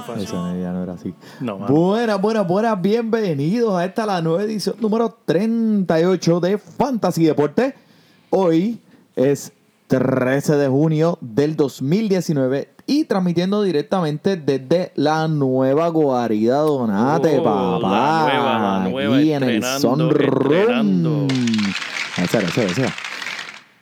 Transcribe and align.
No 0.00 0.06
fue 0.06 0.14
dañó. 0.16 0.24
así. 0.26 0.34
Eso 0.36 0.60
ya 0.60 0.72
no 0.72 0.82
era 0.82 0.92
así. 0.94 1.14
No, 1.40 1.56
buenas, 1.58 2.20
buenas, 2.20 2.46
buenas. 2.46 2.80
Bienvenidos 2.80 3.74
a 3.74 3.84
esta 3.84 4.06
la 4.06 4.20
nueva 4.22 4.42
edición 4.42 4.76
número 4.80 5.16
38 5.24 6.40
de 6.40 6.58
Fantasy 6.58 7.24
Deporte. 7.24 7.74
Hoy 8.30 8.80
es 9.16 9.52
13 9.88 10.56
de 10.56 10.68
junio 10.68 11.18
del 11.20 11.56
2019 11.56 12.68
y 12.86 13.04
transmitiendo 13.04 13.62
directamente 13.62 14.36
desde 14.36 14.92
la 14.94 15.26
nueva 15.28 15.88
guarida 15.88 16.58
Donate, 16.58 17.38
Oh, 17.38 17.44
papá. 17.44 17.78
la 17.80 18.22
nueva, 18.32 18.58
la 18.58 18.88
nueva, 18.88 19.16
Aquí 19.16 19.32
en 19.32 19.42
el 19.42 19.62
Sunroom. 19.64 21.28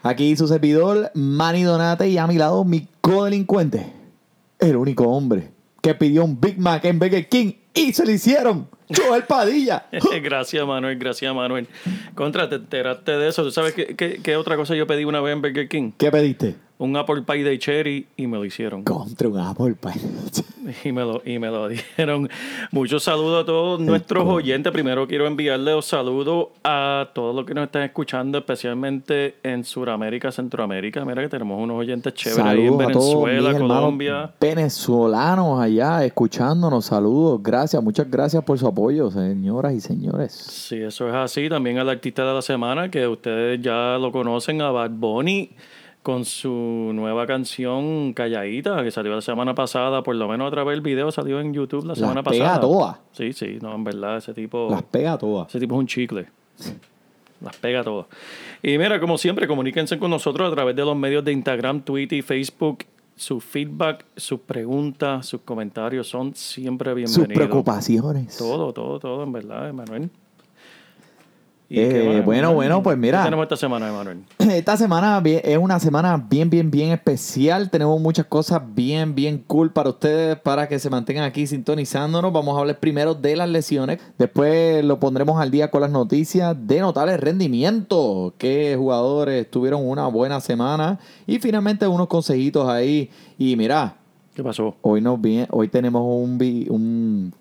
Aquí 0.02 0.36
su 0.36 0.46
servidor, 0.48 1.10
Manny 1.14 1.62
Donate, 1.62 2.08
y 2.08 2.18
a 2.18 2.26
mi 2.26 2.36
lado, 2.36 2.64
mi 2.64 2.86
codelincuente, 3.00 3.92
el 4.58 4.76
único 4.76 5.04
hombre 5.08 5.50
que 5.88 5.94
pidió 5.94 6.22
un 6.22 6.38
Big 6.38 6.58
Mac 6.58 6.84
en 6.84 6.98
Burger 6.98 7.26
King 7.30 7.52
y 7.78 7.92
se 7.92 8.04
lo 8.04 8.10
hicieron. 8.12 8.68
Joel 8.94 9.22
Padilla. 9.28 9.86
gracias, 10.22 10.66
Manuel, 10.66 10.98
gracias, 10.98 11.34
Manuel. 11.34 11.66
Contra, 12.14 12.48
te 12.48 12.56
enteraste 12.56 13.12
de 13.18 13.28
eso. 13.28 13.42
¿Tú 13.42 13.50
sabes 13.50 13.74
qué, 13.74 13.94
qué- 13.96 14.20
qué 14.22 14.36
otra 14.36 14.56
cosa 14.56 14.74
yo 14.74 14.86
pedí 14.86 15.04
una 15.04 15.20
vez 15.20 15.34
en 15.34 15.42
Burger 15.42 15.68
King? 15.68 15.92
¿Qué 15.96 16.10
pediste? 16.10 16.56
Un 16.80 16.96
apple 16.96 17.22
pie 17.22 17.42
de 17.42 17.58
cherry 17.58 18.06
y 18.16 18.28
me 18.28 18.36
lo 18.36 18.44
hicieron. 18.44 18.84
Contra 18.84 19.26
un 19.28 19.36
Apple 19.40 19.74
Pie. 19.74 20.00
Y 20.84 20.92
me 20.92 21.00
lo, 21.00 21.20
y 21.24 21.40
me 21.40 21.48
lo 21.48 21.66
dieron. 21.68 22.28
Muchos 22.70 23.02
saludos 23.02 23.42
a 23.42 23.46
todos 23.46 23.80
nuestros 23.80 24.24
oyentes. 24.28 24.70
Primero 24.72 25.08
quiero 25.08 25.26
enviarle 25.26 25.72
los 25.72 25.86
saludos 25.86 26.48
a 26.62 27.08
todos 27.14 27.34
los 27.34 27.44
que 27.46 27.54
nos 27.54 27.64
están 27.64 27.82
escuchando, 27.82 28.38
especialmente 28.38 29.38
en 29.42 29.64
Sudamérica, 29.64 30.30
Centroamérica. 30.30 31.04
Mira 31.04 31.20
que 31.22 31.28
tenemos 31.28 31.60
unos 31.60 31.78
oyentes 31.80 32.14
chéveres 32.14 32.44
ahí 32.44 32.60
en 32.60 32.78
Saludos 32.78 32.86
a 32.88 32.92
todos 32.92 33.14
mis 33.16 33.24
Venezuela, 33.24 33.58
Colombia. 33.58 34.30
venezolanos 34.40 35.60
allá 35.60 36.04
escuchándonos. 36.04 36.84
Saludos. 36.84 37.40
Gracias, 37.42 37.67
muchas 37.80 38.10
gracias 38.10 38.42
por 38.44 38.58
su 38.58 38.66
apoyo, 38.66 39.10
señoras 39.10 39.74
y 39.74 39.80
señores. 39.80 40.32
Sí, 40.32 40.76
eso 40.76 41.08
es 41.08 41.14
así. 41.14 41.48
También 41.48 41.78
al 41.78 41.88
artista 41.88 42.26
de 42.26 42.34
la 42.34 42.42
semana, 42.42 42.90
que 42.90 43.06
ustedes 43.06 43.60
ya 43.60 43.98
lo 43.98 44.10
conocen, 44.10 44.60
a 44.62 44.70
Bad 44.70 44.90
Bunny, 44.90 45.50
con 46.02 46.24
su 46.24 46.90
nueva 46.94 47.26
canción 47.26 48.12
Calladita, 48.14 48.82
que 48.82 48.90
salió 48.90 49.14
la 49.14 49.20
semana 49.20 49.54
pasada. 49.54 50.02
Por 50.02 50.16
lo 50.16 50.28
menos 50.28 50.48
a 50.48 50.50
través 50.50 50.76
del 50.76 50.80
video 50.80 51.12
salió 51.12 51.40
en 51.40 51.52
YouTube 51.52 51.84
la 51.84 51.94
semana 51.94 52.22
pega 52.22 52.44
pasada. 52.44 52.60
todas. 52.60 52.96
Sí, 53.12 53.32
sí, 53.32 53.58
no, 53.60 53.74
en 53.74 53.84
verdad, 53.84 54.16
ese 54.16 54.32
tipo. 54.34 54.68
Las 54.70 54.82
pega 54.82 55.18
todas. 55.18 55.48
Ese 55.48 55.60
tipo 55.60 55.74
es 55.74 55.78
un 55.80 55.86
chicle. 55.86 56.26
Las 57.40 57.56
pega 57.56 57.84
todas. 57.84 58.06
Y 58.62 58.78
mira, 58.78 58.98
como 58.98 59.18
siempre, 59.18 59.46
comuníquense 59.46 59.98
con 59.98 60.10
nosotros 60.10 60.50
a 60.50 60.54
través 60.54 60.74
de 60.74 60.84
los 60.84 60.96
medios 60.96 61.24
de 61.24 61.32
Instagram, 61.32 61.82
Twitter 61.82 62.18
y 62.18 62.22
Facebook. 62.22 62.84
Su 63.18 63.40
feedback, 63.40 64.04
sus 64.16 64.38
preguntas, 64.40 65.26
sus 65.26 65.40
comentarios 65.40 66.06
son 66.08 66.36
siempre 66.36 66.90
Sus 66.92 66.96
bienvenidos. 67.18 67.34
preocupaciones. 67.34 68.36
Todo, 68.36 68.72
todo, 68.72 69.00
todo, 69.00 69.24
en 69.24 69.32
verdad, 69.32 69.68
Emanuel. 69.68 70.08
¿Y 71.70 71.80
Eh, 71.80 71.88
qué 71.90 72.20
bueno, 72.22 72.54
bueno, 72.54 72.82
pues 72.82 72.96
mira. 72.96 73.18
¿Qué 73.18 73.24
tenemos 73.26 73.42
esta 73.44 73.56
semana, 73.56 73.88
Emanuel? 73.90 74.22
Esta 74.38 74.76
semana 74.78 75.22
es 75.24 75.58
una 75.58 75.78
semana 75.78 76.16
bien, 76.30 76.48
bien, 76.48 76.70
bien 76.70 76.92
especial. 76.92 77.68
Tenemos 77.68 78.00
muchas 78.00 78.24
cosas 78.24 78.62
bien, 78.74 79.14
bien 79.14 79.44
cool 79.46 79.70
para 79.70 79.90
ustedes, 79.90 80.38
para 80.38 80.66
que 80.66 80.78
se 80.78 80.88
mantengan 80.88 81.24
aquí 81.24 81.46
sintonizándonos. 81.46 82.32
Vamos 82.32 82.56
a 82.56 82.60
hablar 82.60 82.78
primero 82.80 83.14
de 83.14 83.36
las 83.36 83.50
lesiones. 83.50 83.98
Después 84.16 84.82
lo 84.82 84.98
pondremos 84.98 85.38
al 85.38 85.50
día 85.50 85.70
con 85.70 85.82
las 85.82 85.90
noticias 85.90 86.56
de 86.66 86.80
notable 86.80 87.18
rendimiento. 87.18 88.32
Que 88.38 88.74
jugadores 88.78 89.50
tuvieron 89.50 89.86
una 89.86 90.06
buena 90.06 90.40
semana. 90.40 90.98
Y 91.26 91.38
finalmente 91.38 91.86
unos 91.86 92.06
consejitos 92.08 92.66
ahí. 92.66 93.10
Y 93.36 93.56
mira, 93.56 93.94
¿Qué 94.34 94.42
pasó? 94.42 94.74
hoy, 94.80 95.02
nos 95.02 95.20
viene, 95.20 95.46
hoy 95.50 95.68
tenemos 95.68 96.02
un, 96.06 96.38
vi- 96.38 96.66
un, 96.70 97.34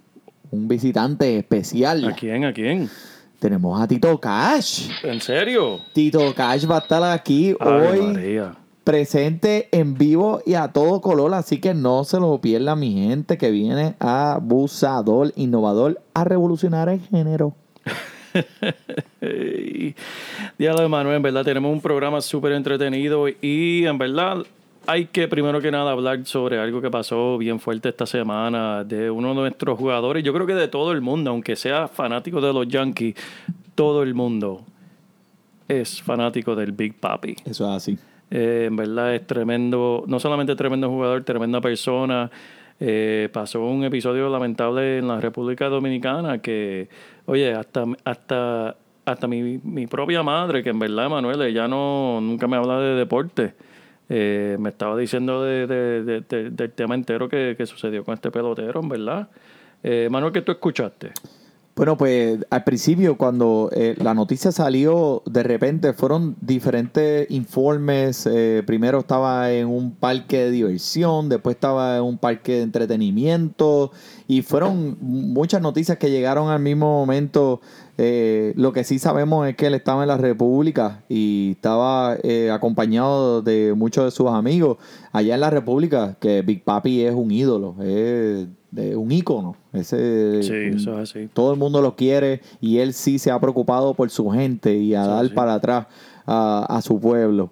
un 0.52 0.68
visitante 0.68 1.38
especial. 1.38 2.04
¿A 2.06 2.14
quién? 2.14 2.44
¿A 2.44 2.52
quién? 2.52 2.90
Tenemos 3.40 3.80
a 3.80 3.88
Tito 3.88 4.20
Cash. 4.20 4.90
¿En 5.04 5.22
serio? 5.22 5.80
Tito 5.94 6.34
Cash 6.34 6.70
va 6.70 6.78
a 6.78 6.80
estar 6.80 7.04
aquí 7.04 7.56
Ave 7.60 7.88
hoy 7.88 8.02
María. 8.02 8.56
presente 8.84 9.70
en 9.72 9.94
vivo 9.96 10.42
y 10.46 10.56
a 10.56 10.70
todo 10.70 11.02
color, 11.02 11.34
así 11.36 11.60
que 11.60 11.74
no 11.76 12.04
se 12.04 12.20
lo 12.20 12.40
pierda 12.42 12.76
mi 12.76 12.94
gente 12.94 13.38
que 13.38 13.52
viene 13.52 13.96
abusador, 14.00 15.34
innovador, 15.36 16.02
a 16.16 16.24
revolucionar 16.24 16.90
el 16.90 17.00
género. 17.02 17.54
Diablo 20.58 20.82
de 20.82 20.88
Manuel, 20.88 21.18
en 21.18 21.22
verdad 21.22 21.44
tenemos 21.44 21.72
un 21.72 21.82
programa 21.82 22.22
súper 22.22 22.54
entretenido 22.54 23.28
y 23.28 23.86
en 23.86 23.98
verdad 23.98 24.46
hay 24.88 25.06
que 25.08 25.28
primero 25.28 25.60
que 25.60 25.70
nada 25.70 25.92
hablar 25.92 26.26
sobre 26.26 26.60
algo 26.60 26.82
que 26.82 26.90
pasó 26.90 27.38
bien 27.38 27.60
fuerte 27.60 27.90
esta 27.90 28.06
semana 28.06 28.86
de 28.86 29.12
uno 29.12 29.30
de 29.30 29.36
nuestros 29.36 29.78
jugadores, 29.78 30.24
yo 30.24 30.34
creo 30.34 30.48
que 30.48 30.56
de 30.56 30.70
todo 30.70 30.94
el 30.94 31.02
mundo, 31.02 31.30
aunque 31.30 31.58
sea 31.58 31.90
fanático 31.90 32.40
de 32.40 32.54
los 32.54 32.68
Yankees, 32.68 33.16
todo 33.76 34.02
el 34.02 34.14
mundo 34.14 34.64
es 35.68 36.02
fanático 36.02 36.56
del 36.56 36.72
Big 36.72 36.96
Papi. 36.96 37.36
Eso 37.46 37.70
es 37.70 37.76
así. 37.76 37.98
Eh, 38.32 38.66
en 38.68 38.78
verdad 38.78 39.14
es 39.14 39.28
tremendo, 39.28 40.06
no 40.08 40.20
solamente 40.20 40.56
tremendo 40.56 40.90
jugador, 40.90 41.24
tremenda 41.24 41.60
persona. 41.60 42.32
Eh, 42.80 43.28
pasó 43.34 43.66
un 43.66 43.84
episodio 43.84 44.30
lamentable 44.30 45.00
en 45.00 45.08
la 45.10 45.20
República 45.20 45.68
Dominicana 45.68 46.40
que, 46.40 46.88
oye, 47.26 47.54
hasta, 47.54 47.84
hasta, 48.06 48.76
hasta 49.04 49.28
mi, 49.28 49.60
mi 49.64 49.86
propia 49.88 50.24
madre, 50.24 50.64
que 50.64 50.70
en 50.70 50.80
verdad, 50.80 51.10
Manuel, 51.10 51.42
ella 51.42 51.68
no, 51.68 52.20
nunca 52.22 52.48
me 52.48 52.56
habla 52.56 52.80
de 52.80 52.96
deporte, 52.96 53.54
eh, 54.10 54.58
me 54.60 54.70
estaba 54.70 54.96
diciendo 54.98 55.44
de, 55.44 55.68
de- 55.68 56.04
de- 56.04 56.22
de- 56.22 56.50
del 56.52 56.72
tema 56.72 56.96
entero 56.96 57.28
que, 57.30 57.56
que 57.58 57.66
sucedió 57.66 58.04
con 58.04 58.14
este 58.14 58.32
pelotero, 58.32 58.80
en 58.82 58.90
verdad. 58.90 59.28
Eh, 59.84 60.08
Manuel, 60.12 60.34
¿qué 60.34 60.42
tú 60.42 60.52
escuchaste? 60.52 61.12
Bueno, 61.76 61.96
pues 61.96 62.40
al 62.50 62.64
principio 62.64 63.18
cuando 63.18 63.70
eh, 63.72 63.96
la 64.02 64.16
noticia 64.16 64.52
salió, 64.52 65.22
de 65.28 65.44
repente 65.44 65.94
fueron 65.94 66.36
diferentes 66.42 67.30
informes. 67.30 68.26
eh, 68.26 68.64
primero 68.66 68.98
estaba 69.02 69.52
en 69.52 69.68
un 69.68 69.92
parque 69.94 70.46
de 70.46 70.50
diversión, 70.52 71.30
después 71.30 71.56
estaba 71.56 71.98
en 71.98 72.02
un 72.04 72.18
parque 72.18 72.54
de 72.54 72.62
entretenimiento 72.64 73.92
y 74.28 74.42
fueron 74.42 74.98
muchas 75.02 75.62
noticias 75.62 76.00
que 76.00 76.10
llegaron 76.10 76.50
al 76.50 76.60
mismo 76.62 76.92
momento. 77.00 77.62
Eh, 78.00 78.54
lo 78.56 78.74
que 78.74 78.84
sí 78.84 79.00
sabemos 79.00 79.48
es 79.48 79.56
que 79.56 79.66
él 79.68 79.74
estaba 79.74 80.04
en 80.04 80.10
la 80.10 80.18
República 80.18 81.04
y 81.10 81.52
estaba 81.52 82.16
eh, 82.24 82.52
acompañado 82.52 83.42
de 83.42 83.74
muchos 83.76 84.06
de 84.06 84.12
sus 84.12 84.28
amigos 84.30 84.78
allá 85.12 85.34
en 85.34 85.42
la 85.42 85.50
República, 85.50 86.16
que 86.20 86.44
Big 86.44 86.64
Papi 86.64 87.02
es 87.02 87.16
un 87.16 87.32
ídolo, 87.32 87.76
es, 87.82 88.46
es 88.76 88.96
un 88.96 89.12
ícono. 89.12 89.56
Ese, 89.74 90.44
Sí, 90.44 90.54
eso 90.78 91.00
es 91.02 91.10
así. 91.10 91.28
todo 91.34 91.52
el 91.54 91.58
mundo 91.60 91.82
lo 91.82 91.96
quiere 91.96 92.42
y 92.62 92.78
él 92.78 92.94
sí 92.94 93.18
se 93.18 93.32
ha 93.32 93.40
preocupado 93.40 93.96
por 93.96 94.10
su 94.12 94.30
gente 94.30 94.76
y 94.78 94.94
a 94.94 95.04
Sí, 95.04 95.10
dar 95.10 95.34
para 95.34 95.54
atrás 95.56 95.88
a, 96.28 96.66
a 96.70 96.82
su 96.84 97.00
pueblo. 97.00 97.52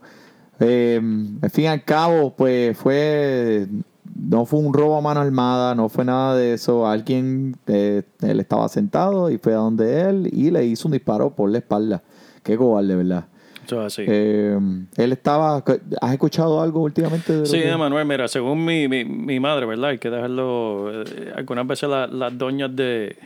Eh, 0.59 1.01
al 1.41 1.49
fin 1.49 1.63
y 1.65 1.67
al 1.67 1.83
cabo, 1.83 2.35
pues 2.35 2.77
fue. 2.77 3.67
No 4.13 4.45
fue 4.45 4.59
un 4.59 4.73
robo 4.73 4.97
a 4.97 5.01
mano 5.01 5.19
armada, 5.21 5.73
no 5.75 5.89
fue 5.89 6.05
nada 6.05 6.35
de 6.35 6.53
eso. 6.53 6.87
Alguien, 6.87 7.55
eh, 7.67 8.03
él 8.21 8.39
estaba 8.39 8.67
sentado 8.69 9.29
y 9.31 9.37
fue 9.37 9.53
a 9.53 9.57
donde 9.57 10.01
él 10.01 10.29
y 10.31 10.51
le 10.51 10.65
hizo 10.65 10.87
un 10.87 10.93
disparo 10.93 11.31
por 11.31 11.49
la 11.49 11.57
espalda. 11.57 12.01
Qué 12.43 12.55
cobarde, 12.57 12.95
¿verdad? 12.95 13.25
Eso 13.65 13.81
es 13.81 13.87
así. 13.87 14.03
Eh, 14.07 14.59
él 14.97 15.11
estaba. 15.11 15.63
¿Has 16.01 16.13
escuchado 16.13 16.61
algo 16.61 16.81
últimamente 16.81 17.33
de 17.39 17.45
Sí, 17.47 17.57
que- 17.59 17.71
Emanuel, 17.71 18.05
mira, 18.05 18.27
según 18.27 18.63
mi, 18.63 18.87
mi, 18.87 19.03
mi 19.05 19.39
madre, 19.39 19.65
¿verdad? 19.65 19.89
Hay 19.89 19.97
que 19.97 20.11
dejarlo. 20.11 20.91
eh, 21.03 21.33
algunas 21.35 21.65
veces 21.65 21.89
la- 21.89 22.05
las 22.07 22.37
doñas 22.37 22.75
de, 22.75 23.17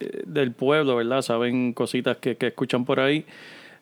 eh, 0.00 0.22
del 0.26 0.52
pueblo, 0.52 0.96
¿verdad? 0.96 1.20
Saben 1.20 1.74
cositas 1.74 2.16
que, 2.16 2.36
que 2.36 2.46
escuchan 2.48 2.86
por 2.86 2.98
ahí. 2.98 3.26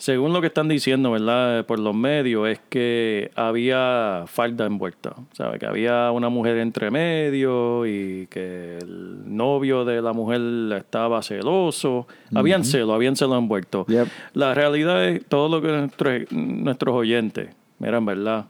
Según 0.02 0.32
lo 0.32 0.40
que 0.40 0.48
están 0.48 0.66
diciendo, 0.66 1.12
¿verdad? 1.12 1.64
Por 1.64 1.78
los 1.78 1.94
medios, 1.94 2.48
es 2.48 2.60
que 2.68 3.30
había 3.36 4.24
falda 4.26 4.66
envuelta. 4.66 5.14
¿Sabe? 5.30 5.60
Que 5.60 5.66
había 5.66 6.10
una 6.10 6.28
mujer 6.28 6.58
entre 6.58 6.90
medio 6.90 7.86
y 7.86 8.26
que 8.26 8.78
el 8.78 9.36
novio 9.36 9.84
de 9.84 10.02
la 10.02 10.12
mujer 10.12 10.40
estaba 10.76 11.22
celoso. 11.22 12.08
Habían 12.34 12.64
celo, 12.64 12.94
habían 12.94 13.14
celo 13.14 13.38
envuelto. 13.38 13.86
Yep. 13.86 14.08
La 14.34 14.54
realidad 14.54 15.04
es 15.04 15.24
todo 15.24 15.48
lo 15.48 15.62
que 15.62 15.68
nuestros, 15.68 16.32
nuestros 16.32 16.96
oyentes, 16.96 17.50
miran, 17.78 18.04
¿verdad? 18.04 18.46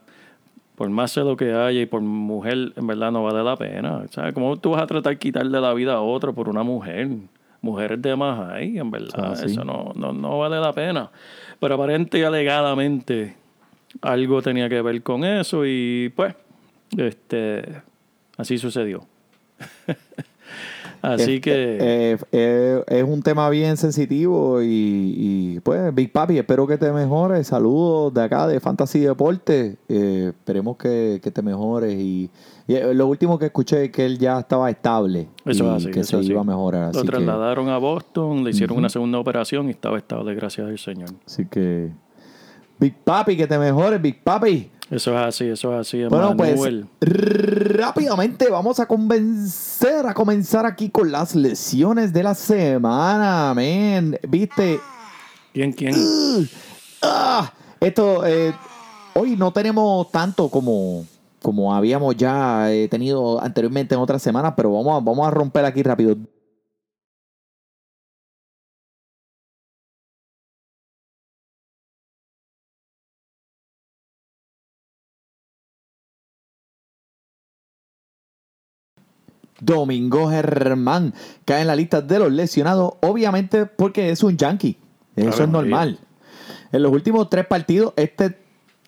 Por 0.75 0.89
más 0.89 1.13
celo 1.13 1.37
que 1.37 1.53
haya 1.53 1.83
y 1.83 1.85
por 1.85 2.01
mujer, 2.01 2.73
en 2.77 2.87
verdad 2.87 3.13
no 3.13 3.25
vale 3.25 3.45
la 3.45 3.57
pena. 3.57 4.07
¿Sabes? 4.09 4.33
¿Cómo 4.33 4.57
tú 4.57 4.71
vas 4.71 4.81
a 4.81 4.87
tratar 4.87 5.13
de 5.13 5.19
quitarle 5.19 5.61
la 5.61 5.75
vida 5.75 5.93
a 5.93 6.01
otro 6.01 6.33
por 6.33 6.49
una 6.49 6.63
mujer? 6.63 7.11
Mujeres 7.63 8.03
de 8.03 8.15
más 8.17 8.51
hay, 8.51 8.77
en 8.79 8.91
verdad. 8.91 9.09
Ah, 9.17 9.37
sí. 9.37 9.47
Eso 9.47 9.65
no, 9.65 9.93
no, 9.95 10.13
no 10.13 10.39
vale 10.39 10.61
la 10.61 10.73
pena. 10.73 11.11
Pero 11.61 11.75
aparente 11.77 12.19
y 12.19 12.23
alegadamente 12.23 13.37
algo 14.01 14.43
tenía 14.43 14.69
que 14.69 14.83
ver 14.83 15.01
con 15.03 15.25
eso 15.25 15.65
y 15.65 16.13
pues, 16.15 16.35
este, 16.97 17.83
así 18.37 18.59
sucedió. 18.59 19.05
así 21.03 21.35
Es- 21.37 21.41
que... 21.41 21.79
eh, 21.81 22.19
eh, 22.33 22.83
es 22.87 23.05
un 23.05 23.23
tema 23.23 23.49
bien 23.51 23.77
sensitivo 23.77 24.63
y, 24.63 24.67
y, 25.17 25.61
pues 25.61 25.95
Big 25.95 26.13
Papi, 26.13 26.39
espero 26.39 26.67
que 26.67 26.79
te 26.79 26.91
mejores. 26.93 27.47
Saludos 27.47 28.13
de 28.15 28.23
acá 28.23 28.47
de 28.47 28.61
Fantasy 28.61 29.01
Deporte. 29.01 29.77
Eh, 29.89 30.27
esperemos 30.31 30.77
que, 30.77 31.21
que 31.23 31.31
te 31.31 31.43
mejores 31.43 31.95
y, 31.95 32.31
y, 32.73 32.77
eh, 32.77 32.95
lo 32.95 33.07
último 33.07 33.39
que 33.39 33.47
escuché 33.47 33.85
es 33.85 33.91
que 33.91 34.05
él 34.07 34.19
ya 34.19 34.39
estaba 34.39 34.71
estable 34.71 35.29
Eso 35.45 35.65
y 35.65 35.69
es 35.69 35.73
así, 35.75 35.91
que 35.91 36.01
eso 36.01 36.11
se 36.11 36.17
así. 36.19 36.31
iba 36.31 36.41
a 36.41 36.45
mejorar. 36.45 36.95
Lo 36.95 37.03
que, 37.03 37.09
trasladaron 37.09 37.69
a 37.69 37.79
Boston, 37.79 38.45
le 38.45 38.51
hicieron 38.51 38.79
una 38.79 38.89
segunda 38.89 39.19
operación 39.19 39.69
y 39.69 39.71
estaba 39.71 39.99
estable, 39.99 40.35
gracias 40.35 40.67
al 40.67 40.79
Señor. 40.79 41.11
así 41.27 41.47
que 41.47 41.91
Big 42.79 42.97
Papi, 42.97 43.37
que 43.37 43.47
te 43.47 43.59
mejores, 43.59 44.03
Big 44.03 44.23
Papi. 44.23 44.71
Eso 44.91 45.13
es 45.13 45.27
así, 45.27 45.45
eso 45.47 45.73
es 45.73 45.89
así, 45.89 46.05
Bueno, 46.05 46.37
pues 46.37 46.85
rápidamente 47.01 48.51
vamos 48.51 48.79
a 48.79 48.87
convencer 48.87 50.05
a 50.07 50.13
comenzar 50.13 50.67
aquí 50.67 50.91
con 50.91 51.11
las 51.11 51.35
lesiones 51.35 52.13
de 52.13 52.23
la 52.23 52.35
semana, 52.35 53.55
men. 53.55 54.19
¿Viste? 54.29 54.81
¿Quién, 55.55 55.73
quién? 55.73 55.95
Ah, 57.01 57.53
esto, 57.81 58.27
eh, 58.27 58.53
hoy 59.15 59.37
no 59.37 59.53
tenemos 59.53 60.11
tanto 60.11 60.49
como, 60.49 61.07
como 61.43 61.75
habíamos 61.75 62.17
ya 62.17 62.73
eh, 62.73 62.89
tenido 62.89 63.41
anteriormente 63.43 63.95
en 63.95 64.01
otras 64.01 64.23
semanas, 64.23 64.55
pero 64.57 64.73
vamos 64.73 65.01
a, 65.01 65.05
vamos 65.05 65.27
a 65.27 65.31
romper 65.31 65.65
aquí 65.65 65.83
rápido. 65.83 66.17
Domingo 79.61 80.29
Germán 80.29 81.15
cae 81.45 81.61
en 81.61 81.69
la 81.69 81.77
lista 81.77 82.01
de 82.01 82.19
los 82.19 82.33
lesionados, 82.33 82.95
obviamente 83.01 83.67
porque 83.67 84.11
es 84.11 84.23
un 84.25 84.37
yankee. 84.37 84.77
Eso 85.15 85.45
es 85.45 85.49
normal. 85.49 85.99
En 86.73 86.83
los 86.83 86.91
últimos 86.91 87.31
tres 87.31 87.47
partidos, 87.47 87.93
este 87.97 88.42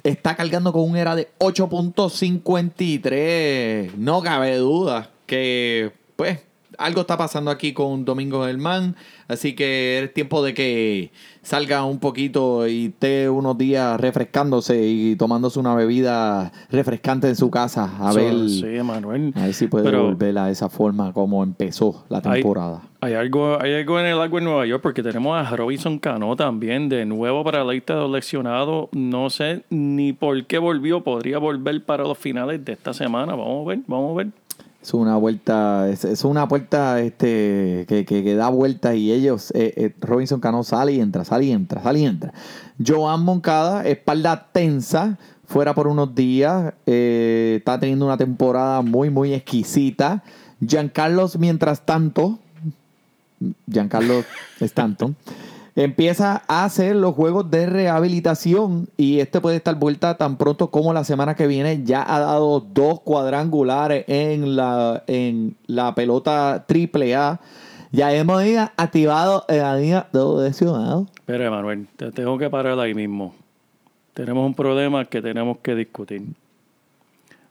está 0.04 0.36
cargando 0.36 0.72
con 0.72 0.88
un 0.88 0.96
era 0.96 1.16
de 1.16 1.30
8.53. 1.38 3.94
No 3.94 4.22
cabe 4.22 4.56
duda 4.58 5.10
que, 5.26 5.90
pues, 6.14 6.38
algo 6.78 7.02
está 7.02 7.16
pasando 7.16 7.50
aquí 7.50 7.72
con 7.72 8.04
Domingo 8.04 8.44
Germán. 8.44 8.96
Así 9.26 9.54
que 9.54 10.02
es 10.04 10.12
tiempo 10.12 10.42
de 10.42 10.52
que 10.52 11.10
salga 11.42 11.84
un 11.84 11.98
poquito 11.98 12.66
y 12.68 12.86
esté 12.86 13.28
unos 13.30 13.56
días 13.56 13.98
refrescándose 14.00 14.86
y 14.86 15.16
tomándose 15.16 15.58
una 15.58 15.74
bebida 15.74 16.52
refrescante 16.70 17.28
en 17.28 17.36
su 17.36 17.50
casa. 17.50 17.90
A 18.00 18.10
Eso- 18.10 18.16
ver, 18.18 18.48
Sí, 18.50 18.64
Emanuel. 18.66 19.32
a 19.34 19.44
ver 19.46 19.54
si 19.54 19.66
puede 19.66 19.84
Pero- 19.84 20.04
volver 20.04 20.36
a 20.38 20.50
esa 20.50 20.68
forma 20.68 21.12
como 21.12 21.42
empezó 21.42 22.04
la 22.10 22.18
Hay- 22.24 22.42
temporada. 22.42 22.82
Hay 23.00 23.12
algo, 23.12 23.60
hay 23.60 23.74
algo 23.74 24.00
en 24.00 24.06
el 24.06 24.18
agua 24.20 24.38
en 24.38 24.44
Nueva 24.46 24.64
York 24.66 24.82
porque 24.82 25.02
tenemos 25.02 25.36
a 25.36 25.54
Robinson 25.54 25.98
Cano 25.98 26.36
también 26.36 26.88
de 26.88 27.04
nuevo 27.04 27.44
para 27.44 27.62
la 27.62 27.72
lista 27.74 27.94
de 27.94 28.00
los 28.00 28.10
lesionados. 28.10 28.88
No 28.92 29.28
sé 29.28 29.62
ni 29.68 30.14
por 30.14 30.42
qué 30.46 30.56
volvió. 30.58 31.02
Podría 31.02 31.36
volver 31.38 31.84
para 31.84 32.04
los 32.04 32.16
finales 32.16 32.64
de 32.64 32.72
esta 32.72 32.94
semana. 32.94 33.34
Vamos 33.34 33.66
a 33.66 33.68
ver, 33.68 33.80
vamos 33.86 34.12
a 34.12 34.16
ver. 34.24 34.28
Es 34.84 34.92
una 34.92 35.16
vuelta, 35.16 35.88
es, 35.88 36.04
es 36.04 36.24
una 36.24 36.46
puerta 36.46 37.00
este, 37.00 37.86
que, 37.88 38.04
que- 38.04 38.22
que 38.22 38.34
da 38.36 38.50
vueltas 38.50 38.94
y 38.96 39.12
ellos, 39.12 39.50
eh, 39.54 39.72
eh, 39.78 39.94
Robinson 39.98 40.40
Cano 40.40 40.62
sale 40.62 40.92
y 40.92 41.00
entra, 41.00 41.24
sale 41.24 41.46
y 41.46 41.52
entra, 41.52 41.82
sale 41.82 42.00
y 42.00 42.04
entra. 42.04 42.34
Joan 42.86 43.22
Moncada, 43.24 43.86
espalda 43.88 44.48
tensa, 44.52 45.16
fuera 45.46 45.74
por 45.74 45.86
unos 45.86 46.14
días, 46.14 46.74
eh, 46.84 47.54
está 47.60 47.80
teniendo 47.80 48.04
una 48.04 48.18
temporada 48.18 48.82
muy, 48.82 49.08
muy 49.08 49.32
exquisita. 49.32 50.22
Giancarlos, 50.60 51.38
mientras 51.38 51.86
tanto, 51.86 52.38
Giancarlo 53.70 54.22
Stanton, 54.60 55.16
empieza 55.76 56.42
a 56.46 56.64
hacer 56.64 56.96
los 56.96 57.14
juegos 57.14 57.50
de 57.50 57.66
rehabilitación 57.66 58.88
y 58.96 59.20
este 59.20 59.40
puede 59.40 59.56
estar 59.56 59.74
vuelta 59.76 60.16
tan 60.16 60.36
pronto 60.36 60.70
como 60.70 60.92
la 60.92 61.04
semana 61.04 61.34
que 61.34 61.46
viene. 61.46 61.82
Ya 61.84 62.02
ha 62.02 62.20
dado 62.20 62.60
dos 62.60 63.00
cuadrangulares 63.00 64.04
en 64.08 64.56
la, 64.56 65.02
en 65.06 65.56
la 65.66 65.94
pelota 65.94 66.64
triple 66.66 67.14
A. 67.14 67.40
Ya 67.90 68.12
hemos 68.12 68.42
activado 68.76 69.44
la 69.48 69.76
línea 69.76 70.08
de 70.12 70.42
lesionados. 70.42 71.08
Pero 71.26 71.44
Emanuel, 71.44 71.86
te 71.96 72.10
tengo 72.10 72.36
que 72.38 72.50
parar 72.50 72.78
ahí 72.78 72.94
mismo. 72.94 73.34
Tenemos 74.14 74.46
un 74.46 74.54
problema 74.54 75.04
que 75.04 75.22
tenemos 75.22 75.58
que 75.58 75.74
discutir. 75.74 76.22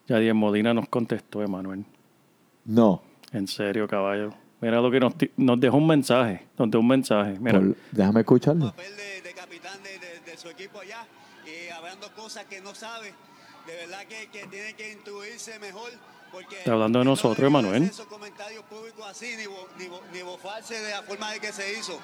Yadier 0.07 0.33
Molina 0.33 0.73
nos 0.73 0.87
contestó, 0.89 1.41
Emanuel. 1.41 1.85
No. 2.65 3.01
En 3.31 3.47
serio, 3.47 3.87
caballo. 3.87 4.33
Mira 4.63 4.79
lo 4.81 4.89
que 4.89 4.99
nos, 4.99 5.13
nos 5.37 5.59
dejó 5.59 5.77
un 5.77 5.87
mensaje. 5.87 6.45
Nos 6.57 6.71
dejó 6.71 6.79
un 6.81 6.87
mensaje. 6.87 7.37
Mira. 7.39 7.59
Por- 7.59 7.75
déjame 7.91 8.19
escucharlo. 8.21 8.67
papel 8.67 8.95
de, 8.95 9.21
de 9.21 9.33
capitán 9.33 9.77
de, 9.83 9.99
de- 9.99 10.19
de 10.31 10.37
su 10.37 10.47
equipo 10.49 10.79
allá 10.79 11.05
y 11.45 11.69
hablando 11.71 12.09
cosas 12.15 12.45
que 12.45 12.61
no 12.61 12.73
sabe. 12.73 13.13
De 13.67 13.75
verdad 13.75 13.99
que, 14.07 14.27
que 14.31 14.45
tiene 14.47 14.73
que 14.73 14.91
intuirse 14.93 15.57
mejor. 15.59 15.89
Está 16.57 16.73
hablando 16.73 16.99
de 16.99 17.05
no 17.05 17.11
nosotros, 17.11 17.45
Emanuel. 17.47 17.83
Esos 17.83 18.05
comentarios 18.07 18.63
públicos 18.63 19.05
así, 19.09 19.35
ni, 19.37 19.45
bo- 19.45 19.67
ni, 19.77 19.87
bo- 19.87 20.01
ni 20.13 20.21
bofarse 20.21 20.79
de 20.79 20.91
la 20.91 21.01
forma 21.03 21.31
de 21.31 21.39
que 21.39 21.51
se 21.51 21.77
hizo. 21.77 21.97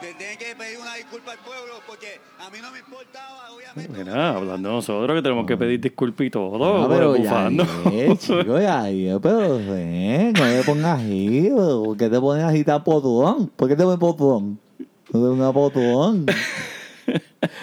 Le 0.00 0.14
tiene 0.14 0.36
que 0.36 0.56
pedir 0.56 0.78
una 0.78 0.94
disculpa 0.96 1.30
al 1.32 1.38
pueblo 1.38 1.74
porque 1.86 2.20
a 2.40 2.50
mí 2.50 2.58
no 2.60 2.72
me 2.72 2.80
importaba, 2.80 3.50
obviamente. 3.54 3.98
Mira, 4.04 4.30
hablando 4.30 4.68
de 4.68 4.74
nosotros 4.74 5.16
que 5.16 5.22
tenemos 5.22 5.46
que 5.46 5.56
pedir 5.56 5.80
disculpas 5.80 6.26
y 6.26 6.30
todo. 6.30 6.82
Ah, 6.82 6.88
pero 6.88 7.16
ya, 7.16 7.48
eh, 7.92 8.16
chico, 8.18 8.58
ya, 8.60 8.90
ya, 8.90 9.18
pero 9.20 9.58
ven, 9.58 10.32
no 10.32 10.40
te 10.42 10.62
pongas 10.64 10.98
así, 11.00 11.50
¿por 11.54 11.96
qué 11.96 12.08
te 12.10 12.18
pones 12.20 12.44
así 12.44 12.64
tan 12.64 12.82
potón? 12.82 13.46
¿Por 13.54 13.68
qué 13.68 13.76
te 13.76 13.84
pones 13.84 13.98
potón? 14.00 14.58
No 15.12 15.20
te 15.22 15.28
pongas 15.28 15.52
potón. 15.52 16.26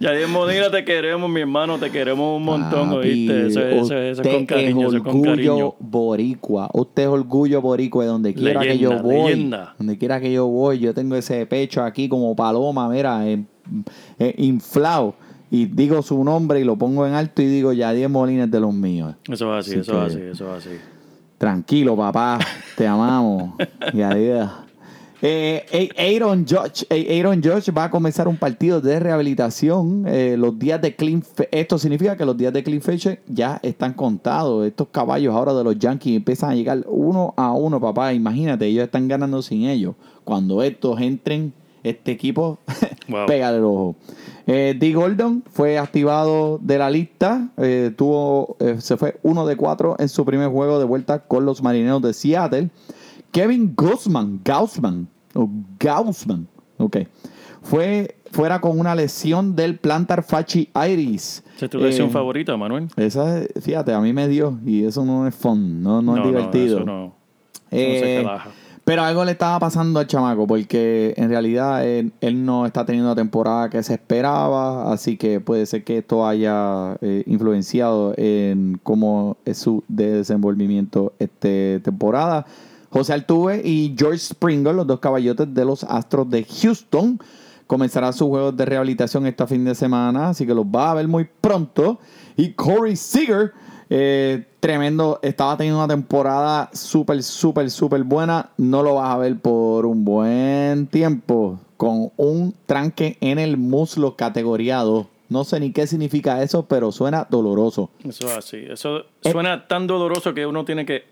Yadier 0.00 0.28
Molina, 0.28 0.70
te 0.70 0.82
queremos, 0.82 1.28
mi 1.30 1.40
hermano. 1.42 1.78
Te 1.78 1.90
queremos 1.90 2.38
un 2.38 2.42
montón, 2.44 2.88
Papi, 2.88 2.96
¿oíste? 3.08 3.46
Eso, 3.48 3.60
es- 3.60 3.66
eso, 3.66 3.82
es- 3.82 3.90
eso 3.90 3.96
es 3.98 4.18
usted 4.18 4.32
con 4.32 4.46
cariño, 4.46 4.88
eso 4.88 4.96
es 4.96 5.02
con 5.02 5.10
orgullo 5.10 5.34
cariño. 5.34 5.74
boricua. 5.78 6.70
Usted 6.72 7.02
es 7.02 7.08
orgullo 7.08 7.60
boricua. 7.60 8.04
de 8.04 8.10
Donde 8.10 8.32
quiera 8.34 8.60
que 8.62 8.78
yo 8.78 8.98
voy. 9.02 9.30
leyenda. 9.32 9.74
Donde 9.78 9.98
quiera 9.98 10.18
que 10.18 10.32
yo 10.32 10.46
voy. 10.46 10.78
Yo 10.78 10.94
tengo 10.94 11.16
ese 11.16 11.44
pecho 11.44 11.82
aquí 11.82 12.08
como 12.08 12.34
paloma, 12.34 12.88
mira, 12.88 13.28
eh, 13.28 13.44
eh, 14.18 14.34
inflado. 14.38 15.14
Y 15.50 15.66
digo 15.66 16.00
su 16.00 16.22
nombre 16.24 16.60
y 16.60 16.64
lo 16.64 16.76
pongo 16.76 17.06
en 17.06 17.12
alto 17.12 17.42
y 17.42 17.46
digo, 17.46 17.72
Yadier 17.74 18.08
Molina 18.08 18.44
es 18.44 18.50
de 18.50 18.60
los 18.60 18.72
míos. 18.72 19.14
Eso 19.30 19.58
es 19.58 19.66
así, 19.66 19.72
Así 19.72 19.80
eso 19.80 20.06
es 20.06 20.14
así, 20.14 20.22
eso 20.32 20.56
es 20.56 20.66
así. 20.66 20.76
Tranquilo, 21.36 21.94
papá. 21.96 22.38
Te 22.76 22.86
amamos. 22.86 23.52
Yadier. 23.92 24.46
Eh, 25.22 25.90
Aaron 26.16 26.46
Judge, 26.48 26.86
eh, 26.88 27.18
Aaron 27.20 27.42
Judge 27.42 27.70
va 27.72 27.84
a 27.84 27.90
comenzar 27.90 28.26
un 28.26 28.36
partido 28.36 28.80
de 28.80 28.98
rehabilitación. 28.98 30.04
Eh, 30.06 30.36
los 30.38 30.58
días 30.58 30.80
de 30.80 30.96
clean 30.96 31.22
fe- 31.22 31.48
esto 31.52 31.78
significa 31.78 32.16
que 32.16 32.24
los 32.24 32.36
días 32.36 32.52
de 32.52 32.62
clean 32.62 32.80
fecha 32.80 33.18
ya 33.26 33.60
están 33.62 33.92
contados. 33.92 34.66
Estos 34.66 34.88
caballos 34.88 35.34
ahora 35.34 35.52
de 35.52 35.62
los 35.64 35.78
Yankees 35.78 36.16
empiezan 36.16 36.50
a 36.50 36.54
llegar 36.54 36.84
uno 36.88 37.34
a 37.36 37.52
uno, 37.52 37.80
papá. 37.80 38.14
Imagínate, 38.14 38.66
ellos 38.66 38.84
están 38.84 39.08
ganando 39.08 39.42
sin 39.42 39.64
ellos. 39.64 39.94
Cuando 40.24 40.62
estos 40.62 41.00
entren, 41.00 41.52
este 41.82 42.12
equipo 42.12 42.58
Wow. 43.08 43.26
pega 43.26 43.50
el 43.50 43.64
ojo. 43.64 43.96
Eh, 44.46 44.74
D. 44.78 44.92
Gordon 44.94 45.42
fue 45.50 45.78
activado 45.78 46.58
de 46.62 46.78
la 46.78 46.88
lista. 46.90 47.48
eh, 47.58 47.92
tuvo, 47.96 48.56
eh, 48.60 48.76
se 48.78 48.96
fue 48.96 49.18
uno 49.22 49.44
de 49.46 49.56
cuatro 49.56 49.96
en 49.98 50.08
su 50.08 50.24
primer 50.24 50.48
juego 50.48 50.78
de 50.78 50.84
vuelta 50.84 51.20
con 51.24 51.44
los 51.44 51.62
marineros 51.62 52.00
de 52.02 52.12
Seattle. 52.14 52.70
Kevin 53.32 53.72
Gaussman, 53.76 54.40
Gaussman, 54.44 55.06
o 55.34 55.48
Gaussman, 55.78 56.46
ok, 56.78 56.98
fue 57.62 58.16
fuera 58.32 58.60
con 58.60 58.78
una 58.78 58.94
lesión 58.94 59.56
del 59.56 59.76
plantar 59.78 60.22
fasci 60.22 60.68
iris. 60.88 61.42
¿Esa 61.56 61.64
es 61.66 61.70
tu 61.70 61.78
lesión 61.78 62.08
Eh, 62.08 62.12
favorita, 62.12 62.56
Manuel? 62.56 62.88
Esa, 62.96 63.42
fíjate, 63.60 63.92
a 63.92 64.00
mí 64.00 64.12
me 64.12 64.28
dio 64.28 64.58
y 64.64 64.84
eso 64.84 65.04
no 65.04 65.26
es 65.26 65.34
fun, 65.34 65.82
no, 65.82 66.00
no, 66.00 66.16
es 66.16 66.24
divertido. 66.24 66.76
eso 66.78 66.86
no, 66.86 66.98
no 67.06 67.14
Eh, 67.72 68.00
se 68.00 68.18
relaja. 68.18 68.50
Pero 68.84 69.02
algo 69.02 69.24
le 69.24 69.32
estaba 69.32 69.58
pasando 69.60 70.00
al 70.00 70.06
chamaco, 70.06 70.46
porque 70.46 71.12
en 71.16 71.28
realidad 71.28 71.86
él, 71.86 72.12
él 72.20 72.44
no 72.44 72.66
está 72.66 72.84
teniendo 72.84 73.10
la 73.10 73.14
temporada 73.14 73.68
que 73.68 73.82
se 73.82 73.94
esperaba, 73.94 74.92
así 74.92 75.16
que 75.16 75.38
puede 75.40 75.66
ser 75.66 75.84
que 75.84 75.98
esto 75.98 76.26
haya 76.26 76.96
eh, 77.00 77.22
influenciado 77.26 78.14
en 78.16 78.80
cómo 78.82 79.36
es 79.44 79.58
su 79.58 79.84
desenvolvimiento 79.88 81.12
esta 81.18 81.48
temporada. 81.84 82.46
José 82.90 83.12
Altuve 83.12 83.62
y 83.64 83.94
George 83.96 84.18
Springer, 84.18 84.74
los 84.74 84.86
dos 84.86 84.98
caballotes 85.00 85.52
de 85.54 85.64
los 85.64 85.84
Astros 85.84 86.28
de 86.28 86.44
Houston, 86.44 87.20
comenzarán 87.66 88.12
sus 88.12 88.28
juegos 88.28 88.56
de 88.56 88.64
rehabilitación 88.64 89.26
este 89.26 89.46
fin 89.46 89.64
de 89.64 89.76
semana, 89.76 90.30
así 90.30 90.44
que 90.44 90.54
los 90.54 90.66
va 90.66 90.90
a 90.90 90.94
ver 90.94 91.06
muy 91.06 91.28
pronto. 91.40 92.00
Y 92.36 92.52
Corey 92.54 92.96
Seager, 92.96 93.52
eh, 93.88 94.44
tremendo, 94.58 95.20
estaba 95.22 95.56
teniendo 95.56 95.78
una 95.78 95.86
temporada 95.86 96.68
súper, 96.72 97.22
súper, 97.22 97.70
súper 97.70 98.02
buena. 98.02 98.50
No 98.56 98.82
lo 98.82 98.96
vas 98.96 99.14
a 99.14 99.18
ver 99.18 99.38
por 99.38 99.86
un 99.86 100.04
buen 100.04 100.88
tiempo, 100.88 101.60
con 101.76 102.10
un 102.16 102.54
tranque 102.66 103.18
en 103.20 103.38
el 103.38 103.56
muslo 103.56 104.16
categoría 104.16 104.78
2. 104.78 105.06
No 105.28 105.44
sé 105.44 105.60
ni 105.60 105.70
qué 105.70 105.86
significa 105.86 106.42
eso, 106.42 106.66
pero 106.66 106.90
suena 106.90 107.28
doloroso. 107.30 107.90
Eso 108.02 108.26
es 108.26 108.36
así. 108.36 108.64
Eso 108.68 109.04
suena 109.20 109.68
tan 109.68 109.86
doloroso 109.86 110.34
que 110.34 110.44
uno 110.44 110.64
tiene 110.64 110.84
que 110.84 111.04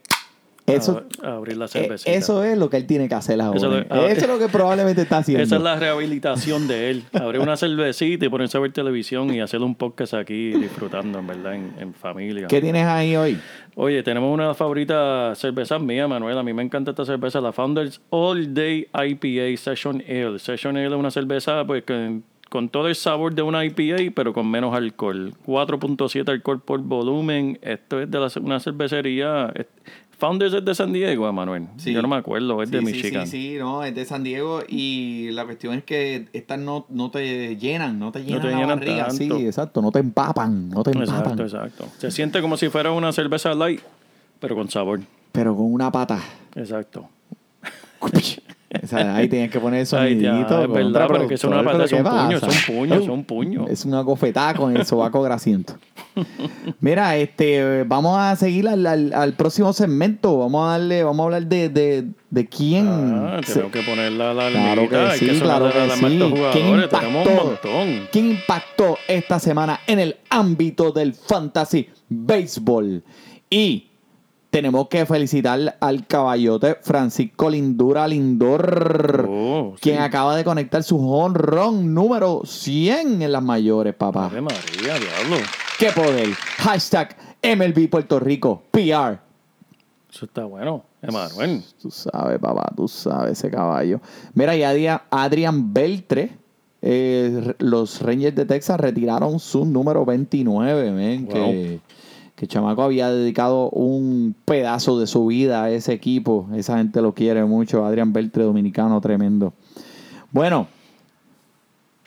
Eso, 0.73 1.03
a- 1.23 1.35
abrir 1.37 1.57
la 1.57 1.65
eh, 1.67 1.69
cervecita. 1.69 2.11
eso 2.13 2.45
es 2.45 2.57
lo 2.59 2.69
que 2.71 2.77
él 2.77 2.87
tiene 2.87 3.09
que 3.09 3.15
hacer 3.15 3.41
ahora. 3.41 3.57
Eso 3.57 3.77
Eso, 3.79 4.07
es- 4.07 4.29
lo 4.29 4.39
que 4.39 4.49
probablemente 4.53 5.03
está 5.03 5.19
haciendo. 5.19 5.43
Esa 5.45 5.57
es 5.57 5.63
la 5.63 5.77
rehabilitación 5.77 6.69
de 6.69 6.91
él. 6.91 7.05
Abrir 7.13 7.41
una 7.41 7.57
cervecita 7.57 8.25
y 8.27 8.29
ponerse 8.29 8.57
a 8.57 8.61
ver 8.61 8.73
televisión 8.73 9.33
y 9.35 9.41
hacer 9.41 9.61
un 9.63 9.75
podcast 9.75 10.15
aquí 10.15 10.51
disfrutando, 10.53 11.19
en 11.19 11.27
verdad, 11.27 11.55
en, 11.55 11.73
en 11.79 11.95
familia. 11.95 12.47
¿Qué 12.47 12.61
tienes 12.61 12.85
ahí 12.87 13.17
hoy? 13.17 13.39
Oye, 13.75 14.03
tenemos 14.03 14.33
una 14.35 14.55
favorita 14.55 15.35
cerveza 15.37 15.79
mía, 15.79 16.09
Manuel. 16.09 16.37
A 16.37 16.43
mí 16.43 16.53
me 16.53 16.63
encanta 16.63 16.91
esta 16.91 17.05
cerveza, 17.05 17.41
la 17.41 17.53
Founders 17.53 18.01
All 18.11 18.53
Day 18.55 18.89
IPA 18.93 19.57
Session 19.57 20.03
Ale. 20.09 20.39
Session 20.39 20.77
Ale 20.77 20.87
es 20.89 20.93
una 20.93 21.11
cerveza 21.11 21.65
pues, 21.65 21.85
que- 21.85 22.21
con 22.49 22.71
todo 22.71 22.89
el 22.89 22.95
sabor 22.95 23.35
de 23.35 23.43
una 23.43 23.63
IPA, 23.67 24.11
pero 24.15 24.33
con 24.33 24.51
menos 24.51 24.75
alcohol. 24.75 25.35
4.7 25.45 26.29
alcohol 26.31 26.63
por 26.63 26.81
volumen. 26.81 27.59
Esto 27.61 28.01
es 28.01 28.11
de 28.11 28.19
la- 28.19 28.31
una 28.43 28.59
cervecería. 28.59 29.53
Founders 30.19 30.53
es 30.53 30.65
de 30.65 30.75
San 30.75 30.93
Diego, 30.93 31.33
Manuel. 31.33 31.69
Sí. 31.77 31.93
Yo 31.93 32.03
no 32.03 32.09
me 32.09 32.17
acuerdo, 32.17 32.61
es 32.61 32.71
de 32.73 32.81
Michigan. 32.81 33.27
Sí, 33.29 33.53
sí, 33.53 33.57
no, 33.59 33.85
es 33.85 33.95
de 33.95 34.05
San 34.05 34.25
Diego 34.25 34.63
y 34.69 35.31
la 35.31 35.45
cuestión 35.45 35.75
es 35.75 35.85
que 35.85 36.27
estas 36.33 36.59
no, 36.59 36.87
no 36.89 37.11
te 37.13 37.57
llenan, 37.57 38.01
no 38.01 38.11
te 38.11 38.25
llenan, 38.25 38.43
te 38.43 38.49
la 38.49 38.59
llenan 38.59 38.79
barriga, 38.81 39.07
tanto. 39.09 39.39
sí, 39.39 39.47
exacto, 39.47 39.81
no 39.81 39.93
te 39.93 40.01
empapan, 40.01 40.69
no 40.71 40.83
te 40.83 40.91
empapan, 40.91 41.39
Exacto, 41.39 41.43
exacto. 41.45 41.85
Se 41.99 42.11
siente 42.11 42.41
como 42.41 42.57
si 42.57 42.69
fuera 42.69 42.91
una 42.91 43.13
cerveza 43.13 43.55
light, 43.55 43.81
pero 44.41 44.57
con 44.57 44.69
sabor. 44.69 45.01
pero 45.31 45.55
con 45.55 45.73
una 45.73 45.93
pata. 45.93 46.21
Exacto. 46.57 47.09
O 48.83 48.87
sea, 48.87 49.17
ahí 49.17 49.29
tienes 49.29 49.51
que 49.51 49.59
poner 49.61 49.81
ya, 49.85 49.87
sonidito. 49.87 50.63
es 50.63 50.71
verdad, 50.71 51.07
pero 51.11 51.27
que 51.27 51.35
es 51.35 51.45
una 51.45 51.63
productor, 51.63 52.03
pata, 52.03 52.29
¿pero 52.29 52.41
son 52.41 52.75
puños, 52.77 53.05
son 53.07 53.25
puños. 53.25 53.71
Es 53.71 53.85
una 53.87 54.03
gofetada 54.03 54.55
con 54.55 54.77
el 54.77 54.85
sobaco 54.85 55.23
grasiento. 55.23 55.75
Mira, 56.81 57.17
este, 57.17 57.85
vamos 57.85 58.19
a 58.19 58.35
seguir 58.37 58.69
al, 58.69 58.85
al- 58.87 59.13
al 59.15 59.33
próximo 59.35 59.73
segmento. 59.73 60.39
Vamos 60.39 60.67
a 60.69 60.73
darle, 60.73 61.03
vamos 61.05 61.21
a 61.21 61.25
hablar 61.25 61.47
de, 61.47 61.69
de, 61.69 62.05
de 62.31 62.47
quién. 62.47 62.87
Ah, 62.89 63.41
se- 63.45 63.53
tenemos 63.55 63.73
que 63.73 63.83
poner 63.83 64.13
la 64.13 64.35
la 64.35 64.51
Claro 64.51 64.61
alarmita, 64.83 65.13
que 65.13 65.19
sí, 65.19 65.27
sonar 65.39 65.43
claro 65.43 65.65
la 65.67 65.73
que 65.73 66.01
sí. 66.01 66.23
¿Quién 66.53 66.67
un 66.67 66.83
impactó? 66.83 67.59
¿Quién 68.13 68.31
impactó 68.33 68.99
esta 69.07 69.39
semana 69.39 69.81
en 69.87 69.99
el 70.01 70.17
ámbito 70.29 70.93
del 70.93 71.15
fantasy 71.15 71.89
béisbol? 72.09 73.03
Y 73.51 73.88
tenemos 74.51 74.89
que 74.89 75.05
felicitar 75.07 75.77
al 75.81 76.07
caballote 76.07 76.77
Francisco 76.83 77.51
Lindura 77.51 78.09
Lindor, 78.09 79.27
Oh, 79.29 79.73
sí. 79.77 79.81
quien 79.83 79.99
acaba 80.01 80.37
de 80.37 80.45
conectar 80.45 80.83
su 80.83 80.99
honrón 81.11 81.93
número 81.95 82.43
100 82.45 83.23
en 83.23 83.33
las 83.33 83.43
mayores, 83.43 83.95
papá. 83.95 84.27
Ave 84.27 84.41
María, 84.41 84.95
diablo. 84.99 85.45
¡Qué 85.79 85.91
poder! 85.93 86.29
Hashtag 86.59 87.17
MLB 87.43 87.89
Puerto 87.91 88.19
Rico, 88.19 88.63
PR. 88.71 89.19
Eso 90.11 90.25
está 90.25 90.45
bueno, 90.45 90.85
Emanuel. 91.03 91.63
Tú 91.81 91.91
sabes, 91.91 92.39
papá, 92.39 92.73
tú 92.75 92.89
sabes 92.89 93.33
ese 93.33 93.51
caballo. 93.51 94.01
Mira, 94.35 94.57
y 94.57 94.63
Adrián 95.11 95.73
Beltre, 95.75 96.31
eh, 96.81 97.55
los 97.59 98.01
Rangers 98.01 98.35
de 98.35 98.47
Texas 98.47 98.81
retiraron 98.81 99.39
su 99.39 99.65
número 99.67 100.05
29, 100.07 100.91
men, 100.93 101.27
Wow. 101.27 101.35
que, 101.35 101.81
que 102.39 102.47
Chamaco 102.47 102.83
había 102.83 103.11
dedicado 103.11 103.69
un 103.71 104.35
pedazo 104.45 105.01
de 105.01 105.09
su 105.09 105.27
vida 105.27 105.65
a 105.65 105.71
ese 105.71 105.93
equipo. 105.93 106.49
Esa 106.55 106.79
gente 106.79 107.03
lo 107.03 107.13
quiere 107.13 107.45
mucho. 107.45 107.85
Adrián 107.85 108.13
Beltre, 108.13 108.45
dominicano, 108.45 109.01
tremendo. 109.01 109.55
Bueno, 110.31 110.69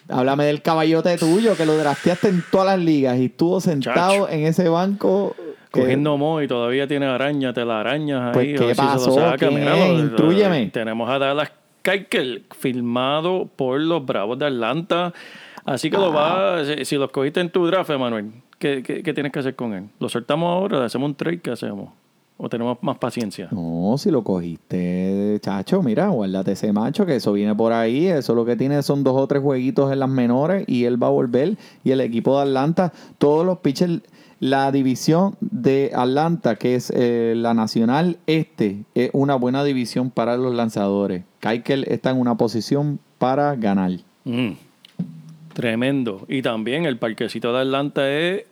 háblame 0.10 0.46
del 0.46 0.62
caballote 0.62 1.18
tuyo, 1.18 1.56
que 1.58 1.66
lo 1.66 1.78
drafteaste 1.78 2.30
en 2.30 2.44
todas 2.52 2.68
las 2.68 2.80
ligas 2.80 3.18
y 3.20 3.26
estuvo 3.26 3.60
sentado 3.60 4.12
Chacho. 4.26 4.30
en 4.30 4.46
ese 4.46 4.70
banco. 4.70 5.36
que- 5.74 5.82
Cogiendo 5.82 6.18
mo 6.18 6.42
y 6.42 6.48
todavía 6.50 6.86
tiene 6.88 7.06
araña, 7.06 7.54
te 7.54 7.64
la 7.64 7.80
arañas 7.80 8.32
Pues, 8.34 8.48
ahí. 8.48 8.56
¿qué 8.56 8.76
si 8.76 8.82
pasó? 8.82 9.18
lo- 9.18 10.00
Intrúyeme. 10.00 10.66
Tenemos 10.68 11.10
a 11.10 11.18
Dallas 11.18 11.50
Keuchel, 11.82 12.44
firmado 12.58 13.50
por 13.56 13.80
los 13.80 14.06
Bravos 14.06 14.38
de 14.38 14.48
Atlanta. 14.48 15.14
Así 15.64 15.90
que 15.90 15.98
lo 15.98 16.12
va, 16.12 16.64
si, 16.66 16.84
si 16.86 16.96
los 16.98 17.10
cogiste 17.12 17.40
en 17.40 17.50
tu 17.52 17.66
draft, 17.68 17.90
Emanuel, 17.90 18.32
¿qué, 18.62 18.84
qué, 18.84 19.04
qué 19.04 19.14
tienes 19.14 19.34
que 19.34 19.40
hacer 19.40 19.56
con 19.56 19.74
él? 19.74 19.90
¿Lo 20.00 20.08
soltamos 20.08 20.48
ahora? 20.50 20.80
¿Le 20.80 20.86
hacemos 20.86 21.10
un 21.10 21.16
trade? 21.16 21.42
¿Qué 21.42 21.52
hacemos? 21.52 21.90
¿O 22.38 22.50
tenemos 22.50 22.78
más 22.82 22.98
paciencia? 22.98 23.50
No, 23.52 23.96
si 23.98 24.10
lo 24.10 24.24
cogiste, 24.24 25.38
chacho, 25.42 25.84
mira, 25.84 26.08
guárdate 26.08 26.54
ese 26.54 26.72
macho, 26.74 27.06
que 27.06 27.18
eso 27.18 27.34
viene 27.34 27.54
por 27.54 27.74
ahí. 27.74 28.08
Eso 28.08 28.34
lo 28.34 28.46
que 28.46 28.56
tiene 28.56 28.82
son 28.82 29.04
dos 29.04 29.16
o 29.16 29.28
tres 29.28 29.44
jueguitos 29.44 29.92
en 29.92 30.00
las 30.00 30.10
menores 30.10 30.64
y 30.68 30.86
él 30.86 31.02
va 31.02 31.08
a 31.08 31.12
volver. 31.12 31.58
Y 31.84 31.92
el 31.92 32.02
equipo 32.02 32.38
de 32.38 32.44
Atlanta, 32.44 32.94
todos 33.18 33.46
los 33.46 33.60
pitchers, 33.60 34.02
la 34.40 34.72
división 34.72 35.36
de 35.40 35.92
Atlanta, 35.94 36.56
que 36.56 36.74
es 36.74 36.92
eh, 36.96 37.36
la 37.38 37.54
nacional 37.54 38.18
este, 38.26 38.86
es 38.96 39.12
una 39.14 39.36
buena 39.36 39.64
división 39.64 40.10
para 40.10 40.36
los 40.36 40.56
lanzadores. 40.56 41.24
Keikel 41.42 41.86
está 41.90 42.10
en 42.10 42.18
una 42.18 42.38
posición 42.38 43.00
para 43.20 43.56
ganar. 43.56 43.92
Mm, 44.24 44.54
tremendo. 45.54 46.26
Y 46.28 46.42
también 46.42 46.86
el 46.86 46.98
parquecito 46.98 47.54
de 47.54 47.62
Atlanta 47.62 48.10
es 48.10 48.46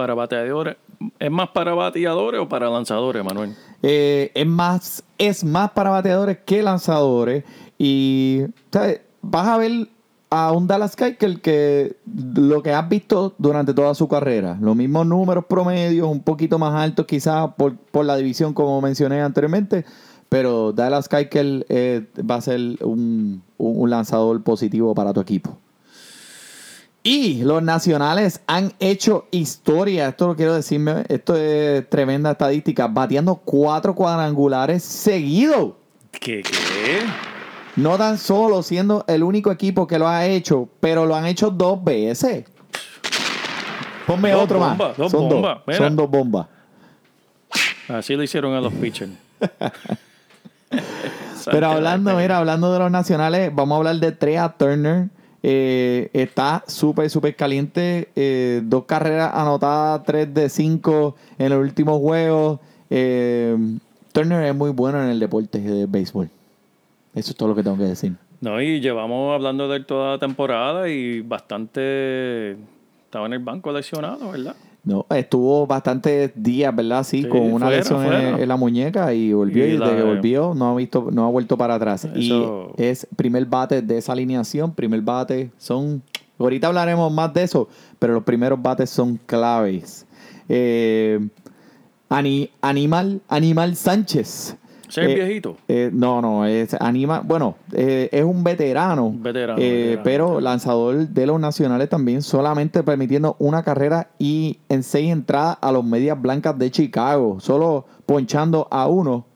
para 0.00 0.14
bateadores. 0.14 0.76
¿Es 1.18 1.30
más 1.30 1.50
para 1.50 1.74
bateadores 1.74 2.40
o 2.40 2.48
para 2.48 2.70
lanzadores, 2.70 3.22
Manuel? 3.22 3.54
Eh, 3.82 4.30
es 4.34 4.46
más 4.46 5.04
es 5.18 5.44
más 5.44 5.70
para 5.72 5.90
bateadores 5.90 6.38
que 6.46 6.62
lanzadores 6.62 7.44
y 7.78 8.42
¿sabes? 8.72 9.02
vas 9.20 9.46
a 9.46 9.58
ver 9.58 9.88
a 10.30 10.52
un 10.52 10.66
Dallas 10.66 10.96
Keuchel 10.96 11.40
que 11.42 11.96
lo 12.34 12.62
que 12.62 12.72
has 12.72 12.88
visto 12.88 13.34
durante 13.38 13.74
toda 13.74 13.94
su 13.94 14.06
carrera 14.08 14.56
los 14.60 14.74
mismos 14.76 15.06
números 15.06 15.44
promedios 15.46 16.08
un 16.08 16.22
poquito 16.22 16.58
más 16.58 16.74
altos 16.74 17.04
quizás 17.06 17.50
por, 17.56 17.76
por 17.76 18.04
la 18.06 18.16
división 18.16 18.54
como 18.54 18.80
mencioné 18.80 19.20
anteriormente 19.22 19.84
pero 20.28 20.72
Dallas 20.72 21.08
Keuchel 21.08 21.66
eh, 21.68 22.06
va 22.30 22.36
a 22.36 22.40
ser 22.40 22.60
un- 22.84 23.42
un 23.58 23.90
lanzador 23.90 24.42
positivo 24.42 24.94
para 24.94 25.12
tu 25.12 25.20
equipo 25.20 25.56
y 27.02 27.42
los 27.42 27.62
nacionales 27.62 28.40
han 28.46 28.72
hecho 28.78 29.26
historia. 29.30 30.08
Esto 30.08 30.28
lo 30.28 30.36
quiero 30.36 30.54
decirme. 30.54 31.04
Esto 31.08 31.34
es 31.36 31.88
tremenda 31.88 32.32
estadística. 32.32 32.88
Bateando 32.88 33.36
cuatro 33.36 33.94
cuadrangulares 33.94 34.82
seguidos. 34.82 35.72
¿Qué? 36.12 36.42
¿Qué? 36.42 37.00
No 37.76 37.96
tan 37.96 38.18
solo 38.18 38.62
siendo 38.62 39.04
el 39.08 39.22
único 39.22 39.50
equipo 39.50 39.86
que 39.86 39.98
lo 39.98 40.08
ha 40.08 40.26
hecho, 40.26 40.68
pero 40.80 41.06
lo 41.06 41.14
han 41.14 41.24
hecho 41.24 41.50
dos 41.50 41.82
veces. 41.82 42.44
Ponme 44.06 44.32
Dos 44.32 44.42
otro 44.42 44.60
más. 44.60 44.76
dos 44.96 45.10
Son 45.10 45.28
bombas, 45.28 45.58
dos. 45.66 45.76
Son 45.76 45.96
dos 45.96 46.10
bombas. 46.10 46.46
Así 47.88 48.14
lo 48.14 48.22
hicieron 48.22 48.54
a 48.54 48.60
los 48.60 48.72
pitchers. 48.72 49.12
Pero 51.50 51.68
hablando, 51.70 52.14
mira, 52.16 52.38
hablando 52.38 52.72
de 52.72 52.78
los 52.78 52.90
nacionales, 52.90 53.50
vamos 53.54 53.74
a 53.74 53.78
hablar 53.78 53.96
de 53.96 54.12
Trea 54.12 54.48
Turner. 54.56 55.08
Eh, 55.42 56.10
está 56.12 56.64
súper, 56.66 57.08
súper 57.10 57.34
caliente. 57.34 58.08
Eh, 58.14 58.60
dos 58.64 58.84
carreras 58.84 59.32
anotadas, 59.34 60.02
tres 60.04 60.32
de 60.32 60.48
cinco 60.48 61.16
en 61.38 61.52
el 61.52 61.58
último 61.58 61.98
juego. 61.98 62.60
Eh, 62.90 63.56
Turner 64.12 64.44
es 64.44 64.54
muy 64.54 64.70
bueno 64.70 65.02
en 65.02 65.08
el 65.10 65.20
deporte 65.20 65.60
de 65.60 65.86
béisbol. 65.86 66.28
Eso 67.14 67.30
es 67.30 67.36
todo 67.36 67.48
lo 67.48 67.54
que 67.54 67.62
tengo 67.62 67.76
que 67.76 67.84
decir. 67.84 68.14
No, 68.40 68.60
y 68.60 68.80
llevamos 68.80 69.34
hablando 69.34 69.68
de 69.68 69.76
él 69.76 69.86
toda 69.86 70.12
la 70.12 70.18
temporada 70.18 70.88
y 70.88 71.20
bastante. 71.20 72.56
Estaba 73.04 73.26
en 73.26 73.34
el 73.34 73.40
banco 73.40 73.72
lesionado, 73.72 74.30
¿verdad? 74.30 74.56
No, 74.82 75.04
estuvo 75.10 75.66
bastantes 75.66 76.32
días, 76.34 76.74
¿verdad? 76.74 77.02
Sí, 77.04 77.22
Sí, 77.22 77.28
con 77.28 77.40
una 77.42 77.66
fuera, 77.66 77.76
lesión 77.78 78.00
en, 78.00 78.06
fuera. 78.06 78.42
en 78.42 78.48
la 78.48 78.56
muñeca 78.56 79.12
y 79.12 79.32
volvió. 79.32 79.66
Y 79.66 79.70
Y, 79.74 79.76
desde 79.76 79.94
que 79.96 80.02
volvió 80.02 80.54
no 80.54 80.70
ha 80.70 80.74
visto, 80.76 81.08
no 81.12 81.26
ha 81.26 81.28
vuelto 81.30 81.58
para 81.58 81.74
atrás. 81.74 82.06
Eso- 82.06 82.72
Y 82.78 82.82
es 82.82 83.06
primer 83.14 83.44
bate 83.44 83.82
de 83.82 83.98
esa 83.98 84.12
alineación. 84.12 84.72
Primer 84.74 85.02
bate 85.02 85.50
son. 85.58 86.02
Ahorita 86.38 86.68
hablaremos 86.68 87.12
más 87.12 87.34
de 87.34 87.42
eso, 87.42 87.68
pero 87.98 88.14
los 88.14 88.24
primeros 88.24 88.60
bates 88.62 88.88
son 88.88 89.18
claves. 89.26 90.06
Eh, 90.48 91.20
Ani- 92.08 92.50
Animal, 92.62 93.20
Animal 93.28 93.76
Sánchez. 93.76 94.56
¿Ese 94.90 95.02
es 95.02 95.08
Eh, 95.08 95.14
viejito? 95.14 95.56
Eh, 95.68 95.90
no, 95.92 96.20
no, 96.20 96.44
es 96.44 96.74
anima, 96.74 97.20
bueno, 97.24 97.56
eh, 97.72 98.08
es 98.12 98.24
un 98.24 98.44
veterano, 98.44 99.14
veterano, 99.16 99.56
veterano, 99.56 100.02
pero 100.04 100.24
veterano. 100.26 100.40
lanzador 100.40 101.08
de 101.08 101.26
los 101.26 101.40
nacionales 101.40 101.88
también, 101.88 102.22
solamente 102.22 102.82
permitiendo 102.82 103.36
una 103.38 103.62
carrera 103.62 104.10
y 104.18 104.58
en 104.68 104.82
seis 104.82 105.10
entradas 105.10 105.58
a 105.60 105.72
los 105.72 105.84
medias 105.84 106.20
blancas 106.20 106.58
de 106.58 106.70
Chicago, 106.70 107.38
solo 107.40 107.86
ponchando 108.06 108.68
a 108.70 108.86
uno. 108.88 109.26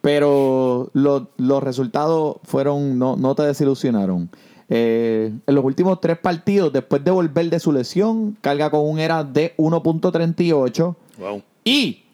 Pero 0.00 0.90
los, 0.94 1.24
los 1.36 1.62
resultados 1.62 2.36
fueron, 2.44 2.98
no, 2.98 3.16
no 3.16 3.34
te 3.34 3.42
desilusionaron. 3.42 4.30
Eh, 4.70 5.32
en 5.46 5.54
los 5.54 5.64
últimos 5.64 6.00
tres 6.00 6.18
partidos, 6.18 6.72
después 6.72 7.02
de 7.02 7.10
volver 7.10 7.48
de 7.48 7.58
su 7.58 7.72
lesión, 7.72 8.36
carga 8.40 8.70
con 8.70 8.88
un 8.88 8.98
era 8.98 9.24
de 9.24 9.54
1.38. 9.56 10.94
Wow. 11.18 11.42
Y 11.64 12.04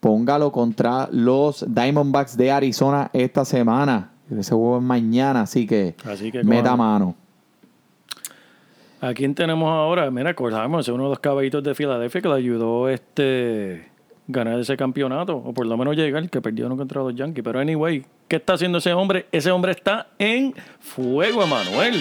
póngalo 0.00 0.52
contra 0.52 1.08
los 1.10 1.64
Diamondbacks 1.68 2.36
de 2.36 2.50
Arizona 2.50 3.10
esta 3.12 3.44
semana. 3.44 4.10
Ese 4.30 4.54
juego 4.54 4.76
es 4.78 4.82
mañana, 4.82 5.42
así 5.42 5.66
que, 5.66 5.94
Así 6.04 6.30
que 6.30 6.44
meta 6.44 6.62
cojan. 6.70 6.78
mano. 6.78 7.14
¿A 9.00 9.14
quién 9.14 9.34
tenemos 9.34 9.70
ahora? 9.70 10.10
Mira, 10.10 10.34
Cole 10.34 10.56
es 10.80 10.88
uno 10.88 11.04
de 11.04 11.10
los 11.10 11.20
caballitos 11.20 11.62
de 11.62 11.74
Filadelfia 11.74 12.20
que 12.20 12.28
le 12.28 12.34
ayudó 12.34 12.88
este 12.88 13.88
ganar 14.26 14.58
ese 14.58 14.76
campeonato, 14.76 15.36
o 15.36 15.54
por 15.54 15.66
lo 15.66 15.76
menos 15.76 15.96
llegar, 15.96 16.28
que 16.28 16.40
perdieron 16.40 16.76
contra 16.76 17.02
los 17.02 17.14
Yankees. 17.14 17.42
Pero 17.42 17.60
anyway, 17.60 18.04
¿qué 18.28 18.36
está 18.36 18.52
haciendo 18.52 18.78
ese 18.78 18.92
hombre? 18.92 19.26
Ese 19.32 19.50
hombre 19.50 19.72
está 19.72 20.06
en 20.18 20.54
fuego, 20.80 21.42
Emanuel. 21.42 21.96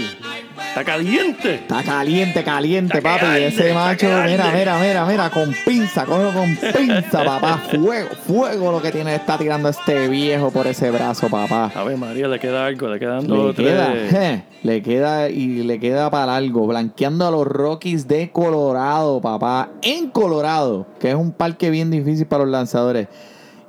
Está 0.69 0.83
caliente. 0.83 1.55
Está 1.55 1.83
caliente, 1.83 2.43
caliente, 2.43 2.97
Está 2.97 3.17
papi. 3.17 3.43
Ese 3.43 3.73
macho, 3.73 4.05
mira, 4.25 4.51
mira, 4.53 4.77
mira, 4.79 5.05
mira, 5.05 5.29
con 5.29 5.55
pinza, 5.65 6.05
con 6.05 6.57
pinza, 6.77 7.23
papá. 7.23 7.57
Fuego, 7.71 8.09
fuego 8.27 8.71
lo 8.71 8.81
que 8.81 8.91
tiene, 8.91 9.15
está 9.15 9.37
tirando 9.37 9.69
este 9.69 10.07
viejo 10.07 10.51
por 10.51 10.67
ese 10.67 10.91
brazo, 10.91 11.29
papá. 11.29 11.71
A 11.73 11.83
ver, 11.83 11.97
María, 11.97 12.27
le 12.27 12.39
queda 12.39 12.65
algo, 12.65 12.87
le 12.89 12.99
quedan 12.99 13.25
dos 13.25 13.47
Le 13.47 13.53
tres. 13.53 14.09
queda, 14.09 14.43
le 14.63 14.81
queda 14.81 15.29
y 15.29 15.63
le 15.63 15.79
queda 15.79 16.09
para 16.11 16.35
algo, 16.35 16.67
blanqueando 16.67 17.25
a 17.27 17.31
los 17.31 17.47
Rockies 17.47 18.07
de 18.07 18.31
Colorado, 18.31 19.21
papá, 19.21 19.69
en 19.81 20.09
Colorado, 20.09 20.85
que 20.99 21.09
es 21.09 21.15
un 21.15 21.31
parque 21.31 21.69
bien 21.69 21.89
difícil 21.89 22.27
para 22.27 22.43
los 22.43 22.51
lanzadores. 22.51 23.07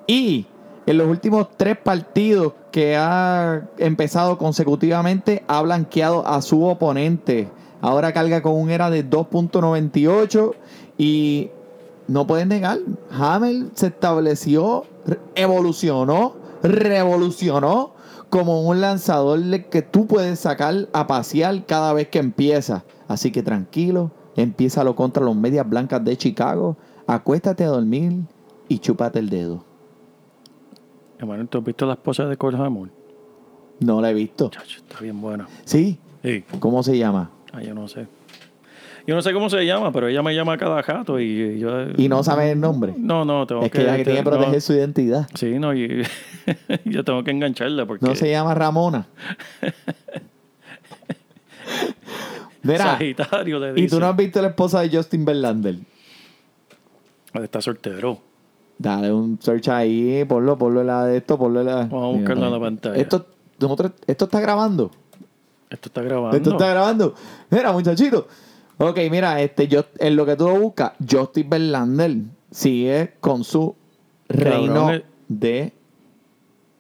Y 0.07 0.47
en 0.89 0.97
los 0.97 1.07
últimos 1.07 1.49
tres 1.59 1.77
partidos 1.77 2.55
que 2.71 2.97
ha 2.97 3.69
empezado 3.77 4.39
consecutivamente, 4.39 5.45
ha 5.47 5.61
blanqueado 5.61 6.27
a 6.27 6.41
su 6.41 6.65
oponente. 6.65 7.51
Ahora 7.83 8.15
carga 8.15 8.41
con 8.41 8.55
un 8.55 8.71
era 8.71 8.89
de 8.89 9.05
2.98 9.05 10.55
y 10.97 11.51
no 12.07 12.27
pueden 12.27 12.49
negar, 12.49 12.79
Hamel 13.11 13.71
se 13.75 13.89
estableció, 13.89 14.87
evolucionó, 15.35 16.37
revolucionó 16.63 17.93
como 18.31 18.63
un 18.63 18.81
lanzador 18.81 19.43
que 19.65 19.83
tú 19.83 20.07
puedes 20.07 20.39
sacar 20.39 20.89
a 20.95 21.07
pasear 21.07 21.67
cada 21.67 21.93
vez 21.93 22.09
que 22.09 22.19
empieza. 22.19 22.87
Así 23.09 23.31
que 23.31 23.43
tranquilo, 23.43 24.11
empiézalo 24.37 24.97
contra 24.97 25.23
los 25.23 25.37
medias 25.37 25.69
blancas 25.69 26.03
de 26.03 26.17
Chicago, 26.17 26.79
acuéstate 27.07 27.65
a 27.65 27.69
dormir 27.69 28.23
y 28.69 28.79
chúpate 28.79 29.19
el 29.19 29.29
dedo. 29.29 29.68
Emanuel, 31.19 31.49
¿tú 31.49 31.59
has 31.59 31.65
visto 31.65 31.87
la 31.87 31.95
esposa 31.95 32.27
de 32.27 32.37
Cole 32.37 32.57
Hamilton? 32.57 32.93
No 33.81 34.01
la 34.01 34.11
he 34.11 34.15
visto. 34.15 34.51
Chacho, 34.51 34.79
está 34.79 35.01
bien 35.01 35.21
buena. 35.21 35.47
¿Sí? 35.65 35.99
Sí. 36.23 36.45
¿Cómo 36.59 36.83
se 36.83 36.97
llama? 36.99 37.31
Ah, 37.53 37.63
yo 37.63 37.75
no 37.75 37.89
sé. 37.89 38.07
Yo 39.07 39.15
no 39.15 39.23
sé 39.23 39.33
cómo 39.33 39.49
se 39.49 39.65
llama, 39.65 39.91
pero 39.91 40.09
ella 40.09 40.23
me 40.23 40.35
llama 40.35 40.59
cada 40.59 40.83
jato 40.83 41.19
y 41.19 41.59
yo... 41.59 41.71
Y 41.97 42.09
no 42.09 42.23
sabes 42.23 42.53
el 42.53 42.61
nombre. 42.61 42.93
No, 42.99 43.25
no, 43.25 43.47
tengo 43.47 43.63
Es 43.63 43.71
que 43.71 43.81
ella 43.83 43.97
que 43.97 44.05
tiene 44.05 44.19
que 44.19 44.25
no. 44.25 44.31
proteger 44.33 44.61
su 44.61 44.75
identidad. 44.75 45.27
Sí, 45.35 45.59
no, 45.59 45.75
y 45.75 46.03
yo 46.85 47.05
tengo 47.05 47.25
que 47.25 47.31
engancharla 47.31 47.87
porque... 47.87 48.05
No 48.05 48.15
se 48.15 48.31
llama 48.31 48.55
Ramona. 48.55 49.07
Mira, 52.63 52.85
Sagitario 52.99 53.59
le 53.61 53.73
dice. 53.73 53.87
y 53.87 53.89
tú 53.89 53.99
no 54.01 54.07
has 54.07 54.17
visto 54.17 54.43
la 54.43 54.49
esposa 54.49 54.81
de 54.83 54.95
Justin 54.95 55.25
Verlander. 55.25 55.77
Está 57.33 57.63
soltero. 57.63 58.21
Dale 58.79 59.13
un 59.13 59.39
search 59.41 59.69
ahí, 59.69 60.25
ponlo, 60.25 60.57
ponlo 60.57 60.85
la 60.85 61.05
de 61.05 61.17
esto, 61.19 61.37
ponlo 61.37 61.63
la. 61.65 61.87
Vamos 61.87 62.15
a 62.15 62.19
buscarlo 62.19 62.47
en 62.47 62.53
la 62.53 62.61
pantalla. 62.61 62.97
Esto, 62.97 63.27
nosotros, 63.59 63.93
esto 64.07 64.25
está 64.27 64.41
grabando. 64.41 64.91
Esto 65.69 65.89
está 65.89 66.03
grabando. 66.03 66.37
Esto 66.37 66.51
está 66.51 66.69
grabando. 66.69 67.15
Mira, 67.51 67.73
muchachito. 67.73 68.29
Ok, 68.79 68.99
mira, 69.11 69.41
este, 69.43 69.67
yo, 69.67 69.85
en 69.99 70.15
lo 70.15 70.25
que 70.25 70.37
tú 70.37 70.47
lo 70.47 70.61
buscas, 70.61 70.93
Justin 71.11 71.51
Verlander 71.51 72.17
sigue 72.53 73.15
con 73.21 73.43
su 73.43 73.75
reino 74.29 74.93
eh. 74.93 75.05
de 75.27 75.73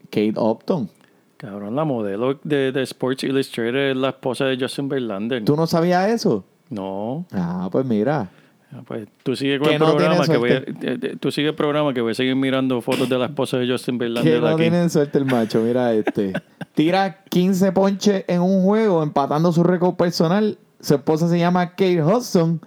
Kate 0.05 0.35
Upton. 0.37 0.89
Cabrón, 1.37 1.75
la 1.75 1.85
modelo 1.85 2.39
de, 2.45 2.71
de 2.71 2.83
Sports 2.83 3.25
Illustrated 3.25 3.91
es 3.91 3.97
la 3.97 4.11
esposa 4.11 4.45
de 4.45 4.57
Justin 4.59 4.89
Verlander. 4.89 5.45
¿Tú 5.45 5.57
no 5.57 5.67
sabías 5.67 6.09
eso? 6.11 6.45
No. 6.71 7.27
Ah, 7.33 7.69
pues 7.71 7.85
mira. 7.85 8.31
Ah, 8.73 8.83
Pues 8.87 9.09
tú 9.23 9.35
sigue 9.35 9.59
con 9.59 9.69
Que 9.69 9.75
el 9.75 9.81
no 9.81 9.87
programa 9.97 10.27
que 10.27 10.37
voy 10.37 10.51
a, 10.51 10.57
eh, 10.59 10.65
eh, 10.83 11.17
tú 11.19 11.31
sigue 11.31 11.49
el 11.49 11.55
programa 11.55 11.95
que 11.95 12.01
voy 12.03 12.13
a 12.13 12.15
seguir 12.15 12.37
mirando 12.37 12.81
fotos 12.83 13.09
de 13.09 13.17
la 13.19 13.27
esposa 13.27 13.57
de 13.59 13.67
Justin 13.71 13.99
Que 13.99 14.05
Verlander 14.05 14.41
no 14.43 14.49
aquí. 14.49 14.57
tienen 14.63 14.91
suerte 14.91 15.19
el 15.19 15.25
macho, 15.25 15.61
mira 15.63 15.93
este. 15.95 16.33
Tira 16.75 17.23
15 17.31 17.73
ponches 17.73 18.25
en 18.29 18.43
un 18.43 18.63
juego, 18.65 19.03
empatando 19.03 19.53
su 19.53 19.63
récord 19.65 19.95
personal. 19.97 20.59
Su 20.81 20.95
esposa 20.95 21.29
se 21.29 21.39
llama 21.39 21.71
Kate 21.71 22.03
Hudson. 22.05 22.61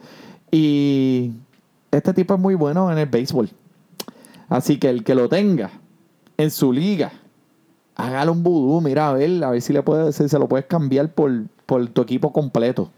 Y 0.51 1.31
este 1.91 2.13
tipo 2.13 2.33
es 2.33 2.39
muy 2.39 2.55
bueno 2.55 2.91
en 2.91 2.97
el 2.97 3.05
béisbol. 3.05 3.49
Así 4.49 4.77
que 4.77 4.89
el 4.89 5.03
que 5.03 5.15
lo 5.15 5.29
tenga 5.29 5.69
en 6.35 6.51
su 6.51 6.73
liga, 6.73 7.11
hágale 7.95 8.31
un 8.31 8.43
vudú, 8.43 8.81
mira 8.81 9.09
a 9.09 9.13
ver, 9.13 9.43
a 9.43 9.51
ver 9.51 9.61
si 9.61 9.71
le 9.71 9.81
puede, 9.83 10.11
si 10.11 10.27
se 10.27 10.39
lo 10.39 10.49
puedes 10.49 10.65
cambiar 10.65 11.09
por, 11.13 11.31
por 11.65 11.87
tu 11.87 12.01
equipo 12.01 12.33
completo. 12.33 12.91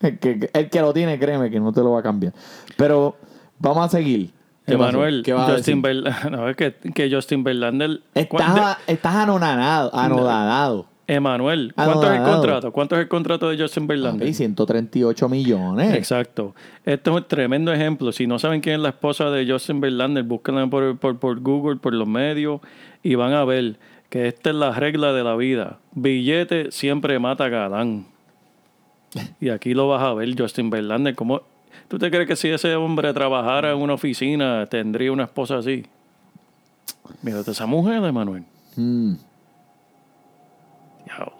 El, 0.00 0.18
que, 0.18 0.50
el 0.52 0.70
que 0.70 0.80
lo 0.80 0.92
tiene, 0.92 1.18
créeme 1.18 1.50
que 1.50 1.60
no 1.60 1.72
te 1.72 1.80
lo 1.80 1.92
va 1.92 2.00
a 2.00 2.02
cambiar. 2.02 2.32
Pero 2.76 3.16
vamos 3.58 3.84
a 3.86 3.88
seguir. 3.88 4.30
Emanuel, 4.68 5.22
¿Qué 5.24 5.32
vas 5.32 5.48
a 5.48 5.52
Justin? 5.54 5.80
Verlander, 5.80 6.30
no, 6.32 6.48
es 6.48 6.56
que, 6.56 6.74
que 6.92 7.08
Justin 7.10 7.44
Verlander... 7.44 8.00
¿cuán- 8.28 8.48
Estás, 8.56 8.78
estás 8.88 9.14
anonadado, 9.14 9.94
anodadado. 9.94 10.82
de- 10.82 10.96
Emanuel, 11.14 11.72
¿cuánto 11.76 12.12
es 12.12 12.18
el 12.18 12.24
contrato? 12.24 12.72
¿Cuánto 12.72 12.96
es 12.96 13.02
el 13.02 13.06
contrato 13.08 13.48
de 13.48 13.56
Justin 13.56 13.86
Verlander? 13.86 14.22
Papi, 14.26 14.34
138 14.34 15.28
millones. 15.28 15.94
Exacto. 15.94 16.52
Esto 16.84 17.10
es 17.12 17.16
un 17.18 17.28
tremendo 17.28 17.72
ejemplo. 17.72 18.10
Si 18.10 18.26
no 18.26 18.40
saben 18.40 18.60
quién 18.60 18.74
es 18.74 18.80
la 18.80 18.88
esposa 18.88 19.30
de 19.30 19.48
Justin 19.48 19.80
Verlander, 19.80 20.24
búsquenla 20.24 20.66
por, 20.66 20.98
por, 20.98 21.16
por 21.20 21.38
Google, 21.38 21.76
por 21.76 21.94
los 21.94 22.08
medios, 22.08 22.60
y 23.04 23.14
van 23.14 23.34
a 23.34 23.44
ver 23.44 23.78
que 24.10 24.26
esta 24.26 24.50
es 24.50 24.56
la 24.56 24.72
regla 24.72 25.12
de 25.12 25.22
la 25.22 25.36
vida. 25.36 25.78
Billete 25.92 26.72
siempre 26.72 27.20
mata 27.20 27.48
galán. 27.48 28.06
Y 29.40 29.48
aquí 29.48 29.74
lo 29.74 29.88
vas 29.88 30.02
a 30.02 30.14
ver, 30.14 30.34
Justin 30.38 30.70
Verlander. 30.70 31.14
¿Cómo, 31.14 31.42
¿Tú 31.88 31.98
te 31.98 32.10
crees 32.10 32.26
que 32.26 32.36
si 32.36 32.48
ese 32.48 32.74
hombre 32.74 33.12
trabajara 33.12 33.72
en 33.72 33.78
una 33.78 33.94
oficina, 33.94 34.66
tendría 34.66 35.12
una 35.12 35.24
esposa 35.24 35.58
así? 35.58 35.86
Mírate 37.22 37.52
esa 37.52 37.66
mujer, 37.66 38.02
Emanuel. 38.04 38.44
Mm. 38.76 39.14
Diablo. 41.04 41.32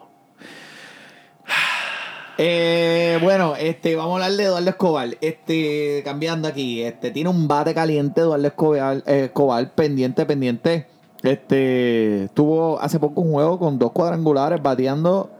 Eh, 2.38 3.18
bueno, 3.22 3.56
este, 3.56 3.96
vamos 3.96 4.12
a 4.12 4.24
hablar 4.26 4.36
de 4.36 4.44
Eduardo 4.44 4.68
Escobar. 4.68 5.08
Este, 5.20 6.02
cambiando 6.04 6.48
aquí, 6.48 6.82
este, 6.82 7.10
tiene 7.10 7.30
un 7.30 7.48
bate 7.48 7.72
caliente 7.72 8.20
Eduardo 8.20 8.46
Escobar, 8.46 9.02
eh, 9.06 9.24
Escobar 9.24 9.74
pendiente, 9.74 10.26
pendiente. 10.26 10.86
Este, 11.22 12.28
tuvo 12.34 12.78
hace 12.78 13.00
poco 13.00 13.22
un 13.22 13.32
juego 13.32 13.58
con 13.58 13.78
dos 13.78 13.92
cuadrangulares, 13.92 14.62
bateando 14.62 15.30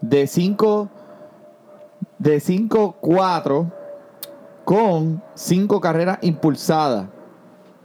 de 0.00 0.26
5 0.26 0.88
de 2.20 2.36
5-4 2.36 3.72
con 4.64 5.20
cinco 5.34 5.80
carreras 5.80 6.18
impulsadas. 6.22 7.08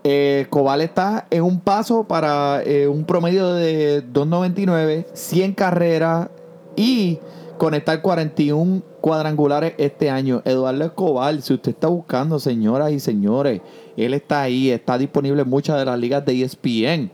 Eh, 0.03 0.41
Escobar 0.41 0.79
está 0.81 1.25
en 1.31 1.41
un 1.41 1.59
paso 1.59 2.03
para 2.03 2.61
eh, 2.63 2.87
un 2.87 3.05
promedio 3.05 3.53
de 3.53 4.05
2.99, 4.05 5.05
100 5.13 5.53
carreras 5.53 6.29
y 6.75 7.17
conectar 7.57 8.01
41 8.01 8.83
cuadrangulares 9.01 9.73
este 9.77 10.11
año. 10.11 10.43
Eduardo 10.45 10.83
Escobar, 10.83 11.41
si 11.41 11.53
usted 11.53 11.71
está 11.71 11.87
buscando, 11.87 12.37
señoras 12.37 12.91
y 12.91 12.99
señores, 12.99 13.61
él 13.97 14.13
está 14.13 14.41
ahí, 14.41 14.69
está 14.69 14.97
disponible 14.97 15.41
en 15.41 15.49
muchas 15.49 15.79
de 15.79 15.85
las 15.85 15.97
ligas 15.97 16.23
de 16.25 16.43
ESPN. 16.43 17.11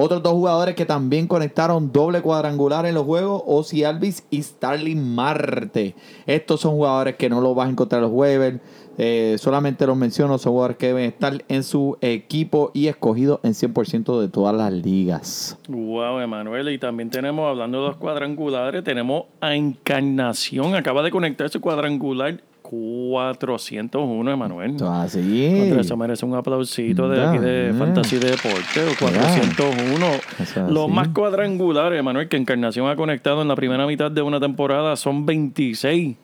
Otros 0.00 0.22
dos 0.22 0.34
jugadores 0.34 0.76
que 0.76 0.86
también 0.86 1.26
conectaron 1.26 1.90
doble 1.90 2.22
cuadrangular 2.22 2.86
en 2.86 2.94
los 2.94 3.04
juegos, 3.04 3.42
Ozzy 3.44 3.82
Alvis 3.82 4.24
y 4.30 4.40
Starling 4.40 5.16
Marte. 5.16 5.96
Estos 6.24 6.60
son 6.60 6.76
jugadores 6.76 7.16
que 7.16 7.28
no 7.28 7.40
los 7.40 7.56
vas 7.56 7.66
a 7.66 7.70
encontrar 7.72 8.02
los 8.02 8.12
jueves. 8.12 8.60
Eh, 8.96 9.34
solamente 9.40 9.88
los 9.88 9.96
menciono, 9.96 10.38
son 10.38 10.52
jugadores 10.52 10.76
que 10.76 10.86
deben 10.86 11.06
estar 11.06 11.42
en 11.48 11.64
su 11.64 11.98
equipo 12.00 12.70
y 12.74 12.86
escogidos 12.86 13.40
en 13.42 13.54
100% 13.54 14.20
de 14.20 14.28
todas 14.28 14.54
las 14.54 14.72
ligas. 14.72 15.58
Wow, 15.66 16.20
Emanuel. 16.20 16.68
Y 16.68 16.78
también 16.78 17.10
tenemos, 17.10 17.48
hablando 17.50 17.82
de 17.82 17.88
los 17.88 17.96
cuadrangulares, 17.96 18.84
tenemos 18.84 19.24
a 19.40 19.56
Encarnación. 19.56 20.76
Acaba 20.76 21.02
de 21.02 21.10
conectar 21.10 21.48
su 21.48 21.60
cuadrangular 21.60 22.40
401, 22.70 24.30
Emanuel. 24.30 24.76
Así. 24.82 25.56
Contra 25.58 25.80
eso 25.80 25.96
merece 25.96 26.26
un 26.26 26.34
aplausito 26.34 27.08
de 27.08 27.22
aquí 27.24 27.38
de. 27.38 27.74
Fantasy 27.78 28.16
Deporte, 28.16 28.80
o 28.90 28.98
401. 28.98 30.06
Eso 30.38 30.66
es 30.66 30.70
Los 30.70 30.84
así. 30.84 30.92
más 30.92 31.08
cuadrangulares, 31.08 32.02
Manuel, 32.02 32.28
que 32.28 32.36
Encarnación 32.36 32.88
ha 32.88 32.96
conectado 32.96 33.40
en 33.42 33.48
la 33.48 33.56
primera 33.56 33.86
mitad 33.86 34.10
de 34.10 34.22
una 34.22 34.38
temporada 34.38 34.96
son 34.96 35.24
26. 35.24 36.16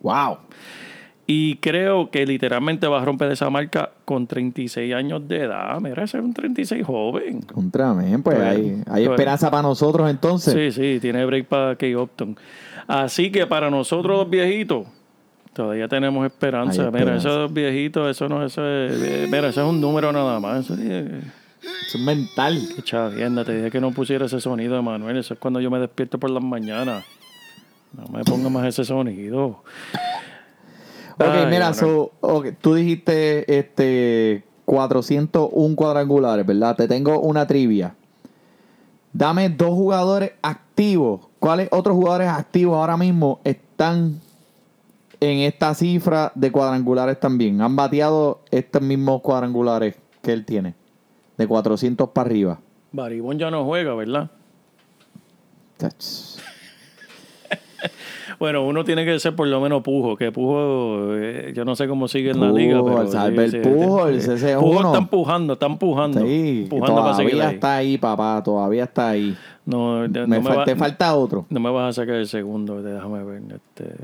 Wow. 0.00 0.38
Y 1.26 1.56
creo 1.56 2.10
que 2.10 2.24
literalmente 2.24 2.86
va 2.86 3.02
a 3.02 3.04
romper 3.04 3.30
esa 3.30 3.50
marca 3.50 3.90
con 4.06 4.26
36 4.26 4.94
años 4.94 5.28
de 5.28 5.42
edad. 5.44 5.78
Mira, 5.80 6.04
ese 6.04 6.16
es 6.16 6.24
un 6.24 6.32
36 6.32 6.86
joven. 6.86 7.42
Contra 7.42 7.92
pues 7.92 8.22
Bueno, 8.22 8.44
hay, 8.44 8.82
hay 8.86 9.02
bueno. 9.02 9.10
esperanza 9.12 9.50
para 9.50 9.62
nosotros 9.62 10.08
entonces. 10.08 10.74
Sí, 10.74 10.80
sí, 10.94 11.00
tiene 11.00 11.26
break 11.26 11.46
para 11.46 11.76
Key 11.76 11.94
Upton. 11.94 12.34
Así 12.86 13.30
que 13.30 13.46
para 13.46 13.68
nosotros 13.68 14.16
los 14.16 14.30
viejitos, 14.30 14.86
todavía 15.58 15.88
tenemos 15.88 16.24
esperanza. 16.24 16.82
Hay 16.82 16.88
Mira, 16.92 16.98
esperanza. 17.00 17.28
esos 17.28 17.52
viejitos, 17.52 18.08
eso 18.08 18.28
no 18.28 18.44
eso 18.44 18.64
es, 18.64 18.92
eh, 19.02 19.26
mira, 19.26 19.48
eso 19.48 19.60
es 19.62 19.68
un 19.68 19.80
número 19.80 20.12
nada 20.12 20.38
más. 20.38 20.64
Eso 20.64 20.74
es, 20.74 20.80
Eso 20.80 21.98
es 21.98 22.00
mental. 22.00 22.60
qué 22.76 22.82
chavienda, 22.82 23.44
te 23.44 23.56
dije 23.56 23.70
que 23.72 23.80
no 23.80 23.90
pusiera 23.90 24.26
ese 24.26 24.40
sonido, 24.40 24.80
Manuel. 24.84 25.16
Eso 25.16 25.34
es 25.34 25.40
cuando 25.40 25.60
yo 25.60 25.68
me 25.68 25.80
despierto 25.80 26.16
por 26.18 26.30
las 26.30 26.42
mañanas. 26.44 27.04
No 27.92 28.04
me 28.16 28.22
ponga 28.22 28.48
más 28.48 28.66
ese 28.66 28.84
sonido. 28.84 29.64
Ok, 31.16 31.26
Ay, 31.26 31.46
mira, 31.50 31.74
so, 31.74 32.12
tú 32.60 32.74
dijiste 32.74 33.58
este 33.58 34.44
401 34.64 35.74
cuadrangulares, 35.74 36.46
¿verdad? 36.46 36.76
Te 36.76 36.86
tengo 36.86 37.18
una 37.18 37.48
trivia. 37.48 37.96
Dame 39.12 39.48
dos 39.48 39.70
jugadores 39.70 40.32
activos. 40.40 41.22
¿Cuáles 41.40 41.68
otros 41.72 41.96
jugadores 41.96 42.28
activos 42.28 42.76
ahora 42.76 42.96
mismo 42.96 43.40
están 43.42 44.20
en 45.20 45.38
esta 45.40 45.74
cifra 45.74 46.32
de 46.34 46.50
cuadrangulares 46.52 47.18
también? 47.20 47.60
Han 47.60 47.76
bateado 47.76 48.40
estos 48.50 48.82
mismos 48.82 49.20
cuadrangulares 49.20 49.96
que 50.22 50.32
él 50.32 50.44
tiene. 50.44 50.74
De 51.36 51.46
400 51.46 52.08
para 52.10 52.26
arriba. 52.28 52.60
Baribón 52.92 53.38
ya 53.38 53.50
no 53.50 53.64
juega, 53.64 53.94
¿verdad? 53.94 54.30
Bueno, 58.38 58.64
uno 58.64 58.84
tiene 58.84 59.04
que 59.04 59.18
ser 59.18 59.34
por 59.34 59.48
lo 59.48 59.60
menos 59.60 59.82
Pujo, 59.82 60.16
que 60.16 60.30
Pujo, 60.30 61.16
eh, 61.16 61.52
yo 61.56 61.64
no 61.64 61.74
sé 61.74 61.88
cómo 61.88 62.06
sigue 62.06 62.30
en 62.30 62.40
la 62.40 62.52
liga, 62.52 62.80
pero... 62.84 62.98
Albert 63.18 63.54
ese 64.14 64.34
es 64.52 64.56
Pujo 64.56 64.80
está 64.80 64.98
empujando, 64.98 65.52
está 65.54 65.66
empujando. 65.66 66.20
Sí, 66.20 66.60
empujando 66.64 67.02
para 67.02 67.14
seguir 67.14 67.32
todavía 67.32 67.48
ahí. 67.48 67.54
está 67.54 67.76
ahí, 67.76 67.98
papá. 67.98 68.40
Todavía 68.44 68.84
está 68.84 69.08
ahí. 69.08 69.36
No, 69.64 70.02
Me 70.02 70.08
no 70.08 70.26
me 70.28 70.40
fal- 70.42 70.58
va- 70.58 70.64
te 70.64 70.76
falta 70.76 71.16
otro. 71.16 71.46
No 71.50 71.58
me 71.58 71.70
vas 71.70 71.88
a 71.98 72.02
sacar 72.02 72.14
el 72.16 72.28
segundo, 72.28 72.80
déjame 72.80 73.24
ver. 73.24 73.42
Este... 73.56 73.94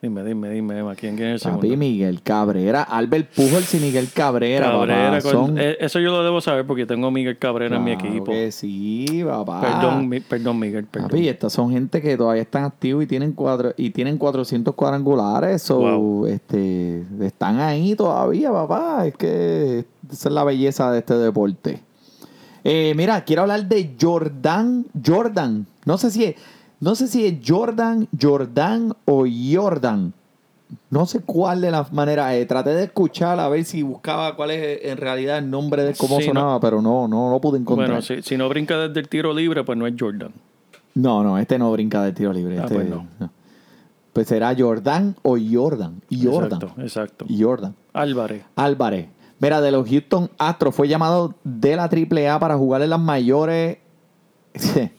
Dime, 0.00 0.22
dime, 0.22 0.48
dime, 0.50 0.78
Emma, 0.78 0.94
¿quién, 0.94 1.16
quién 1.16 1.30
es 1.30 1.44
el 1.44 1.50
Papi 1.50 1.62
segundo? 1.62 1.76
Miguel 1.84 2.22
Cabrera, 2.22 2.84
Albert 2.84 3.34
Pujols 3.34 3.74
y 3.74 3.78
Miguel 3.80 4.08
Cabrera, 4.14 4.70
Cabrera, 4.70 5.10
papá. 5.18 5.22
con- 5.22 5.32
Son- 5.32 5.58
eh, 5.58 5.76
eso 5.80 5.98
yo 5.98 6.12
lo 6.12 6.22
debo 6.22 6.40
saber 6.40 6.64
porque 6.68 6.86
tengo 6.86 7.08
a 7.08 7.10
Miguel 7.10 7.36
Cabrera 7.36 7.76
en 7.78 7.82
mi 7.82 7.96
Claro 7.96 8.08
equipo. 8.10 8.26
que 8.30 8.52
sí, 8.52 9.24
papá. 9.26 9.60
Perdón, 9.60 10.08
mi- 10.08 10.20
perdón, 10.20 10.60
Miguel, 10.60 10.84
perdón. 10.84 11.10
Papi, 11.10 11.28
estas 11.28 11.52
son 11.52 11.72
gente 11.72 12.00
que 12.00 12.16
todavía 12.16 12.42
están 12.42 12.62
activos 12.62 13.02
y 13.02 13.06
tienen 13.08 13.32
cuatro 13.32 13.74
y 13.76 13.90
tienen 13.90 14.18
400 14.18 14.72
cuadrangulares. 14.76 15.68
Wow. 15.68 16.26
este, 16.26 17.02
están 17.22 17.58
ahí 17.58 17.96
todavía, 17.96 18.52
papá. 18.52 19.04
Es 19.04 19.16
que 19.16 19.84
esa 20.12 20.28
es 20.28 20.32
la 20.32 20.44
belleza 20.44 20.92
de 20.92 21.00
este 21.00 21.14
deporte. 21.14 21.80
Eh, 22.62 22.92
mira, 22.96 23.24
quiero 23.24 23.42
hablar 23.42 23.66
de 23.66 23.96
Jordan. 24.00 24.86
Jordan. 25.04 25.66
No 25.86 25.98
sé 25.98 26.10
si 26.12 26.22
es, 26.24 26.34
no 26.80 26.94
sé 26.94 27.08
si 27.08 27.26
es 27.26 27.34
Jordan, 27.46 28.08
Jordan 28.20 28.94
o 29.04 29.24
Jordan. 29.52 30.12
No 30.90 31.06
sé 31.06 31.20
cuál 31.20 31.60
de 31.62 31.70
las 31.70 31.92
maneras. 31.92 32.34
eh, 32.34 32.44
traté 32.44 32.70
de 32.70 32.84
escuchar 32.84 33.40
a 33.40 33.48
ver 33.48 33.64
si 33.64 33.82
buscaba 33.82 34.36
cuál 34.36 34.50
es 34.50 34.80
en 34.84 34.98
realidad 34.98 35.38
el 35.38 35.48
nombre 35.50 35.82
de 35.82 35.94
cómo 35.94 36.18
Sí, 36.20 36.26
no. 36.28 36.34
sonaba, 36.34 36.60
pero 36.60 36.82
no, 36.82 37.08
no 37.08 37.30
lo 37.30 37.40
pude 37.40 37.58
encontrar. 37.58 37.88
bueno, 37.88 38.02
si, 38.02 38.20
si 38.22 38.36
no 38.36 38.48
brinca 38.50 38.76
desde 38.78 39.00
el 39.00 39.08
tiro 39.08 39.32
libre, 39.32 39.64
pues 39.64 39.78
no 39.78 39.86
es 39.86 39.94
Jordan. 39.98 40.30
No, 40.94 41.22
no, 41.22 41.38
este 41.38 41.58
no 41.58 41.72
brinca 41.72 42.02
de 42.02 42.12
tiro 42.12 42.32
libre. 42.32 42.58
Ah, 42.58 42.62
este, 42.64 42.74
pues 42.74 42.88
no. 42.90 43.06
Pues 44.12 44.26
será 44.28 44.54
Jordan 44.58 45.14
o 45.22 45.36
Jordan. 45.38 46.02
Jordan. 46.10 46.60
Exacto, 46.60 46.82
exacto. 46.82 47.26
Jordan. 47.38 47.74
Álvarez. 47.94 48.42
Álvarez. 48.56 49.06
Mira, 49.40 49.60
de 49.60 49.70
los 49.70 49.88
Houston 49.88 50.28
Astros 50.36 50.74
fue 50.74 50.88
llamado 50.88 51.34
de 51.44 51.76
la 51.76 51.84
AAA 51.84 52.38
para 52.40 52.56
jugar 52.58 52.82
en 52.82 52.90
las 52.90 53.00
mayores. 53.00 53.78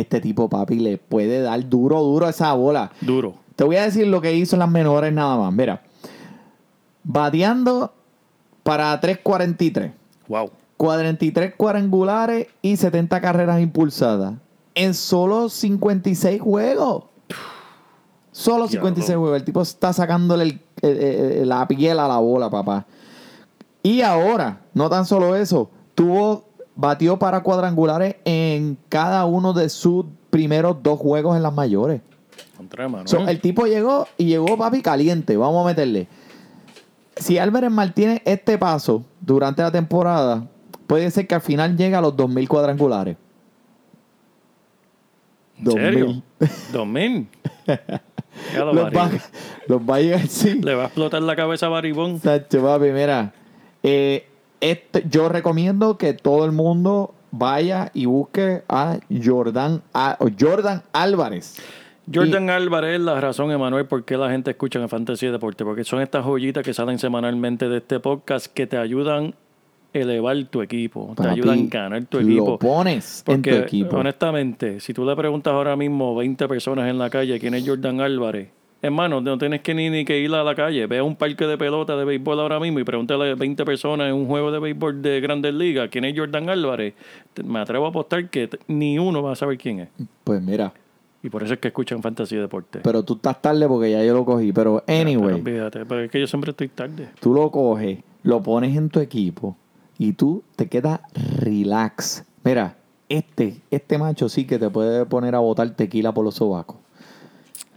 Este 0.00 0.20
tipo, 0.20 0.48
papi, 0.48 0.78
le 0.78 0.98
puede 0.98 1.40
dar 1.42 1.68
duro, 1.68 2.00
duro 2.02 2.26
a 2.26 2.30
esa 2.30 2.52
bola. 2.54 2.90
Duro. 3.00 3.34
Te 3.56 3.64
voy 3.64 3.76
a 3.76 3.82
decir 3.82 4.06
lo 4.06 4.20
que 4.20 4.34
hizo 4.34 4.56
en 4.56 4.60
las 4.60 4.70
menores 4.70 5.12
nada 5.12 5.36
más. 5.36 5.52
Mira, 5.52 5.82
bateando 7.02 7.92
para 8.62 8.98
343. 9.00 9.92
Wow. 10.28 10.50
43 10.76 11.54
cuadrangulares 11.56 12.46
y 12.62 12.76
70 12.76 13.20
carreras 13.20 13.60
impulsadas. 13.60 14.34
En 14.74 14.94
solo 14.94 15.48
56 15.48 16.40
juegos. 16.40 17.04
Solo 18.32 18.68
56 18.68 19.06
Diablo. 19.08 19.20
juegos. 19.22 19.38
El 19.40 19.44
tipo 19.44 19.60
está 19.62 19.92
sacándole 19.92 20.44
el- 20.44 20.60
el- 20.82 20.98
el- 20.98 21.48
la 21.48 21.66
piel 21.68 21.98
a 21.98 22.08
la 22.08 22.18
bola, 22.18 22.48
papá. 22.48 22.86
Y 23.82 24.02
ahora, 24.02 24.60
no 24.72 24.88
tan 24.88 25.04
solo 25.04 25.34
eso, 25.36 25.70
tuvo, 25.94 26.44
batió 26.80 27.18
para 27.18 27.42
cuadrangulares 27.42 28.16
en 28.24 28.78
cada 28.88 29.24
uno 29.26 29.52
de 29.52 29.68
sus 29.68 30.06
primeros 30.30 30.82
dos 30.82 30.98
juegos 30.98 31.36
en 31.36 31.42
las 31.42 31.52
mayores. 31.52 32.00
So, 33.04 33.26
el 33.26 33.40
tipo 33.40 33.66
llegó 33.66 34.06
y 34.16 34.26
llegó, 34.26 34.56
papi, 34.56 34.82
caliente. 34.82 35.36
Vamos 35.36 35.64
a 35.64 35.68
meterle. 35.68 36.08
Si 37.16 37.38
Álvarez 37.38 37.70
Martínez 37.70 38.22
este 38.24 38.58
paso 38.58 39.04
durante 39.20 39.62
la 39.62 39.70
temporada, 39.70 40.46
puede 40.86 41.10
ser 41.10 41.26
que 41.26 41.34
al 41.34 41.40
final 41.40 41.76
llegue 41.76 41.94
a 41.96 42.00
los 42.00 42.14
2.000 42.14 42.48
cuadrangulares. 42.48 43.16
¿En 45.58 45.72
serio? 45.72 46.22
2000. 46.38 46.48
2000. 46.72 47.28
Ya 48.54 48.60
lo 48.60 48.72
Los 48.72 48.86
va, 48.86 48.90
Baribón. 48.90 49.20
los 49.66 49.80
va 49.82 49.96
a 49.96 50.00
llegar, 50.00 50.26
sí. 50.28 50.60
Le 50.62 50.74
va 50.74 50.84
a 50.84 50.86
explotar 50.86 51.20
la 51.22 51.34
cabeza 51.36 51.66
a 51.66 51.68
Baribón. 51.68 52.20
Sacho, 52.20 52.62
papi, 52.62 52.86
mira. 52.92 53.32
eh, 53.82 54.26
este, 54.60 55.04
yo 55.08 55.28
recomiendo 55.28 55.96
que 55.98 56.12
todo 56.12 56.44
el 56.44 56.52
mundo 56.52 57.14
vaya 57.30 57.90
y 57.94 58.06
busque 58.06 58.62
a 58.68 58.98
Jordan, 59.22 59.82
a, 59.94 60.18
Jordan 60.38 60.82
Álvarez. 60.92 61.56
Jordan 62.12 62.50
Álvarez 62.50 62.96
es 62.96 63.00
la 63.00 63.20
razón, 63.20 63.52
Emanuel, 63.52 63.86
por 63.86 64.04
qué 64.04 64.16
la 64.16 64.30
gente 64.30 64.50
escucha 64.50 64.80
en 64.80 64.88
Fantasy 64.88 65.28
Deporte. 65.28 65.64
Porque 65.64 65.84
son 65.84 66.00
estas 66.00 66.24
joyitas 66.24 66.64
que 66.64 66.74
salen 66.74 66.98
semanalmente 66.98 67.68
de 67.68 67.78
este 67.78 68.00
podcast 68.00 68.46
que 68.46 68.66
te 68.66 68.76
ayudan 68.76 69.34
a 69.94 69.98
elevar 69.98 70.36
tu 70.46 70.60
equipo. 70.60 71.14
te 71.16 71.28
ayudan 71.28 71.60
a 71.60 71.68
ganar 71.68 72.04
tu 72.06 72.18
Lo 72.20 72.24
equipo. 72.24 72.58
pones 72.58 73.22
en 73.26 73.42
tu 73.42 73.50
equipo. 73.50 73.96
honestamente, 73.96 74.80
si 74.80 74.92
tú 74.92 75.04
le 75.04 75.14
preguntas 75.14 75.52
ahora 75.52 75.76
mismo 75.76 76.12
a 76.14 76.18
20 76.18 76.48
personas 76.48 76.88
en 76.90 76.98
la 76.98 77.10
calle 77.10 77.38
quién 77.38 77.54
es 77.54 77.66
Jordan 77.66 78.00
Álvarez, 78.00 78.48
hermano, 78.82 79.20
no 79.20 79.36
tienes 79.38 79.60
que 79.60 79.74
ni, 79.74 79.90
ni 79.90 80.04
que 80.04 80.18
ir 80.18 80.32
a 80.34 80.42
la 80.42 80.54
calle. 80.54 80.86
Ve 80.86 80.98
a 80.98 81.04
un 81.04 81.16
parque 81.16 81.46
de 81.46 81.58
pelota 81.58 81.96
de 81.96 82.04
béisbol 82.04 82.40
ahora 82.40 82.58
mismo 82.60 82.78
y 82.80 82.84
pregúntale 82.84 83.32
a 83.32 83.34
20 83.34 83.64
personas 83.64 84.08
en 84.08 84.14
un 84.14 84.26
juego 84.26 84.50
de 84.50 84.58
béisbol 84.58 85.02
de 85.02 85.20
Grandes 85.20 85.54
Ligas 85.54 85.88
quién 85.90 86.04
es 86.04 86.18
Jordan 86.18 86.48
Álvarez. 86.48 86.94
Me 87.44 87.58
atrevo 87.60 87.86
a 87.86 87.88
apostar 87.90 88.28
que 88.30 88.48
ni 88.68 88.98
uno 88.98 89.22
va 89.22 89.32
a 89.32 89.36
saber 89.36 89.58
quién 89.58 89.80
es. 89.80 89.88
Pues 90.24 90.40
mira. 90.42 90.72
Y 91.22 91.28
por 91.28 91.42
eso 91.42 91.52
es 91.52 91.60
que 91.60 91.68
escuchan 91.68 92.00
Fantasy 92.00 92.36
Deporte. 92.36 92.80
Pero 92.82 93.02
tú 93.02 93.14
estás 93.14 93.42
tarde 93.42 93.68
porque 93.68 93.90
ya 93.90 94.02
yo 94.02 94.14
lo 94.14 94.24
cogí. 94.24 94.52
Pero 94.52 94.82
anyway, 94.86 95.34
Pero 95.34 95.36
olvídate, 95.36 95.84
pero 95.84 96.00
es 96.02 96.10
que 96.10 96.18
yo 96.18 96.26
siempre 96.26 96.52
estoy 96.52 96.68
tarde. 96.68 97.10
tú 97.20 97.34
lo 97.34 97.50
coges, 97.50 97.98
lo 98.22 98.42
pones 98.42 98.74
en 98.74 98.88
tu 98.88 99.00
equipo 99.00 99.54
y 99.98 100.14
tú 100.14 100.42
te 100.56 100.68
quedas 100.68 101.00
relax. 101.38 102.24
Mira, 102.42 102.76
este, 103.10 103.60
este 103.70 103.98
macho 103.98 104.30
sí 104.30 104.46
que 104.46 104.58
te 104.58 104.70
puede 104.70 105.04
poner 105.04 105.34
a 105.34 105.40
botar 105.40 105.68
tequila 105.76 106.14
por 106.14 106.24
los 106.24 106.36
sobacos. 106.36 106.76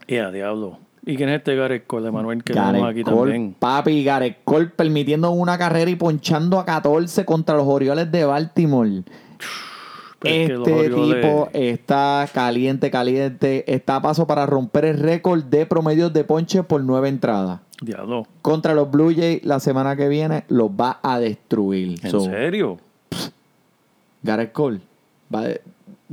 Y 0.08 0.18
a 0.18 0.32
diablo. 0.32 0.78
¿Y 1.06 1.18
quién 1.18 1.30
es 1.30 1.40
este 1.40 1.56
Gareth 1.56 1.86
Cole, 1.86 2.12
Manuel, 2.12 2.44
que 2.44 2.54
Gareth 2.54 2.72
tenemos 2.72 2.92
aquí 2.92 3.04
Cole, 3.04 3.32
también? 3.34 3.56
Papi, 3.60 4.04
Gareth 4.06 4.38
Cole 4.46 4.68
permitiendo 4.68 5.32
una 5.32 5.58
carrera 5.58 5.92
y 5.92 5.96
ponchando 5.96 6.60
a 6.60 6.66
14 6.66 7.26
contra 7.26 7.56
los 7.56 7.68
Orioles 7.68 8.10
de 8.12 8.24
Baltimore. 8.26 9.04
Pero 10.20 10.36
es 10.36 10.48
que 10.48 10.54
los 10.54 10.68
Este 10.70 10.90
tipo 10.90 11.50
está 11.52 12.26
caliente, 12.34 12.90
caliente. 12.90 13.66
Está 13.74 13.98
a 13.98 14.02
paso 14.02 14.26
para 14.26 14.46
romper 14.46 14.86
el 14.86 14.98
récord 15.00 15.44
de 15.44 15.66
promedios 15.66 16.14
de 16.14 16.24
ponche 16.24 16.64
por 16.64 16.82
nueve 16.82 17.10
entradas. 17.10 17.60
Diablo. 17.82 18.26
Contra 18.42 18.74
los 18.74 18.90
Blue 18.90 19.14
Jays 19.14 19.44
la 19.44 19.60
semana 19.60 19.98
que 19.98 20.08
viene 20.08 20.46
los 20.48 20.70
va 20.70 21.00
a 21.04 21.20
destruir. 21.20 22.00
¿En 22.04 22.12
So, 22.12 22.22
serio? 22.22 22.78
Gareth 24.22 24.54
Cole, 24.54 24.80
va 25.34 25.42
de- 25.42 25.62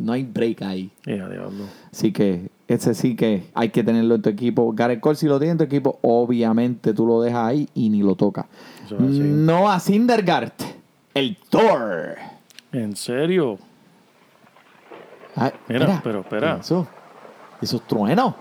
no 0.01 0.13
hay 0.13 0.25
break 0.25 0.63
ahí. 0.63 0.91
A 1.07 1.11
diablo. 1.11 1.65
Así 1.93 2.13
que 2.13 2.49
ese 2.69 2.95
sí 2.95 3.17
que 3.17 3.45
hay 3.55 3.69
que 3.71 3.83
tenerlo 3.83 4.15
en 4.17 4.23
tu 4.23 4.29
equipo. 4.31 4.73
Gareth 4.73 5.01
Cole, 5.01 5.17
si 5.17 5.27
lo 5.27 5.39
tienes 5.39 5.53
en 5.53 5.59
tu 5.59 5.65
equipo, 5.65 5.99
obviamente 6.03 6.93
tú 6.95 7.07
lo 7.07 7.21
dejas 7.21 7.47
ahí 7.49 7.69
y 7.75 7.89
ni 7.91 8.03
lo 8.03 8.15
tocas. 8.15 8.47
Así. 8.87 8.95
Noah 8.99 9.79
Syndergaard, 9.81 10.53
el 11.15 11.37
Thor. 11.49 12.17
¿En 12.73 12.95
serio? 12.97 13.59
Mira, 15.69 16.01
pero 16.03 16.21
espera. 16.21 16.59
Eso, 16.61 16.87
esos 17.63 17.87
truenos. 17.87 18.35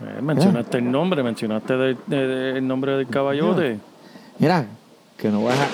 Eh, 0.00 0.20
mencionaste 0.22 0.78
el 0.78 0.90
nombre, 0.90 1.22
mencionaste 1.22 1.76
de- 1.76 1.96
de- 2.06 2.26
de- 2.26 2.58
el 2.58 2.66
nombre 2.66 2.96
del 2.96 3.06
caballote. 3.08 3.78
Mira, 4.38 4.66
que 5.16 5.28
no 5.30 5.42
vas 5.44 5.58
a... 5.58 5.66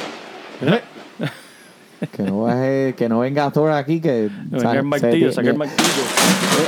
Mira, 0.64 0.81
Que 2.16 2.22
no, 2.24 2.42
baje- 2.42 2.94
que 2.96 3.08
no 3.08 3.20
venga 3.20 3.50
Thor 3.50 3.70
aquí 3.72 4.00
que... 4.00 4.28
saca 4.58 4.78
el 4.78 4.82
martillo, 4.82 5.32
saca 5.32 5.50
el 5.50 5.56
martillo. 5.56 5.88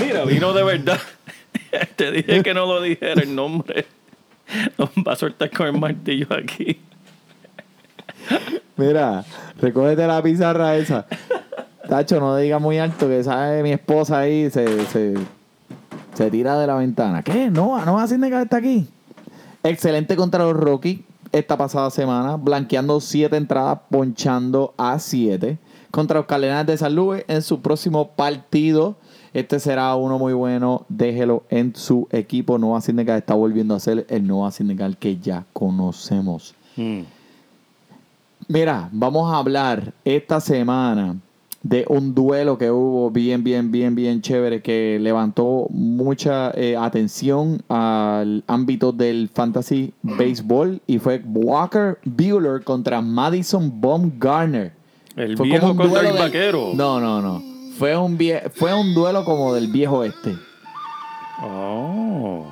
Mira, 0.00 0.24
vino 0.24 0.52
de 0.52 0.62
verdad. 0.62 0.98
Te 1.96 2.12
dije 2.12 2.42
que 2.42 2.54
no 2.54 2.66
lo 2.66 2.80
dijera 2.80 3.20
el 3.22 3.34
nombre. 3.34 3.86
Nos 4.78 4.90
va 4.90 5.14
a 5.14 5.16
soltar 5.16 5.50
con 5.50 5.66
el 5.66 5.72
martillo 5.78 6.28
aquí. 6.30 6.80
Mira, 8.76 9.24
recógete 9.60 10.06
la 10.06 10.22
pizarra 10.22 10.76
esa. 10.76 11.06
Tacho, 11.88 12.20
no 12.20 12.36
diga 12.36 12.58
muy 12.58 12.78
alto 12.78 13.08
que 13.08 13.22
sabe 13.24 13.62
mi 13.62 13.72
esposa 13.72 14.20
ahí 14.20 14.50
se, 14.50 14.86
se, 14.86 15.14
se 16.14 16.30
tira 16.30 16.58
de 16.58 16.66
la 16.66 16.76
ventana. 16.76 17.22
¿Qué? 17.22 17.50
No, 17.50 17.84
no 17.84 17.94
va 17.94 18.04
a 18.04 18.08
que 18.08 18.42
está 18.42 18.56
aquí. 18.56 18.88
Excelente 19.62 20.14
contra 20.16 20.44
los 20.44 20.54
Rockies 20.56 21.00
esta 21.34 21.56
pasada 21.56 21.90
semana, 21.90 22.36
blanqueando 22.36 23.00
siete 23.00 23.36
entradas, 23.36 23.80
ponchando 23.90 24.72
a 24.76 25.00
siete. 25.00 25.58
Contra 25.90 26.18
los 26.20 26.26
Cardenales 26.26 26.66
de 26.66 26.76
San 26.76 26.94
Luis 26.94 27.24
en 27.26 27.42
su 27.42 27.60
próximo 27.60 28.12
partido. 28.12 28.94
Este 29.32 29.58
será 29.58 29.96
uno 29.96 30.16
muy 30.16 30.32
bueno. 30.32 30.86
Déjelo 30.88 31.42
en 31.50 31.74
su 31.74 32.06
equipo. 32.12 32.56
Nova 32.56 32.80
Syndical 32.80 33.18
está 33.18 33.34
volviendo 33.34 33.74
a 33.74 33.80
ser 33.80 34.06
el 34.08 34.24
Nova 34.24 34.52
Syndical 34.52 34.96
que 34.96 35.18
ya 35.18 35.44
conocemos. 35.52 36.54
Mm. 36.76 37.00
Mira, 38.46 38.88
vamos 38.92 39.32
a 39.32 39.38
hablar 39.38 39.92
esta 40.04 40.38
semana 40.38 41.16
de 41.64 41.84
un 41.88 42.14
duelo 42.14 42.58
que 42.58 42.70
hubo 42.70 43.10
bien, 43.10 43.42
bien, 43.42 43.72
bien, 43.72 43.94
bien 43.94 44.20
chévere 44.20 44.60
que 44.62 44.98
levantó 45.00 45.66
mucha 45.70 46.50
eh, 46.50 46.76
atención 46.76 47.62
al 47.68 48.44
ámbito 48.46 48.92
del 48.92 49.28
fantasy 49.32 49.92
baseball 50.02 50.80
y 50.86 50.98
fue 50.98 51.22
Walker 51.24 51.98
Bueller 52.04 52.62
contra 52.62 53.00
Madison 53.00 53.80
Baumgartner. 53.80 54.72
El 55.16 55.36
Fue 55.38 55.46
viejo 55.46 55.74
contra 55.74 56.00
el 56.02 56.06
del- 56.08 56.18
vaquero. 56.18 56.72
No, 56.74 57.00
no, 57.00 57.22
no. 57.22 57.42
Fue 57.78 57.96
un, 57.96 58.16
vie- 58.18 58.42
fue 58.52 58.74
un 58.74 58.94
duelo 58.94 59.24
como 59.24 59.54
del 59.54 59.68
viejo 59.68 60.04
este. 60.04 60.34
Oh. 61.42 62.44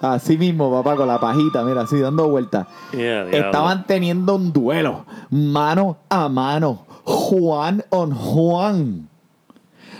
Así 0.00 0.38
mismo, 0.38 0.70
papá, 0.70 0.96
con 0.96 1.08
la 1.08 1.18
pajita, 1.18 1.64
mira, 1.64 1.82
así 1.82 1.98
dando 1.98 2.28
vueltas. 2.28 2.66
Yeah. 2.92 3.28
Estaban 3.30 3.86
teniendo 3.86 4.36
un 4.36 4.52
duelo 4.52 5.04
mano 5.30 5.96
a 6.08 6.28
mano, 6.28 6.84
Juan 7.04 7.84
on 7.90 8.14
Juan. 8.14 9.08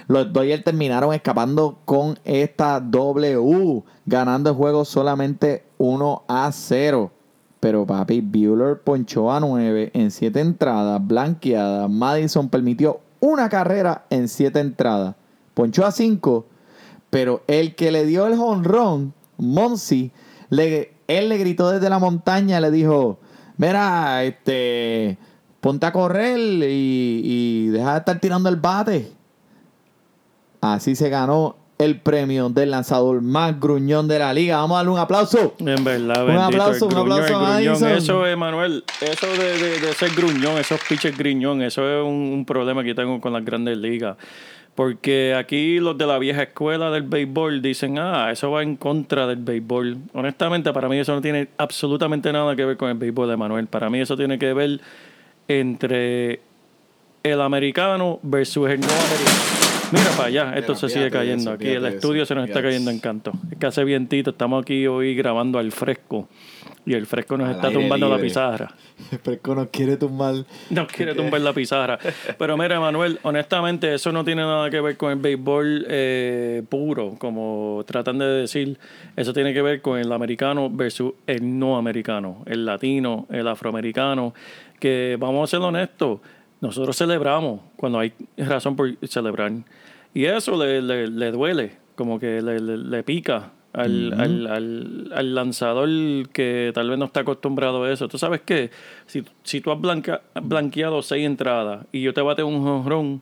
Los 0.07 0.33
Dodgers 0.33 0.65
terminaron 0.65 1.13
escapando 1.13 1.79
con 1.85 2.19
esta 2.25 2.81
W, 2.81 3.83
ganando 4.07 4.51
el 4.51 4.57
juego 4.57 4.85
solamente 4.87 5.65
1 5.77 6.23
a 6.27 6.51
0. 6.51 7.11
Pero 7.61 7.85
papi, 7.85 8.21
Bueller 8.21 8.81
ponchó 8.81 9.31
a 9.31 9.41
9 9.41 9.91
en 9.93 10.11
7 10.11 10.41
entradas, 10.41 11.07
blanqueadas. 11.07 11.91
Madison 11.91 12.49
permitió 12.49 13.01
una 13.21 13.49
carrera 13.49 14.05
en 14.11 14.29
7 14.29 14.61
entradas. 14.61 15.15
Ponchó 15.55 15.85
a 15.85 15.91
5, 15.91 16.47
pero 17.11 17.43
el 17.47 17.75
que 17.75 17.91
le 17.91 18.07
dio 18.07 18.27
el 18.27 18.37
jonrón, 18.37 19.13
Monsi, 19.39 20.11
le, 20.51 20.93
él 21.07 21.29
le 21.29 21.39
gritó 21.39 21.71
desde 21.71 21.89
la 21.89 21.99
montaña, 21.99 22.61
le 22.61 22.71
dijo, 22.71 23.19
mira, 23.57 24.25
este, 24.25 25.19
ponte 25.61 25.87
a 25.87 25.93
correr 25.93 26.39
y, 26.39 27.21
y 27.25 27.69
deja 27.69 27.93
de 27.93 27.99
estar 27.99 28.21
tirando 28.21 28.49
el 28.49 28.57
bate. 28.57 29.11
Así 30.61 30.97
se 30.97 31.09
ganó 31.09 31.57
el 31.79 32.01
premio 32.01 32.49
del 32.49 32.73
lanzador 32.73 33.23
más 33.23 33.59
gruñón 33.61 34.09
de 34.09 34.19
la 34.19 34.33
liga. 34.33 34.57
Vamos 34.57 34.75
a 34.75 34.79
darle 34.79 34.93
un 34.93 34.99
aplauso. 34.99 35.55
En 35.61 35.85
verdad, 35.85 36.25
Un 36.25 36.37
aplauso, 36.37 36.87
un 36.87 36.91
gruñón, 36.91 37.13
aplauso 37.13 37.37
a. 37.37 37.41
Madison. 37.41 37.89
Eso, 37.91 38.27
Emanuel, 38.27 38.85
eso 39.01 39.27
de, 39.29 39.59
de, 39.59 39.81
de 39.81 39.93
ser 39.95 40.11
gruñón, 40.17 40.59
esos 40.59 40.81
pitches 40.89 41.17
gruñón, 41.17 41.63
eso 41.63 41.89
es 41.89 42.05
un, 42.05 42.33
un 42.33 42.45
problema 42.45 42.83
que 42.83 42.95
tengo 42.95 43.21
con 43.21 43.33
las 43.33 43.45
grandes 43.45 43.79
ligas. 43.79 44.17
Porque 44.79 45.35
aquí 45.35 45.81
los 45.81 45.99
de 45.99 46.07
la 46.07 46.21
vieja 46.21 46.45
escuela 46.45 46.93
del 46.93 47.03
béisbol 47.03 47.61
dicen, 47.61 47.99
ah, 47.99 48.31
eso 48.31 48.53
va 48.53 48.63
en 48.63 48.77
contra 48.77 49.27
del 49.27 49.39
béisbol. 49.39 49.97
Honestamente, 50.13 50.73
para 50.73 50.89
mí 50.89 50.97
eso 50.97 51.13
no 51.17 51.21
tiene 51.21 51.49
absolutamente 51.59 52.33
nada 52.33 52.55
que 52.55 52.65
ver 52.65 52.77
con 52.77 52.89
el 52.89 52.97
béisbol 52.97 53.29
de 53.29 53.37
Manuel. 53.37 53.67
Para 53.67 53.91
mí 53.91 53.99
eso 53.99 54.17
tiene 54.17 54.39
que 54.39 54.53
ver 54.55 54.81
entre 55.49 56.39
el 57.25 57.41
americano 57.41 58.21
versus 58.23 58.71
el 58.71 58.79
no 58.79 58.87
americano. 58.87 59.59
Mira 59.91 60.11
para 60.17 60.29
allá, 60.29 60.53
esto 60.55 60.77
se 60.77 60.89
sigue 60.89 61.11
cayendo 61.11 61.43
eso, 61.43 61.53
aquí. 61.55 61.67
El 61.67 61.85
estudio 61.87 62.23
eso. 62.23 62.29
se 62.29 62.35
nos 62.37 62.49
está 62.49 62.63
cayendo 62.63 62.93
en 62.93 63.01
canto. 63.01 63.33
Es 63.51 63.59
que 63.59 63.67
hace 63.67 63.83
vientito, 63.83 64.31
estamos 64.31 64.63
aquí 64.63 64.87
hoy 64.87 65.17
grabando 65.17 65.59
al 65.59 65.73
fresco. 65.73 66.29
Y 66.89 66.95
el 66.95 67.05
fresco 67.05 67.37
nos 67.37 67.49
Al 67.51 67.57
está 67.57 67.71
tumbando 67.71 68.09
la 68.09 68.19
pizarra. 68.19 68.73
Fresco 69.23 69.55
nos 69.55 69.69
quiere 69.69 69.99
tumbar. 69.99 70.37
No 70.71 70.87
quiere 70.87 71.15
tumbar 71.15 71.43
la 71.43 71.53
pizarra. 71.53 71.99
Pero 72.39 72.57
mira, 72.57 72.81
Manuel, 72.81 73.19
honestamente, 73.25 73.93
eso 73.93 74.11
no 74.11 74.25
tiene 74.25 74.41
nada 74.41 74.71
que 74.71 74.81
ver 74.81 74.97
con 74.97 75.13
el 75.13 75.19
béisbol 75.19 75.85
eh, 75.89 76.63
puro, 76.67 77.17
como 77.19 77.85
tratan 77.87 78.17
de 78.19 78.25
decir. 78.25 78.79
Eso 79.17 79.35
tiene 79.35 79.53
que 79.53 79.61
ver 79.61 79.83
con 79.83 79.99
el 79.99 80.11
americano 80.11 80.71
versus 80.71 81.13
el 81.27 81.59
no 81.59 81.77
americano, 81.77 82.43
el 82.47 82.65
latino, 82.65 83.27
el 83.31 83.47
afroamericano. 83.49 84.33
Que 84.81 85.19
vamos 85.21 85.49
a 85.49 85.57
ser 85.59 85.61
honestos, 85.61 86.21
nosotros 86.63 86.97
celebramos 86.97 87.61
cuando 87.77 87.99
hay 87.99 88.15
razón 88.39 88.77
por 88.77 88.91
celebrar. 89.07 89.53
Y 90.15 90.25
eso 90.25 90.57
le, 90.57 90.81
le- 90.81 91.09
le 91.09 91.31
duele, 91.33 91.73
como 91.97 92.19
que 92.19 92.41
le- 92.41 92.61
le 92.61 93.03
pica 93.03 93.51
al, 93.79 94.13
al, 94.13 94.47
al- 94.47 95.13
al 95.15 95.35
lanzador 95.35 95.89
que 96.33 96.73
tal 96.75 96.91
vez 96.91 96.99
no 96.99 97.05
está 97.07 97.21
acostumbrado 97.21 97.85
a 97.85 97.93
eso. 97.93 98.09
Tú 98.09 98.19
sabes 98.19 98.41
que 98.43 98.71
si, 99.07 99.25
si 99.43 99.61
tú 99.61 99.71
has 99.71 99.81
blanca- 99.81 100.23
blanqueado 100.43 101.01
seis 101.03 101.25
entradas 101.27 101.87
y 101.93 102.03
yo 102.03 102.13
te 102.13 102.21
bate 102.21 102.43
un 102.43 102.63
jonrón 102.63 103.21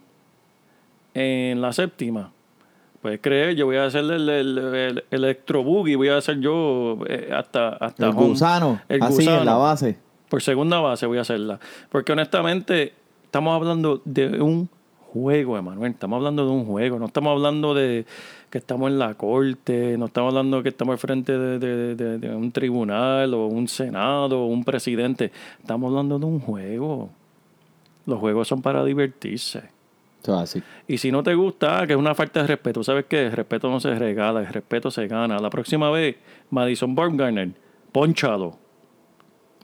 en 1.14 1.60
la 1.60 1.72
séptima, 1.72 2.30
puedes 3.00 3.20
creer, 3.20 3.54
yo 3.56 3.66
voy 3.66 3.76
a 3.76 3.86
hacer 3.86 4.04
el, 4.04 4.28
el, 4.28 4.58
el 4.58 5.04
electro 5.10 5.62
boogie, 5.62 5.96
voy 5.96 6.08
a 6.08 6.18
hacer 6.18 6.40
yo 6.40 6.98
eh, 7.08 7.30
hasta, 7.34 7.68
hasta 7.70 8.06
El 8.06 8.12
home. 8.12 8.28
gusano, 8.28 8.80
El 8.88 9.02
así 9.02 9.26
en 9.28 9.44
la 9.44 9.54
base. 9.54 9.98
Por 10.28 10.42
segunda 10.42 10.80
base 10.80 11.06
voy 11.06 11.18
a 11.18 11.20
hacerla. 11.22 11.60
Porque 11.88 12.12
honestamente, 12.12 12.92
estamos 13.24 13.54
hablando 13.54 14.02
de 14.04 14.40
un 14.42 14.68
juego, 15.12 15.56
Emanuel. 15.56 15.92
Estamos 15.92 16.16
hablando 16.16 16.44
de 16.44 16.50
un 16.50 16.64
juego. 16.66 16.98
No 16.98 17.06
estamos 17.06 17.30
hablando 17.30 17.74
de 17.74 18.04
que 18.56 18.60
estamos 18.60 18.90
en 18.90 18.98
la 18.98 19.12
corte. 19.14 19.98
No 19.98 20.06
estamos 20.06 20.30
hablando 20.30 20.62
que 20.62 20.70
estamos 20.70 20.94
al 20.94 20.98
frente 20.98 21.36
de, 21.38 21.58
de- 21.58 21.94
de- 21.94 22.18
de 22.18 22.34
un 22.34 22.50
tribunal 22.52 23.34
o 23.34 23.46
un 23.48 23.68
senado 23.68 24.40
o 24.42 24.46
un 24.46 24.64
presidente. 24.64 25.30
Estamos 25.60 25.90
hablando 25.90 26.18
de 26.18 26.24
un 26.24 26.40
juego. 26.40 27.10
Los 28.06 28.18
juegos 28.18 28.48
son 28.48 28.62
para 28.62 28.82
divertirse. 28.82 29.62
Así. 30.26 30.62
Y 30.88 30.96
si 30.98 31.12
no 31.12 31.22
te 31.22 31.34
gusta, 31.34 31.86
que 31.86 31.92
es 31.92 31.98
una 31.98 32.14
falta 32.14 32.40
de 32.40 32.46
respeto, 32.48 32.82
¿sabes 32.82 33.04
qué? 33.08 33.26
El 33.26 33.32
respeto 33.32 33.68
no 33.70 33.78
se 33.78 33.94
regala, 33.94 34.40
el 34.40 34.46
respeto 34.46 34.90
se 34.90 35.06
gana. 35.06 35.38
La 35.38 35.50
próxima 35.50 35.90
vez, 35.90 36.16
Madison 36.50 36.94
Baumgartner, 36.94 37.50
ponchalo 37.92 38.56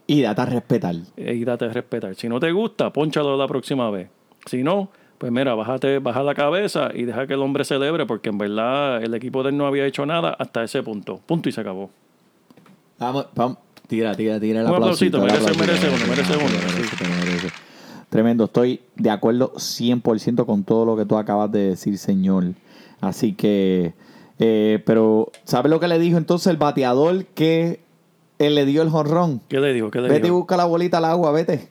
Y 0.05 0.21
date 0.21 0.41
a 0.41 0.45
respetar. 0.45 0.95
y 1.17 1.43
date 1.43 1.65
a 1.65 1.69
respetar. 1.69 2.13
Si 2.15 2.29
no 2.29 2.39
te 2.39 2.51
gusta, 2.51 2.93
ponchalo 2.93 3.35
la 3.35 3.47
próxima 3.47 3.89
vez. 3.89 4.07
Si 4.45 4.61
no, 4.63 4.89
pues 5.23 5.31
mira, 5.31 5.55
bájate, 5.55 5.99
baja 5.99 6.21
la 6.21 6.35
cabeza 6.35 6.89
y 6.93 7.03
deja 7.03 7.25
que 7.25 7.35
el 7.35 7.39
hombre 7.39 7.63
celebre, 7.63 8.05
porque 8.05 8.27
en 8.27 8.37
verdad 8.37 9.01
el 9.01 9.13
equipo 9.13 9.41
de 9.41 9.51
él 9.51 9.57
no 9.57 9.65
había 9.65 9.85
hecho 9.85 10.05
nada 10.05 10.35
hasta 10.37 10.65
ese 10.65 10.83
punto. 10.83 11.21
Punto 11.25 11.47
y 11.47 11.53
se 11.53 11.61
acabó. 11.61 11.89
Vamos, 12.99 13.27
vamos. 13.33 13.57
Tira, 13.87 14.13
tira, 14.15 14.37
tira 14.37 14.59
el 14.59 14.67
Un 14.67 14.73
aplausito. 14.73 15.21
merece- 15.21 15.57
merece 15.57 15.87
uno, 15.87 16.07
merece 16.09 16.33
uno. 16.35 17.15
Merece. 17.23 17.47
Tremendo, 18.09 18.43
estoy 18.43 18.81
de 18.97 19.09
acuerdo 19.11 19.53
100% 19.55 20.45
con 20.45 20.65
todo 20.65 20.83
lo 20.85 20.97
que 20.97 21.05
tú 21.05 21.15
acabas 21.17 21.49
de 21.53 21.69
decir, 21.69 21.97
señor. 21.97 22.43
Así 22.99 23.31
que, 23.31 23.93
eh, 24.39 24.83
pero, 24.85 25.31
¿sabes 25.45 25.69
lo 25.69 25.79
que 25.79 25.87
le 25.87 25.99
dijo 25.99 26.17
entonces 26.17 26.47
el 26.47 26.57
bateador 26.57 27.23
que 27.27 27.79
él 28.39 28.55
le 28.55 28.65
dio 28.65 28.81
el 28.81 28.89
jonrón? 28.89 29.39
¿Qué 29.47 29.61
le 29.61 29.71
le 29.71 30.09
Vete 30.09 30.27
y 30.27 30.31
busca 30.31 30.57
la 30.57 30.65
bolita 30.65 30.97
al 30.97 31.05
agua, 31.05 31.31
vete. 31.31 31.69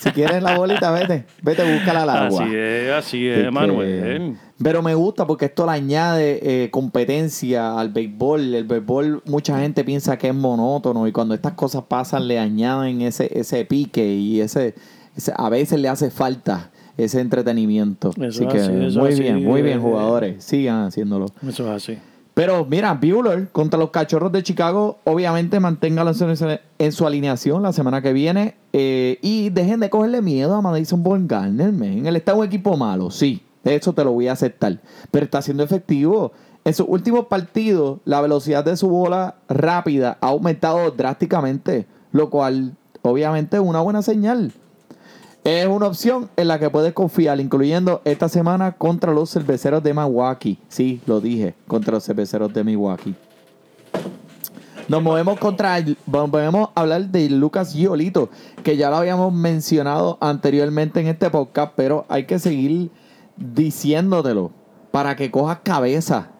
Si 0.00 0.10
quieres 0.12 0.42
la 0.42 0.56
bolita, 0.56 0.90
vete. 0.92 1.24
Vete, 1.42 1.62
búscala 1.74 2.02
al 2.04 2.10
agua. 2.10 2.44
Así 2.44 2.54
es, 2.54 2.90
así 2.92 3.28
es, 3.28 3.44
que- 3.44 3.50
Manuel. 3.50 4.36
Pero 4.62 4.82
me 4.82 4.94
gusta 4.94 5.26
porque 5.26 5.46
esto 5.46 5.66
le 5.66 5.72
añade 5.72 6.40
eh, 6.64 6.70
competencia 6.70 7.78
al 7.78 7.90
béisbol. 7.90 8.54
El 8.54 8.64
béisbol, 8.64 9.22
mucha 9.26 9.58
gente 9.60 9.84
piensa 9.84 10.16
que 10.18 10.28
es 10.28 10.34
monótono 10.34 11.06
y 11.06 11.12
cuando 11.12 11.34
estas 11.34 11.52
cosas 11.54 11.84
pasan 11.88 12.26
le 12.28 12.38
añaden 12.38 13.02
ese, 13.02 13.30
ese 13.38 13.64
pique 13.64 14.04
y 14.06 14.40
ese, 14.40 14.74
ese- 15.16 15.32
a 15.36 15.48
veces 15.48 15.80
le 15.80 15.88
hace 15.88 16.10
falta 16.10 16.70
ese 16.96 17.20
entretenimiento. 17.20 18.10
Eso 18.10 18.20
así 18.26 18.44
es 18.44 18.52
que 18.52 18.58
así, 18.60 18.98
muy 18.98 19.14
bien, 19.14 19.36
así, 19.36 19.44
muy 19.44 19.62
bien 19.62 19.80
jugadores. 19.80 20.42
Sigan 20.44 20.86
haciéndolo. 20.86 21.26
Eso 21.46 21.64
es 21.64 21.82
así. 21.84 21.98
Pero 22.38 22.64
mira, 22.64 22.94
Bueller 22.94 23.48
contra 23.50 23.80
los 23.80 23.90
cachorros 23.90 24.30
de 24.30 24.44
Chicago, 24.44 24.98
obviamente 25.02 25.58
manténgalo 25.58 26.10
en 26.10 26.36
su, 26.36 26.58
en 26.78 26.92
su 26.92 27.04
alineación 27.04 27.64
la 27.64 27.72
semana 27.72 28.00
que 28.00 28.12
viene. 28.12 28.54
eh, 28.72 29.18
y 29.22 29.50
dejen 29.50 29.80
de 29.80 29.90
cogerle 29.90 30.22
miedo 30.22 30.54
a 30.54 30.62
Madison 30.62 31.02
Bumgarner, 31.02 31.72
man. 31.72 32.06
Él 32.06 32.14
está 32.14 32.34
un 32.34 32.46
equipo 32.46 32.76
malo, 32.76 33.10
sí. 33.10 33.42
Eso 33.64 33.92
te 33.92 34.04
lo 34.04 34.12
voy 34.12 34.28
a 34.28 34.34
aceptar. 34.34 34.78
Pero 35.10 35.24
está 35.24 35.42
siendo 35.42 35.64
efectivo. 35.64 36.30
En 36.64 36.74
sus 36.74 36.86
últimos 36.88 37.26
partidos, 37.26 37.98
la 38.04 38.20
velocidad 38.20 38.64
de 38.64 38.76
su 38.76 38.88
bola 38.88 39.34
rápida 39.48 40.16
ha 40.20 40.28
aumentado 40.28 40.92
drásticamente. 40.92 41.88
Lo 42.12 42.30
cual, 42.30 42.76
obviamente, 43.02 43.56
es 43.56 43.62
una 43.64 43.80
buena 43.80 44.00
señal. 44.02 44.52
Es 45.44 45.66
una 45.66 45.86
opción 45.86 46.28
en 46.36 46.48
la 46.48 46.58
que 46.58 46.68
puedes 46.68 46.92
confiar, 46.92 47.40
incluyendo 47.40 48.02
esta 48.04 48.28
semana 48.28 48.72
contra 48.72 49.12
los 49.12 49.30
cerveceros 49.30 49.82
de 49.82 49.94
Milwaukee. 49.94 50.58
Sí, 50.68 51.00
lo 51.06 51.20
dije, 51.20 51.54
contra 51.66 51.94
los 51.94 52.04
cerveceros 52.04 52.52
de 52.52 52.64
Milwaukee. 52.64 53.14
Nos 54.88 55.02
movemos 55.02 55.38
contra, 55.38 55.84
volvemos 56.06 56.70
a 56.74 56.80
hablar 56.80 57.08
de 57.08 57.28
Lucas 57.28 57.74
Giolito, 57.74 58.30
que 58.62 58.76
ya 58.76 58.88
lo 58.88 58.96
habíamos 58.96 59.32
mencionado 59.32 60.16
anteriormente 60.20 61.00
en 61.00 61.08
este 61.08 61.28
podcast, 61.28 61.72
pero 61.76 62.06
hay 62.08 62.24
que 62.24 62.38
seguir 62.38 62.90
diciéndotelo 63.36 64.50
para 64.90 65.14
que 65.14 65.30
cojas 65.30 65.58
cabeza. 65.62 66.30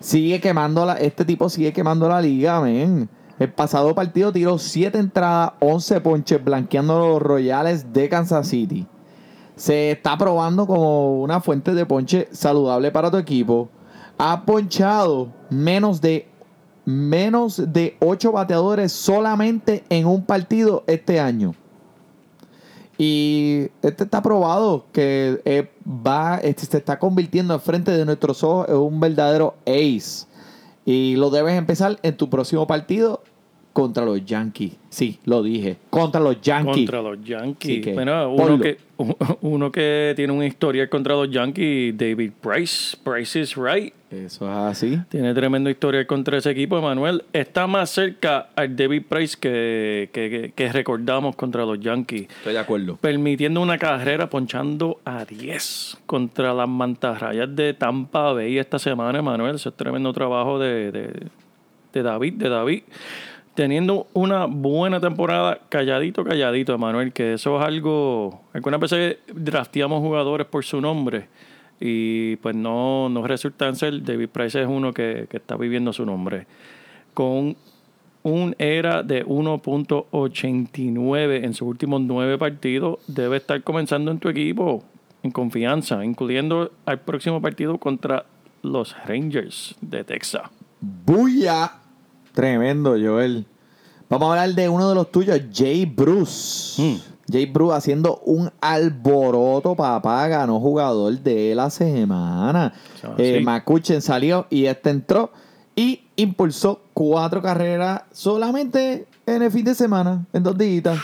Sigue 0.00 0.40
quemando 0.40 0.84
la, 0.84 0.94
este 0.94 1.24
tipo 1.24 1.48
sigue 1.48 1.72
quemando 1.72 2.08
la 2.08 2.20
liga, 2.20 2.60
men. 2.60 3.08
El 3.42 3.52
pasado 3.52 3.92
partido 3.92 4.32
tiró 4.32 4.56
7 4.56 4.96
entradas, 4.96 5.54
11 5.58 6.00
ponches, 6.00 6.44
blanqueando 6.44 6.96
los 6.96 7.20
Royales 7.20 7.92
de 7.92 8.08
Kansas 8.08 8.46
City. 8.46 8.86
Se 9.56 9.90
está 9.90 10.16
probando 10.16 10.64
como 10.64 11.20
una 11.20 11.40
fuente 11.40 11.74
de 11.74 11.84
ponche 11.84 12.28
saludable 12.30 12.92
para 12.92 13.10
tu 13.10 13.16
equipo. 13.16 13.68
Ha 14.16 14.44
ponchado 14.46 15.32
menos 15.50 16.00
de 16.00 16.28
menos 16.84 17.60
de 17.72 17.96
8 17.98 18.30
bateadores 18.30 18.92
solamente 18.92 19.82
en 19.88 20.06
un 20.06 20.24
partido 20.24 20.84
este 20.86 21.18
año. 21.18 21.56
Y 22.96 23.70
este 23.82 24.04
está 24.04 24.22
probado 24.22 24.86
que 24.92 25.42
eh, 25.44 25.68
va, 25.84 26.36
este, 26.36 26.66
se 26.66 26.76
está 26.76 27.00
convirtiendo 27.00 27.54
al 27.54 27.60
frente 27.60 27.90
de 27.90 28.04
nuestros 28.04 28.44
ojos 28.44 28.68
en 28.68 28.76
un 28.76 29.00
verdadero 29.00 29.56
ace. 29.66 30.28
Y 30.84 31.16
lo 31.16 31.30
debes 31.30 31.58
empezar 31.58 31.98
en 32.04 32.16
tu 32.16 32.30
próximo 32.30 32.68
partido 32.68 33.20
contra 33.72 34.04
los 34.04 34.24
Yankees. 34.24 34.72
Sí, 34.90 35.18
lo 35.24 35.42
dije. 35.42 35.76
Contra 35.90 36.20
los 36.20 36.40
Yankees. 36.42 36.74
Contra 36.76 37.00
los 37.02 37.22
Yankees. 37.24 37.82
Que 37.84 37.94
Bueno, 37.94 38.30
uno 38.34 38.58
que, 38.60 38.76
uno 39.40 39.72
que 39.72 40.12
tiene 40.14 40.32
una 40.32 40.46
historia 40.46 40.88
contra 40.90 41.14
los 41.14 41.30
Yankees, 41.30 41.96
David 41.96 42.32
Price. 42.40 42.96
Price 43.02 43.40
is 43.40 43.56
right. 43.56 43.94
Eso 44.10 44.44
es 44.46 44.54
así. 44.56 44.98
Tiene 45.08 45.32
tremenda 45.32 45.70
historia 45.70 46.06
contra 46.06 46.36
ese 46.36 46.50
equipo, 46.50 46.76
Emanuel. 46.76 47.24
Está 47.32 47.66
más 47.66 47.88
cerca 47.88 48.50
al 48.54 48.76
David 48.76 49.04
Price 49.08 49.38
que, 49.40 50.10
que, 50.12 50.28
que- 50.28 50.52
que 50.54 50.70
recordamos 50.70 51.34
contra 51.34 51.64
los 51.64 51.80
Yankees. 51.80 52.28
Estoy 52.28 52.52
de 52.52 52.58
acuerdo. 52.58 52.96
Permitiendo 52.96 53.62
una 53.62 53.78
carrera 53.78 54.28
ponchando 54.28 55.00
a 55.06 55.24
10 55.24 55.96
contra 56.04 56.52
las 56.52 56.68
mantarrayas 56.68 57.56
de 57.56 57.72
Tampa 57.72 58.32
Bay 58.34 58.58
esta 58.58 58.78
semana, 58.78 59.20
Emanuel. 59.20 59.54
Eso 59.54 59.70
es 59.70 59.74
tremendo 59.76 60.12
trabajo 60.12 60.58
de, 60.58 60.92
de, 60.92 61.10
de 61.94 62.02
David, 62.02 62.34
de 62.34 62.48
David. 62.50 62.82
Teniendo 63.54 64.06
una 64.14 64.46
buena 64.46 64.98
temporada, 64.98 65.60
calladito, 65.68 66.24
calladito, 66.24 66.74
Emanuel, 66.74 67.12
que 67.12 67.34
eso 67.34 67.60
es 67.60 67.66
algo. 67.66 68.40
Algunas 68.54 68.80
veces 68.80 69.18
drafteamos 69.32 70.00
jugadores 70.00 70.46
por 70.46 70.64
su 70.64 70.80
nombre 70.80 71.28
y 71.78 72.36
pues 72.36 72.56
no, 72.56 73.10
no 73.10 73.26
resultan 73.26 73.76
ser. 73.76 74.02
David 74.02 74.28
Price 74.28 74.60
es 74.60 74.66
uno 74.66 74.92
que, 74.92 75.26
que 75.28 75.36
está 75.36 75.56
viviendo 75.56 75.92
su 75.92 76.06
nombre. 76.06 76.46
Con 77.12 77.56
un 78.22 78.54
era 78.58 79.02
de 79.02 79.26
1.89 79.26 81.44
en 81.44 81.54
sus 81.54 81.68
últimos 81.68 82.00
nueve 82.00 82.38
partidos, 82.38 83.00
debe 83.06 83.36
estar 83.38 83.62
comenzando 83.62 84.10
en 84.10 84.18
tu 84.18 84.28
equipo 84.28 84.84
en 85.22 85.30
confianza, 85.30 86.04
incluyendo 86.04 86.72
al 86.84 87.00
próximo 87.00 87.40
partido 87.42 87.78
contra 87.78 88.26
los 88.62 88.96
Rangers 89.06 89.76
de 89.80 90.04
Texas. 90.04 90.42
¡Buya! 90.80 91.81
Tremendo, 92.32 92.90
Joel. 92.90 93.46
Vamos 94.08 94.28
a 94.28 94.32
hablar 94.42 94.54
de 94.54 94.68
uno 94.68 94.88
de 94.88 94.94
los 94.94 95.10
tuyos, 95.10 95.40
Jay 95.52 95.86
Bruce. 95.86 96.80
Mm. 96.82 96.96
Jay 97.32 97.46
Bruce 97.46 97.74
haciendo 97.76 98.18
un 98.24 98.50
alboroto, 98.60 99.74
papá. 99.74 100.28
Ganó 100.28 100.60
jugador 100.60 101.18
de 101.18 101.54
la 101.54 101.70
semana. 101.70 102.74
Ah, 103.02 103.14
Eh, 103.18 103.42
sí. 103.82 104.00
Salió 104.00 104.46
y 104.50 104.66
este 104.66 104.90
entró 104.90 105.30
y 105.74 106.02
impulsó 106.16 106.82
cuatro 106.92 107.40
carreras 107.40 108.02
solamente 108.12 109.06
en 109.26 109.42
el 109.42 109.50
fin 109.50 109.64
de 109.64 109.74
semana, 109.74 110.26
en 110.32 110.42
dos 110.42 110.58
días. 110.58 110.98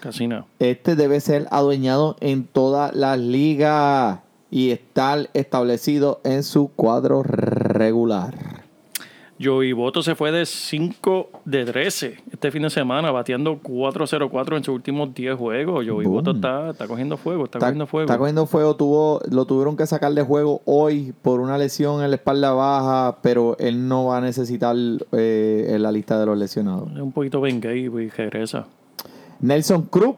Casi 0.00 0.26
nada. 0.26 0.46
Este 0.58 0.96
debe 0.96 1.20
ser 1.20 1.46
adueñado 1.50 2.16
en 2.20 2.44
todas 2.46 2.94
las 2.94 3.18
ligas 3.18 4.20
y 4.50 4.70
estar 4.70 5.28
establecido 5.34 6.20
en 6.24 6.42
su 6.42 6.68
cuadro 6.68 7.22
regular. 7.22 8.53
Joey 9.42 9.72
Boto 9.72 10.00
se 10.02 10.14
fue 10.14 10.30
de 10.30 10.46
5 10.46 11.30
de 11.44 11.64
13 11.64 12.18
este 12.30 12.50
fin 12.52 12.62
de 12.62 12.70
semana, 12.70 13.10
bateando 13.10 13.60
4-0-4 13.60 14.56
en 14.56 14.64
sus 14.64 14.74
últimos 14.74 15.12
10 15.12 15.36
juegos. 15.36 15.84
Joey 15.86 16.06
Boom. 16.06 16.16
Boto 16.18 16.30
está, 16.30 16.70
está 16.70 16.86
cogiendo 16.86 17.16
fuego, 17.16 17.44
está, 17.44 17.58
Está, 17.58 17.66
cogiendo 17.66 17.86
fuego. 17.86 18.04
está 18.06 18.18
cogiendo 18.18 18.46
fuego. 18.46 18.76
Tuvo, 18.76 19.20
lo 19.30 19.44
tuvieron 19.44 19.76
que 19.76 19.86
sacar 19.86 20.12
de 20.12 20.22
juego 20.22 20.62
hoy 20.66 21.12
por 21.22 21.40
una 21.40 21.58
lesión 21.58 22.04
en 22.04 22.10
la 22.10 22.16
espalda 22.16 22.52
baja, 22.52 23.18
pero 23.22 23.56
él 23.58 23.88
no 23.88 24.06
va 24.06 24.18
a 24.18 24.20
necesitar 24.20 24.76
eh, 25.12 25.66
en 25.70 25.82
la 25.82 25.90
lista 25.90 26.18
de 26.20 26.26
los 26.26 26.38
lesionados. 26.38 26.92
Es 26.92 27.00
un 27.00 27.12
poquito 27.12 27.40
vengue 27.40 27.76
y 27.76 27.88
regresa. 27.88 28.66
Nelson 29.40 29.82
Cruz 29.82 30.14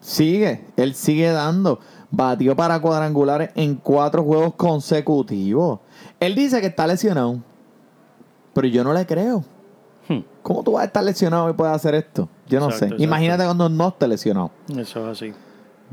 sigue, 0.00 0.64
él 0.76 0.94
sigue 0.94 1.30
dando. 1.30 1.78
Batió 2.10 2.56
para 2.56 2.80
cuadrangulares 2.80 3.50
en 3.54 3.76
cuatro 3.76 4.24
juegos 4.24 4.54
consecutivos. 4.54 5.78
Él 6.18 6.34
dice 6.34 6.60
que 6.60 6.66
está 6.66 6.86
lesionado, 6.88 7.38
pero 8.60 8.68
yo 8.74 8.84
no 8.84 8.92
le 8.92 9.06
creo. 9.06 9.42
Hmm. 10.06 10.18
¿Cómo 10.42 10.62
tú 10.62 10.72
vas 10.72 10.82
a 10.82 10.84
estar 10.84 11.02
lesionado 11.02 11.48
y 11.48 11.54
puedes 11.54 11.74
hacer 11.74 11.94
esto? 11.94 12.28
Yo 12.46 12.60
no 12.60 12.66
Exacto, 12.66 12.78
sé. 12.78 12.84
exacto. 12.86 13.02
Imagínate 13.02 13.44
cuando 13.44 13.68
no 13.70 13.88
esté 13.88 14.06
lesionado. 14.06 14.50
Eso 14.76 15.10
es 15.10 15.16
así. 15.22 15.32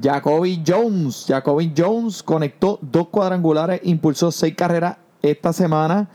Jacoby 0.02 0.62
Jones. 0.68 1.24
Jacoby 1.30 1.74
Jones 1.76 2.22
conectó 2.22 2.78
dos 2.82 3.08
cuadrangulares, 3.08 3.80
impulsó 3.86 4.32
seis 4.32 4.54
carreras 4.56 4.98
esta 5.22 5.54
semana. 5.54 6.10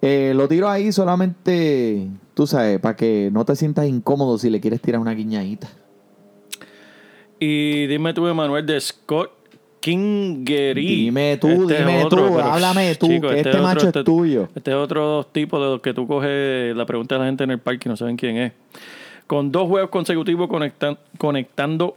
Eh, 0.00 0.32
lo 0.36 0.46
tiro 0.46 0.68
ahí 0.68 0.92
solamente, 0.92 2.08
tú 2.34 2.46
sabes, 2.46 2.78
para 2.78 2.94
que 2.94 3.30
no 3.32 3.44
te 3.44 3.56
sientas 3.56 3.86
incómodo 3.86 4.38
si 4.38 4.48
le 4.48 4.60
quieres 4.60 4.80
tirar 4.80 5.00
una 5.00 5.12
guiñadita. 5.12 5.66
Y 7.40 7.88
dime 7.88 8.14
tú, 8.14 8.28
Emanuel, 8.28 8.64
de 8.64 8.80
Scott 8.80 9.32
Kingery. 9.86 10.86
Dime 11.04 11.36
tú, 11.40 11.48
Este 11.48 11.74
es 11.74 11.86
dime 11.86 12.04
otro, 12.04 12.26
tú, 12.28 12.34
pero, 12.36 12.46
háblame 12.52 12.94
tú, 12.96 13.06
chico, 13.06 13.28
que 13.28 13.36
este, 13.36 13.50
es 13.50 13.62
macho 13.62 13.88
otro- 13.88 14.00
es 14.00 14.04
tuyo. 14.04 14.48
Este 14.54 14.70
es 14.72 14.76
otro 14.76 15.26
tipo 15.30 15.60
de 15.62 15.66
los 15.70 15.80
que 15.80 15.94
tú 15.94 16.06
coges 16.08 16.74
la 16.76 16.84
pregunta 16.86 17.14
de 17.14 17.18
la 17.20 17.26
gente 17.26 17.44
en 17.44 17.52
el 17.52 17.58
parque 17.60 17.88
y 17.88 17.90
no 17.90 17.96
saben 17.96 18.16
quién 18.16 18.36
es. 18.36 18.52
Con 19.26 19.50
dos 19.52 19.68
juegos 19.68 19.90
consecutivos 19.90 20.48
conectan- 20.48 20.98
conectando 21.18 21.96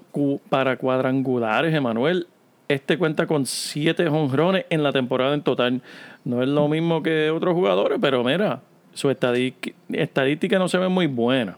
para 0.49 0.77
cuadrangulares, 0.77 1.73
Emanuel. 1.73 2.27
Este 2.67 2.97
cuenta 2.99 3.25
con 3.25 3.45
siete 3.47 4.07
jonrones 4.07 4.65
en 4.69 4.83
la 4.83 4.91
temporada 4.91 5.33
en 5.33 5.41
total. 5.41 5.81
No 6.23 6.43
es 6.43 6.49
lo 6.49 6.67
mismo 6.67 7.01
que 7.01 7.31
otros 7.31 7.55
jugadores, 7.55 7.97
pero 7.99 8.23
mira, 8.23 8.61
su 8.93 9.09
estadí- 9.09 9.55
estadística 9.91 10.59
no 10.59 10.67
se 10.67 10.77
ve 10.77 10.87
muy 10.89 11.07
buena. 11.07 11.57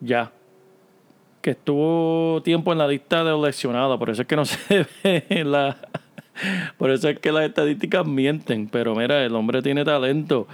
Ya. 0.00 0.32
Que 1.40 1.50
estuvo 1.50 2.42
tiempo 2.42 2.72
en 2.72 2.78
la 2.78 2.88
lista 2.88 3.24
de 3.24 3.30
los 3.30 3.44
lesionados, 3.44 3.98
por 3.98 4.10
eso 4.10 4.22
es 4.22 4.28
que 4.28 4.36
no 4.36 4.44
se 4.46 4.86
ve 5.02 5.24
en 5.28 5.52
la. 5.52 5.76
Por 6.76 6.90
eso 6.90 7.08
es 7.08 7.18
que 7.18 7.32
las 7.32 7.44
estadísticas 7.44 8.06
mienten, 8.06 8.68
pero 8.68 8.94
mira, 8.94 9.24
el 9.24 9.34
hombre 9.34 9.60
tiene 9.60 9.84
talento. 9.84 10.46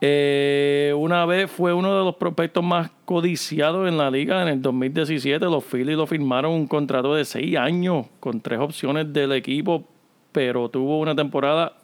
Eh, 0.00 0.94
una 0.96 1.26
vez 1.26 1.50
fue 1.50 1.74
uno 1.74 1.98
de 1.98 2.04
los 2.04 2.16
prospectos 2.16 2.64
más 2.64 2.90
codiciados 3.04 3.86
en 3.86 3.98
la 3.98 4.10
liga 4.10 4.42
en 4.42 4.48
el 4.48 4.62
2017. 4.62 5.44
Los 5.44 5.64
Phillies 5.64 5.96
lo 5.96 6.06
firmaron 6.06 6.52
un 6.52 6.66
contrato 6.66 7.14
de 7.14 7.24
seis 7.24 7.56
años 7.56 8.06
con 8.18 8.40
tres 8.40 8.60
opciones 8.60 9.12
del 9.12 9.32
equipo, 9.32 9.84
pero 10.32 10.68
tuvo 10.68 11.00
una 11.00 11.14
temporada 11.14 11.74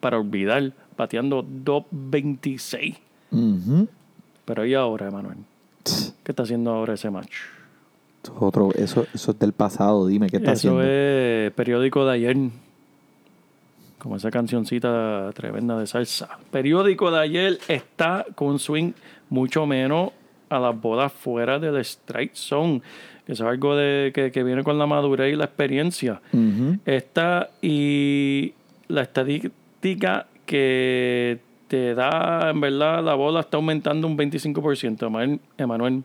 para 0.00 0.18
olvidar, 0.18 0.72
bateando 0.96 1.44
2.26. 1.44 2.96
Ujú. 3.30 3.88
Pero 4.44 4.66
¿y 4.66 4.74
ahora, 4.74 5.08
Emanuel? 5.08 5.38
¿Qué 5.84 6.32
está 6.32 6.42
haciendo 6.42 6.70
ahora 6.72 6.94
ese 6.94 7.10
macho? 7.10 7.42
Otro, 8.38 8.70
eso, 8.74 9.06
eso 9.14 9.30
es 9.30 9.38
del 9.38 9.52
pasado, 9.52 10.06
dime, 10.06 10.28
¿qué 10.28 10.36
está 10.36 10.52
Eso 10.52 10.70
haciendo? 10.78 10.82
es 10.82 11.52
periódico 11.52 12.04
de 12.04 12.12
ayer. 12.12 12.36
Como 13.98 14.16
esa 14.16 14.30
cancioncita 14.30 15.30
tremenda 15.34 15.78
de 15.78 15.86
salsa. 15.86 16.38
Periódico 16.50 17.10
de 17.10 17.18
ayer 17.20 17.58
está 17.68 18.24
con 18.34 18.48
un 18.48 18.58
swing 18.58 18.92
mucho 19.28 19.66
menos 19.66 20.10
a 20.48 20.58
las 20.58 20.78
bolas 20.80 21.12
fuera 21.12 21.58
del 21.58 21.76
strike 21.78 22.34
zone. 22.34 22.82
Que 23.26 23.32
eso 23.32 23.44
es 23.44 23.50
algo 23.50 23.76
de, 23.76 24.10
que, 24.14 24.30
que 24.32 24.42
viene 24.42 24.64
con 24.64 24.78
la 24.78 24.86
madurez 24.86 25.32
y 25.32 25.36
la 25.36 25.44
experiencia. 25.44 26.20
Ujú. 26.32 26.78
Esta 26.86 27.50
y 27.62 28.54
la 28.88 29.02
estadística 29.02 30.26
que 30.46 31.38
te 31.70 31.94
da, 31.94 32.50
en 32.50 32.60
verdad, 32.60 33.00
la 33.04 33.14
bola 33.14 33.38
está 33.38 33.56
aumentando 33.56 34.08
un 34.08 34.16
25%. 34.18 35.38
Emanuel- 35.56 36.02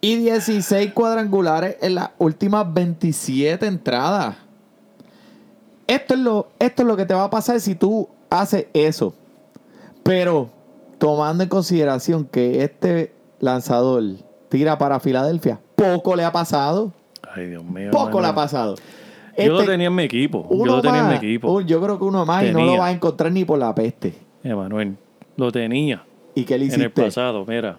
y 0.00 0.16
16 0.16 0.92
cuadrangulares 0.92 1.76
en 1.82 1.94
las 1.96 2.10
últimas 2.18 2.72
27 2.72 3.66
entradas. 3.66 4.36
Esto 5.86 6.14
es 6.14 6.20
lo, 6.20 6.48
esto 6.58 6.82
es 6.82 6.88
lo 6.88 6.96
que 6.96 7.04
te 7.04 7.14
va 7.14 7.24
a 7.24 7.30
pasar 7.30 7.60
si 7.60 7.74
tú 7.74 8.08
haces 8.30 8.66
eso. 8.72 9.14
Pero 10.02 10.50
tomando 10.98 11.42
en 11.42 11.48
consideración 11.48 12.24
que 12.26 12.62
este 12.64 13.12
lanzador 13.40 14.02
tira 14.48 14.78
para 14.78 15.00
Filadelfia, 15.00 15.60
poco 15.74 16.16
le 16.16 16.24
ha 16.24 16.32
pasado. 16.32 16.92
Ay, 17.34 17.46
Dios 17.48 17.64
mío. 17.64 17.90
Poco 17.90 18.20
le 18.20 18.28
ha 18.28 18.34
pasado. 18.34 18.76
Yo 19.36 19.48
lo 19.52 19.60
Este- 19.60 19.72
tenía 19.72 19.88
en 19.88 19.94
mi 19.94 20.04
equipo. 20.04 20.48
Yo 20.50 20.64
lo 20.64 20.80
tenía 20.82 21.00
en 21.00 21.08
mi 21.08 21.14
equipo. 21.16 21.60
yo 21.62 21.80
creo 21.82 21.98
que 21.98 22.04
uno 22.04 22.24
más 22.24 22.44
y 22.44 22.52
no 22.52 22.64
lo 22.64 22.72
vas 22.78 22.90
a 22.90 22.92
encontrar 22.92 23.32
ni 23.32 23.44
por 23.44 23.58
la 23.58 23.74
peste. 23.74 24.14
Emanuel, 24.44 24.96
lo 25.36 25.50
tenía 25.50 26.04
¿Y 26.34 26.44
qué 26.44 26.56
le 26.58 26.66
en 26.66 26.72
el 26.74 26.80
hiciste? 26.82 27.02
pasado, 27.02 27.44
mira. 27.46 27.76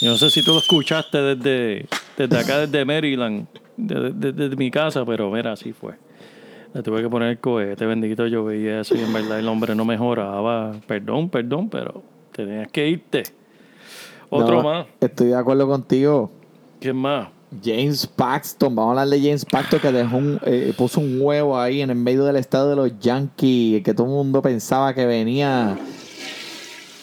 Yo 0.00 0.10
no 0.12 0.16
sé 0.16 0.30
si 0.30 0.42
tú 0.44 0.52
lo 0.52 0.58
escuchaste 0.60 1.18
desde, 1.34 1.86
desde 2.16 2.38
acá, 2.38 2.58
desde 2.60 2.84
Maryland, 2.84 3.46
desde, 3.76 4.12
desde- 4.12 4.32
desde 4.32 4.56
mi 4.56 4.70
casa, 4.70 5.04
pero 5.04 5.30
mira, 5.30 5.52
así 5.52 5.72
fue. 5.72 5.94
Le 6.72 6.82
tuve 6.82 7.02
que 7.02 7.08
poner 7.08 7.30
el 7.30 7.38
cohete, 7.38 7.84
bendito 7.84 8.26
yo 8.28 8.44
veía 8.44 8.80
eso 8.82 8.94
y 8.94 9.00
en 9.00 9.12
verdad 9.12 9.40
el 9.40 9.48
hombre 9.48 9.74
no 9.74 9.84
mejoraba. 9.84 10.72
Perdón, 10.86 11.28
perdón, 11.28 11.68
pero 11.68 12.02
tenías 12.46 12.68
que 12.68 12.88
irte. 12.88 13.22
Otro 14.28 14.56
No, 14.56 14.62
más. 14.62 14.86
Estoy 15.00 15.28
de 15.28 15.36
acuerdo 15.36 15.66
contigo. 15.68 16.30
¿Quién 16.80 16.96
más? 16.96 17.28
James 17.64 18.06
Paxton, 18.06 18.74
vamos 18.74 18.96
a 18.96 19.02
hablar 19.02 19.18
de 19.18 19.26
James 19.26 19.44
Paxton 19.44 19.80
que 19.80 19.90
dejó 19.90 20.16
un, 20.16 20.40
eh, 20.44 20.72
puso 20.78 21.00
un 21.00 21.20
huevo 21.20 21.58
ahí 21.58 21.80
en 21.80 21.90
el 21.90 21.96
medio 21.96 22.24
del 22.24 22.36
estado 22.36 22.70
de 22.70 22.76
los 22.76 22.98
Yankees, 23.00 23.82
que 23.82 23.92
todo 23.92 24.06
el 24.06 24.12
mundo 24.12 24.40
pensaba 24.40 24.94
que 24.94 25.04
venía 25.04 25.76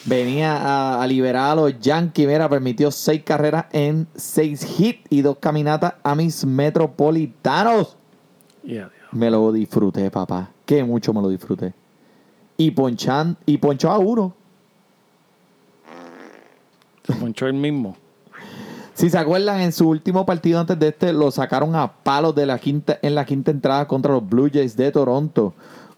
venía 0.05 0.55
a, 0.55 1.03
a 1.03 1.07
liberar 1.07 1.51
a 1.51 1.55
los 1.55 1.77
Yankees. 1.79 2.25
Mira, 2.25 2.47
permitió 2.47 2.91
seis 2.91 3.23
carreras 3.23 3.65
en 3.73 4.07
seis 4.15 4.65
hits 4.79 5.01
y 5.09 5.21
dos 5.21 5.37
caminatas 5.39 5.95
a 6.01 6.15
mis 6.15 6.45
metropolitanos. 6.45 7.97
Me 9.11 9.29
lo 9.29 9.51
disfruté, 9.51 10.09
papá. 10.09 10.51
Que 10.65 10.81
mucho 10.83 11.13
me 11.13 11.21
lo 11.21 11.27
disfruté. 11.27 11.73
Y 12.55 12.71
ponchan, 12.71 13.37
y 13.45 13.57
ponchó 13.57 13.91
a 13.91 13.97
uno. 13.99 14.33
Se 17.07 17.13
ponchó 17.13 17.47
el 17.47 17.53
mismo. 17.53 17.95
Si 18.93 19.09
se 19.09 19.17
acuerdan, 19.17 19.61
en 19.61 19.71
su 19.71 19.87
último 19.89 20.25
partido 20.25 20.59
antes 20.59 20.77
de 20.79 20.87
este, 20.89 21.13
lo 21.13 21.29
sacaron 21.31 21.75
a 21.75 21.91
palos 21.91 22.33
de 22.35 22.45
la 22.47 22.57
quinta, 22.59 22.97
en 23.01 23.13
la 23.15 23.25
quinta 23.25 23.51
entrada 23.51 23.87
contra 23.87 24.11
los 24.13 24.27
Blue 24.27 24.49
Jays 24.51 24.75
de 24.75 24.91
Toronto, 24.91 25.53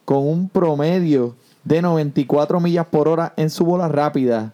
con 0.05 0.27
un 0.27 0.49
promedio 0.49 1.35
de 1.63 1.81
94 1.81 2.59
millas 2.59 2.85
por 2.87 3.07
hora 3.07 3.33
en 3.37 3.49
su 3.49 3.63
bola 3.65 3.87
rápida. 3.87 4.51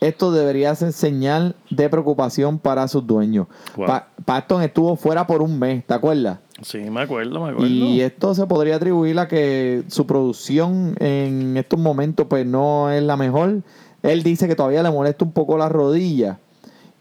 Esto 0.00 0.30
debería 0.30 0.72
ser 0.76 0.92
señal 0.92 1.56
de 1.70 1.88
preocupación 1.88 2.58
para 2.58 2.86
sus 2.86 3.04
dueños. 3.06 3.48
Wow. 3.76 3.86
Pa- 3.86 4.08
Paxton 4.24 4.62
estuvo 4.62 4.94
fuera 4.94 5.26
por 5.26 5.42
un 5.42 5.58
mes, 5.58 5.84
¿te 5.84 5.94
acuerdas? 5.94 6.38
Sí, 6.62 6.78
me 6.90 7.00
acuerdo, 7.00 7.42
me 7.42 7.50
acuerdo. 7.50 7.66
Y 7.66 8.00
esto 8.02 8.34
se 8.34 8.46
podría 8.46 8.76
atribuir 8.76 9.18
a 9.18 9.26
que 9.28 9.82
su 9.88 10.06
producción 10.06 10.94
en 11.00 11.56
estos 11.56 11.80
momentos 11.80 12.26
pues 12.28 12.46
no 12.46 12.90
es 12.92 13.02
la 13.02 13.16
mejor. 13.16 13.62
Él 14.02 14.22
dice 14.22 14.46
que 14.48 14.54
todavía 14.54 14.82
le 14.82 14.90
molesta 14.90 15.24
un 15.24 15.32
poco 15.32 15.58
la 15.58 15.68
rodilla. 15.68 16.38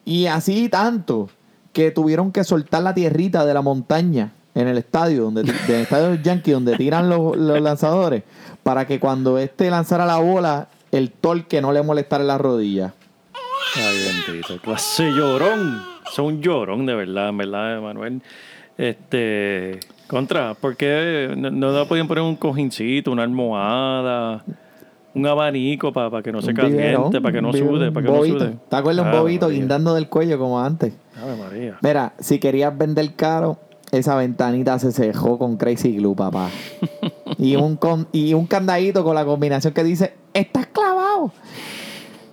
Y 0.06 0.28
así 0.28 0.70
tanto 0.70 1.30
que 1.74 1.92
tuvieron 1.92 2.32
que 2.32 2.44
soltar 2.44 2.82
la 2.84 2.94
tierrita 2.94 3.46
de 3.46 3.54
la 3.54 3.62
montaña 3.62 4.32
en 4.56 4.68
el 4.68 4.78
estadio, 4.78 5.24
donde 5.24 5.44
del 5.44 5.56
estadio 5.82 6.06
de 6.06 6.16
los 6.16 6.24
Yankees, 6.24 6.54
donde 6.54 6.76
tiran 6.78 7.10
los, 7.10 7.38
los 7.38 7.62
lanzadores, 7.62 8.24
para 8.64 8.88
que 8.88 9.00
cuando 9.00 9.38
este 9.38 9.70
lanzara 9.70 10.06
la 10.06 10.18
bola, 10.18 10.70
el 10.92 11.12
torque 11.12 11.62
no 11.62 11.72
le 11.72 11.84
molestara 11.84 12.24
la 12.24 12.38
rodilla. 12.38 12.94
Ay, 13.76 14.24
bendito. 14.26 14.60
Clase 14.62 15.12
llorón. 15.12 15.84
Son 16.12 16.26
un 16.26 16.42
llorón, 16.42 16.86
de 16.86 16.96
verdad, 16.96 17.30
en 17.30 17.38
verdad, 17.38 17.82
Manuel. 17.82 18.22
Este. 18.78 19.80
Contra, 20.08 20.54
¿por 20.54 20.78
qué 20.78 21.34
no, 21.36 21.52
no 21.52 21.78
le 21.78 21.86
podían 21.86 22.08
poner 22.08 22.24
un 22.24 22.38
cojincito, 22.38 23.12
una 23.12 23.24
almohada, 23.24 24.42
un 25.18 25.26
abanico 25.26 25.92
para 25.92 26.22
que 26.22 26.32
no 26.32 26.42
se 26.42 26.54
caliente, 26.54 27.22
para 27.22 27.34
que 27.34 27.42
no 27.42 27.52
biberón, 27.52 27.76
sude, 27.76 27.92
para 27.92 28.06
que 28.06 28.12
no 28.12 28.24
sude? 28.24 28.58
¿Te 28.70 28.76
acuerdas 28.76 29.06
un 29.06 29.12
bobito 29.12 29.50
guindando 29.50 29.94
del 29.96 30.08
cuello 30.08 30.38
como 30.38 30.60
antes? 30.62 30.94
Ave 31.22 31.36
María. 31.36 31.78
Mira, 31.82 32.14
si 32.20 32.40
querías 32.40 32.78
vender 32.78 33.16
caro, 33.16 33.58
esa 33.92 34.16
ventanita 34.16 34.78
se 34.80 34.92
cejó 34.92 35.38
con 35.38 35.58
Crazy 35.58 35.96
Glue, 35.96 36.16
papá. 36.16 36.50
y, 37.38 37.56
un 37.56 37.76
con, 37.78 38.08
y 38.12 38.34
un 38.34 38.46
candadito 38.46 39.04
con 39.04 39.16
la 39.16 39.26
combinación 39.26 39.74
que 39.74 39.84
dice, 39.84 40.14
estás 40.34 40.68
clavado. 40.68 41.32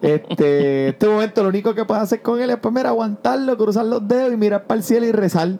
Este, 0.02 0.88
este 0.88 1.08
momento 1.08 1.42
lo 1.42 1.48
único 1.48 1.74
que 1.74 1.84
puedes 1.84 2.02
hacer 2.02 2.22
con 2.22 2.40
él 2.40 2.50
es, 2.50 2.56
pues 2.58 2.74
mira, 2.74 2.90
aguantarlo, 2.90 3.56
cruzar 3.56 3.86
los 3.86 4.06
dedos 4.06 4.32
y 4.32 4.36
mirar 4.36 4.64
para 4.64 4.78
el 4.78 4.84
cielo 4.84 5.06
y 5.06 5.12
rezar. 5.12 5.58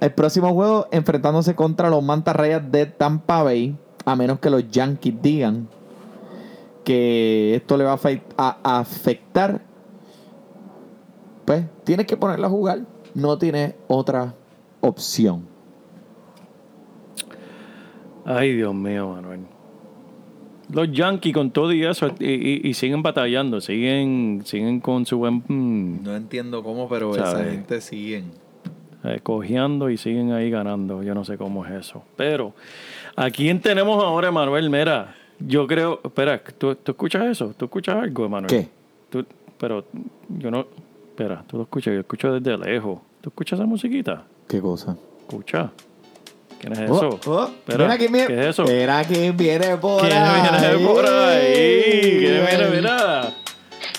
El 0.00 0.12
próximo 0.12 0.52
juego 0.52 0.86
enfrentándose 0.90 1.54
contra 1.54 1.88
los 1.88 2.02
Mantas 2.02 2.36
Rayas 2.36 2.70
de 2.70 2.86
Tampa 2.86 3.42
Bay, 3.42 3.76
a 4.04 4.16
menos 4.16 4.40
que 4.40 4.50
los 4.50 4.68
Yankees 4.68 5.14
digan 5.22 5.68
que 6.84 7.54
esto 7.54 7.76
le 7.76 7.84
va 7.84 7.92
a 7.92 7.98
afect- 7.98 8.34
a- 8.36 8.58
a 8.62 8.78
afectar 8.78 9.60
pues 11.44 11.64
tienes 11.84 12.06
que 12.06 12.16
ponerla 12.16 12.46
a 12.46 12.50
jugar. 12.50 12.80
No 13.14 13.36
tienes 13.38 13.74
otra 13.86 14.34
opción. 14.80 15.46
Ay, 18.24 18.54
Dios 18.56 18.74
mío, 18.74 19.10
Manuel. 19.10 19.40
Los 20.72 20.90
Yankees 20.90 21.34
con 21.34 21.50
todo 21.50 21.72
y 21.72 21.84
eso 21.84 22.08
y, 22.18 22.24
y- 22.32 22.60
y 22.64 22.74
siguen 22.74 23.02
batallando, 23.02 23.60
siguen, 23.60 24.40
siguen 24.46 24.80
con 24.80 25.04
su 25.04 25.18
buen 25.18 25.44
mm, 25.46 26.02
No 26.02 26.16
entiendo 26.16 26.62
cómo, 26.62 26.88
pero 26.88 27.14
esa 27.14 27.44
gente 27.44 27.80
sigue. 27.82 28.24
eh, 29.04 29.20
cojeando 29.22 29.90
y 29.90 29.98
siguen 29.98 30.32
ahí 30.32 30.48
ganando. 30.50 31.02
Yo 31.02 31.14
no 31.14 31.24
sé 31.26 31.36
cómo 31.36 31.66
es 31.66 31.72
eso. 31.72 32.02
Pero, 32.16 32.54
¿a 33.14 33.30
quién 33.30 33.60
tenemos 33.60 34.02
ahora, 34.02 34.32
Manuel? 34.32 34.70
Mira, 34.70 35.14
yo 35.46 35.66
creo. 35.66 36.00
Espera, 36.04 36.42
¿tú, 36.58 36.74
tú 36.76 36.92
escuchas 36.92 37.26
eso? 37.26 37.54
¿Tú 37.56 37.66
escuchas 37.66 37.96
algo, 37.96 38.28
Manuel? 38.28 38.48
¿Qué? 38.48 38.68
Tú- 39.10 39.24
pero 39.58 39.84
yo 40.28 40.50
no. 40.50 40.66
Espera, 41.10 41.44
tú 41.46 41.56
lo 41.58 41.62
escuchas, 41.64 41.94
yo 41.94 42.00
escucho 42.00 42.32
desde 42.38 42.56
lejos. 42.58 42.98
¿Tú 43.20 43.30
escuchas 43.30 43.58
esa 43.58 43.66
musiquita? 43.66 44.24
¿Qué 44.48 44.60
cosa? 44.60 44.96
Escucha. 45.20 45.70
¿Quién 46.60 46.72
es 46.72 46.78
eso? 46.80 47.20
Oh, 47.26 47.30
oh, 47.30 47.44
Espera, 47.46 47.84
mira 47.84 47.98
quién 47.98 48.12
viene. 48.12 48.26
¿Qué 48.26 48.40
es 48.40 48.46
eso? 48.46 48.64
Mira 48.64 49.04
quién 49.04 49.36
viene 49.36 49.76
por 49.76 50.00
¿Quién 50.00 50.12
ahí. 50.12 50.60
viene 50.60 50.86
por 50.86 51.06
ahí? 51.06 51.90
¿Quién 52.18 52.46
viene? 52.46 52.70
Mira. 52.76 53.32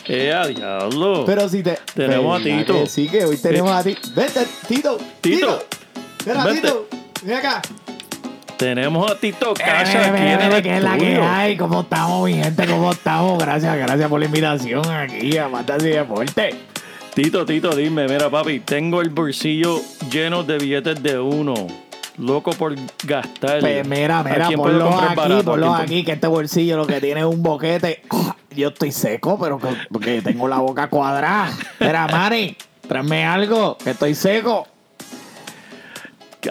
¡Eh, 0.07 0.31
a 0.33 0.45
diablo! 0.47 1.23
Pero 1.25 1.47
si 1.49 1.63
te. 1.63 1.77
Tenemos 1.95 2.39
a 2.39 2.43
¿Verdad 2.43 2.59
Tito. 2.65 2.73
que 2.73 2.85
Sí, 2.87 3.07
que 3.09 3.25
hoy 3.25 3.37
tenemos 3.37 3.71
a 3.71 3.83
ti. 3.83 3.95
Vente, 4.15 4.41
Tito. 4.67 4.97
Tito. 5.21 5.59
Mira, 6.25 6.43
Vente. 6.43 6.61
Tito. 6.61 6.87
Ven 7.23 7.35
acá. 7.37 7.61
Tenemos 8.57 9.11
a 9.11 9.15
Tito 9.19 9.53
Cacha 9.53 9.83
Mire, 9.83 10.05
aquí 10.05 10.17
en 10.21 10.41
el 10.41 10.47
mire, 10.49 10.61
¿Qué 10.63 10.77
es 10.77 10.83
la 10.83 10.97
que 10.97 11.17
hay? 11.21 11.57
¿Cómo 11.57 11.81
estamos, 11.81 12.25
mi 12.25 12.35
gente? 12.35 12.65
¿Cómo 12.65 12.91
estamos? 12.91 13.37
Gracias, 13.43 13.75
gracias 13.77 14.09
por 14.09 14.19
la 14.19 14.25
invitación 14.27 14.89
aquí 14.89 15.37
a 15.37 15.49
Fantasy 15.49 15.89
Deporte. 15.89 16.55
Tito, 17.13 17.45
Tito, 17.45 17.75
dime, 17.75 18.07
mira, 18.07 18.29
papi, 18.29 18.61
tengo 18.61 19.01
el 19.01 19.09
bolsillo 19.09 19.81
lleno 20.09 20.43
de 20.43 20.57
billetes 20.57 21.03
de 21.03 21.19
uno. 21.19 21.53
Loco 22.17 22.51
por 22.51 22.73
gastar. 23.03 23.59
Pues 23.59 23.85
mira, 23.85 24.19
¿A 24.19 24.23
mira, 24.23 24.49
ponlo 24.51 24.97
aquí, 25.01 25.43
ponlo 25.43 25.73
aquí, 25.73 26.03
que 26.05 26.13
este 26.13 26.27
bolsillo 26.27 26.77
lo 26.77 26.87
que 26.87 27.01
tiene 27.01 27.19
es 27.21 27.25
un 27.25 27.43
boquete. 27.43 28.03
Yo 28.55 28.69
estoy 28.69 28.93
seco, 28.93 29.37
pero 29.37 29.59
que- 29.59 29.67
porque 29.91 30.21
tengo 30.21 30.47
la 30.47 30.59
boca 30.59 30.87
cuadrada. 30.87 31.51
Mira, 31.77 32.07
Manny, 32.07 32.55
tráeme 32.87 33.25
algo, 33.25 33.77
que 33.77 33.89
estoy 33.89 34.15
seco. 34.15 34.65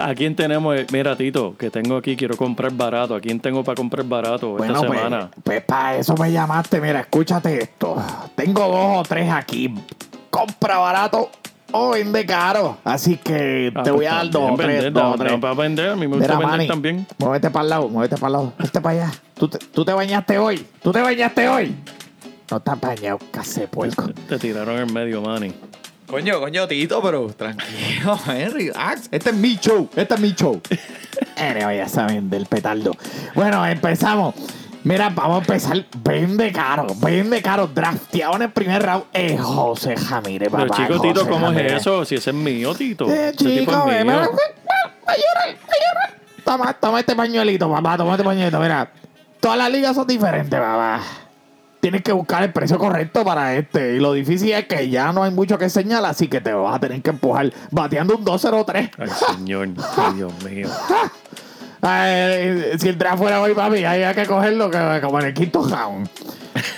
¿A 0.01 0.15
quién 0.15 0.35
tenemos? 0.37 0.77
Mira, 0.93 1.17
Tito, 1.17 1.57
que 1.57 1.71
tengo 1.71 1.97
aquí, 1.97 2.17
quiero 2.17 2.37
comprar 2.37 2.73
barato. 2.73 3.15
¿A 3.15 3.21
quién 3.21 3.41
tengo 3.41 3.63
para 3.65 3.77
comprar 3.77 4.05
barato 4.05 4.51
Bueno, 4.51 4.75
esta 4.75 4.87
pues, 4.87 4.99
semana? 5.01 5.31
pues 5.43 5.63
para 5.65 5.97
eso 5.97 6.15
me 6.17 6.31
llamaste. 6.33 6.81
Mira, 6.81 7.01
escúchate 7.01 7.63
esto. 7.63 7.97
Tengo 8.35 8.61
dos 8.69 8.99
o 8.99 9.03
tres 9.09 9.31
aquí. 9.33 9.75
Compra 10.31 10.79
barato 10.79 11.31
o 11.73 11.91
vende 11.91 12.25
caro. 12.27 12.79
Así 12.85 13.17
que 13.17 13.73
Ah, 13.75 13.83
te 13.83 13.91
voy 13.91 14.01
pues 14.07 14.13
a 14.13 14.15
dar 14.17 14.31
dos 14.31 14.51
o 14.53 14.57
tres. 14.57 14.93
dos 14.93 15.17
tres. 15.17 15.41
para 15.41 15.55
vender, 15.55 15.91
a 15.91 15.95
mí 15.97 16.03
me 16.09 16.17
gusta 16.17 16.23
Mira, 16.23 16.35
vender 16.39 16.51
Manny, 16.59 16.69
también. 16.69 17.07
muévete 17.19 17.51
para 17.51 17.63
el 17.65 17.71
lado, 17.71 17.89
muévete 17.89 18.17
para 18.17 18.27
el 18.29 18.33
lado. 18.33 18.53
Vete 18.59 18.81
para 18.81 19.05
allá. 19.07 19.13
¿Tú 19.35 19.49
te, 19.49 19.59
tú 19.59 19.85
te 19.85 19.93
bañaste 19.93 20.39
hoy. 20.39 20.67
¿Tú 20.83 20.93
te 20.93 21.01
bañaste 21.01 21.49
hoy? 21.49 21.75
No 22.51 22.59
estás 22.59 22.81
bañado, 22.81 23.19
casi 23.31 23.61
puerco. 23.67 24.05
Te 24.29 24.39
tiraron 24.39 24.79
en 24.79 24.93
medio, 24.93 25.23
Manny. 25.23 25.53
Coño, 26.07 26.39
coño, 26.39 26.69
Tito, 26.69 27.03
pero 27.03 27.27
tranquilo, 27.29 28.19
Henry, 28.27 28.69
relax. 28.73 29.09
Este 29.11 29.31
es 29.31 29.37
mi 29.37 29.57
show, 29.57 29.89
este 29.97 30.15
es 30.15 30.21
mi 30.21 30.33
show. 30.35 30.61
Anyway, 31.37 31.79
ya 31.79 31.89
saben 31.89 32.29
del 32.31 32.47
petardo. 32.47 32.93
Bueno, 33.35 33.65
empezamos. 33.67 34.35
Mira, 34.85 35.09
vamos 35.09 35.37
a 35.37 35.41
empezar. 35.41 35.85
Vende 36.05 36.53
caro, 36.53 36.87
vende 36.99 37.41
caro. 37.41 37.67
Drafteado 37.69 38.37
en 38.37 38.43
el 38.43 38.51
primer 38.53 38.83
round 38.83 39.05
es 39.15 39.41
José 39.41 39.97
Jamírez, 39.97 40.51
Pero 40.53 40.67
papá. 40.67 40.87
chico, 40.87 41.01
Tito, 41.01 41.27
¿cómo 41.29 41.51
es 41.53 41.73
eso? 41.73 42.05
Si 42.05 42.17
ese 42.17 42.31
es 42.31 42.37
mío, 42.37 42.75
Tito. 42.75 43.11
Eh, 43.11 43.31
Ese 43.31 43.37
tipo 43.39 43.73
chico, 43.73 43.91
es 43.91 44.05
mío. 44.05 44.31
Toma, 46.45 46.75
toma 46.75 47.01
este 47.01 47.17
pañuelito, 47.17 47.71
papá, 47.71 47.97
toma 47.97 48.13
este 48.13 48.25
pañuelito. 48.25 48.61
Mira, 48.61 48.91
todas 49.41 49.57
las 49.57 49.71
ligas 49.73 49.97
son 49.97 50.07
diferentes, 50.07 50.61
papá. 50.61 51.01
Tienes 51.85 52.01
que 52.03 52.13
buscar 52.13 52.43
el 52.43 52.51
precio 52.51 52.79
correcto 52.79 53.23
para 53.27 53.57
este. 53.57 53.97
Y 53.97 53.99
lo 54.01 54.15
difícil 54.15 54.53
es 54.53 54.65
que 54.67 54.89
ya 54.89 55.13
no 55.13 55.23
hay 55.23 55.31
mucho 55.31 55.59
que 55.59 55.69
señalar, 55.69 56.13
así 56.13 56.29
que 56.29 56.41
te 56.41 56.51
vas 56.51 56.77
a 56.77 56.81
tener 56.81 57.03
que 57.03 57.11
empujar 57.11 57.53
bateando 57.71 58.17
un 58.17 58.25
2-0-3. 58.25 58.91
Ay, 58.97 59.09
señor. 59.37 59.69
Ay, 59.95 60.15
Dios 60.15 60.33
mío. 60.45 60.67
Ay, 61.83 62.79
si 62.79 62.89
el 62.89 62.97
draft 62.97 63.19
fuera 63.19 63.43
hoy, 63.43 63.53
papi, 63.53 63.85
hay 63.85 64.15
que 64.15 64.25
cogerlo 64.25 64.71
que- 64.71 65.01
como 65.03 65.21
en 65.21 65.27
el 65.27 65.35
quinto 65.35 65.63
round. 65.69 66.09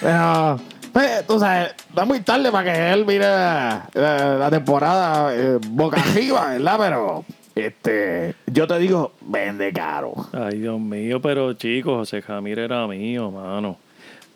Pero, 0.01 0.59
pues, 0.93 1.25
tú 1.25 1.39
sabes, 1.39 1.73
va 1.97 2.05
muy 2.05 2.19
tarde 2.21 2.51
para 2.51 2.73
que 2.73 2.93
él 2.93 3.07
mire 3.07 3.21
la, 3.29 3.89
la- 3.95 4.35
la 4.35 4.51
temporada 4.51 5.33
eh, 5.33 5.59
boca 5.69 6.01
arriba, 6.01 6.49
¿verdad? 6.49 6.77
Pero, 6.81 7.25
este, 7.55 8.35
yo 8.47 8.67
te 8.67 8.77
digo, 8.81 9.13
vende 9.21 9.73
caro. 9.73 10.15
Ay, 10.33 10.59
Dios 10.59 10.81
mío, 10.81 11.23
pero 11.23 11.53
chicos, 11.53 11.97
José 11.99 12.23
Jamírez 12.23 12.65
era 12.65 12.85
mío, 12.89 13.31
mano. 13.31 13.77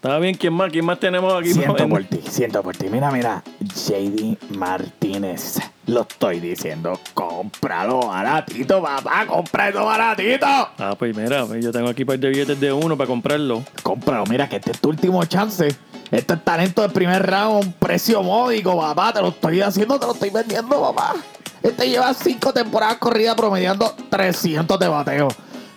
Está 0.02 0.18
bien, 0.18 0.34
¿quién 0.34 0.54
más? 0.54 0.72
¿Quién 0.72 0.86
más 0.86 0.98
tenemos 0.98 1.30
aquí? 1.38 1.52
Siento 1.52 1.86
por 1.86 2.02
ti, 2.04 2.22
siento 2.26 2.62
por 2.62 2.74
ti. 2.74 2.86
Mira, 2.88 3.10
mira, 3.10 3.42
JD 3.60 4.38
Martínez. 4.56 5.58
Lo 5.88 6.00
estoy 6.08 6.40
diciendo, 6.40 6.98
cómpralo 7.12 8.06
baratito, 8.06 8.80
papá, 8.80 9.26
cómpralo 9.26 9.84
baratito. 9.84 10.46
Ah, 10.46 10.94
pues 10.98 11.14
mira, 11.14 11.44
yo 11.60 11.70
tengo 11.70 11.90
aquí 11.90 12.04
un 12.04 12.06
par 12.06 12.18
de 12.18 12.30
billetes 12.30 12.58
de 12.58 12.72
uno 12.72 12.96
para 12.96 13.08
comprarlo. 13.08 13.62
Cómpralo, 13.82 14.24
mira 14.24 14.48
que 14.48 14.56
este 14.56 14.70
es 14.70 14.80
tu 14.80 14.88
último 14.88 15.22
chance. 15.26 15.68
Este 16.10 16.32
es 16.32 16.44
talento 16.44 16.80
del 16.80 16.92
primer 16.92 17.22
round, 17.30 17.66
un 17.66 17.72
precio 17.74 18.22
módico, 18.22 18.80
papá. 18.80 19.12
Te 19.12 19.20
lo 19.20 19.28
estoy 19.28 19.60
haciendo, 19.60 20.00
te 20.00 20.06
lo 20.06 20.14
estoy 20.14 20.30
vendiendo, 20.30 20.80
papá. 20.80 21.16
Este 21.62 21.90
lleva 21.90 22.14
cinco 22.14 22.54
temporadas 22.54 22.96
corridas 22.96 23.34
promediando 23.34 23.94
300 24.08 24.80
de 24.80 24.88
bateo. 24.88 25.28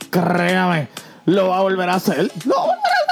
Créame, 0.09 0.88
lo 1.26 1.49
va 1.49 1.57
a 1.57 1.61
volver 1.61 1.89
a 1.89 1.95
hacer. 1.95 2.32
Lo 2.45 2.55
va 2.55 2.61
a 2.61 2.65
volver 2.67 2.78
a 2.78 2.88
hacer. 2.88 3.03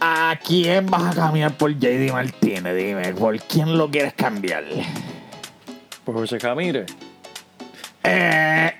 ¿A 0.00 0.38
quién 0.44 0.86
vas 0.86 1.16
a 1.16 1.20
cambiar 1.20 1.52
por 1.56 1.72
JD 1.72 2.12
Martínez? 2.12 2.76
Dime, 2.76 3.14
¿por 3.14 3.38
quién 3.40 3.76
lo 3.76 3.90
quieres 3.90 4.14
cambiar? 4.14 4.64
Por 6.04 6.14
José 6.14 6.38
Jamírez. 6.38 6.86
Eh, 8.04 8.72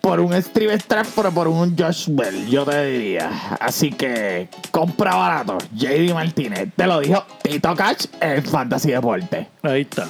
por 0.00 0.20
un 0.20 0.40
Steve 0.40 0.78
Stratford 0.78 1.26
o 1.26 1.32
por 1.32 1.48
un 1.48 1.76
Josh 1.76 2.06
Bell, 2.08 2.46
yo 2.48 2.64
te 2.64 2.84
diría. 2.86 3.30
Así 3.60 3.90
que 3.90 4.48
compra 4.70 5.14
barato. 5.16 5.58
JD 5.74 6.14
Martínez. 6.14 6.68
Te 6.76 6.86
lo 6.86 7.00
dijo 7.00 7.26
Tito 7.42 7.74
Cash 7.74 8.06
en 8.20 8.44
Fantasy 8.44 8.92
Deporte. 8.92 9.48
Ahí 9.62 9.82
está. 9.82 10.06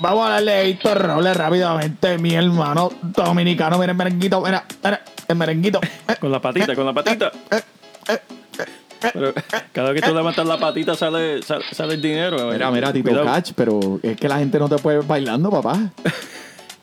Vamos 0.00 0.26
a 0.26 0.30
darle 0.30 0.52
a 0.52 0.62
Héctor 0.62 0.98
Robles 1.02 1.36
rápidamente. 1.36 2.18
Mi 2.18 2.34
hermano 2.34 2.92
dominicano. 3.02 3.78
Mira 3.78 3.92
el 3.92 3.98
merenguito. 3.98 4.40
Mira, 4.42 4.64
mira, 4.84 5.02
el 5.28 5.36
merenguito. 5.36 5.80
Eh, 5.82 6.16
Con 6.20 6.30
la 6.30 6.40
patita, 6.40 6.74
con 6.74 6.86
la 6.86 6.92
patita. 6.92 7.32
Pero 9.12 9.32
cada 9.72 9.92
vez 9.92 10.02
que 10.02 10.08
tú 10.08 10.14
levantas 10.14 10.46
la 10.46 10.58
patita 10.58 10.94
sale, 10.94 11.42
sale, 11.42 11.64
sale 11.72 11.94
el 11.94 12.02
dinero. 12.02 12.50
Mira, 12.52 12.70
mira, 12.70 12.92
Tito 12.92 13.08
Cuidado. 13.10 13.26
Cash, 13.26 13.52
pero 13.54 14.00
es 14.02 14.16
que 14.16 14.28
la 14.28 14.38
gente 14.38 14.58
no 14.58 14.68
te 14.68 14.76
puede 14.78 14.98
ver 14.98 15.06
bailando, 15.06 15.50
papá. 15.50 15.78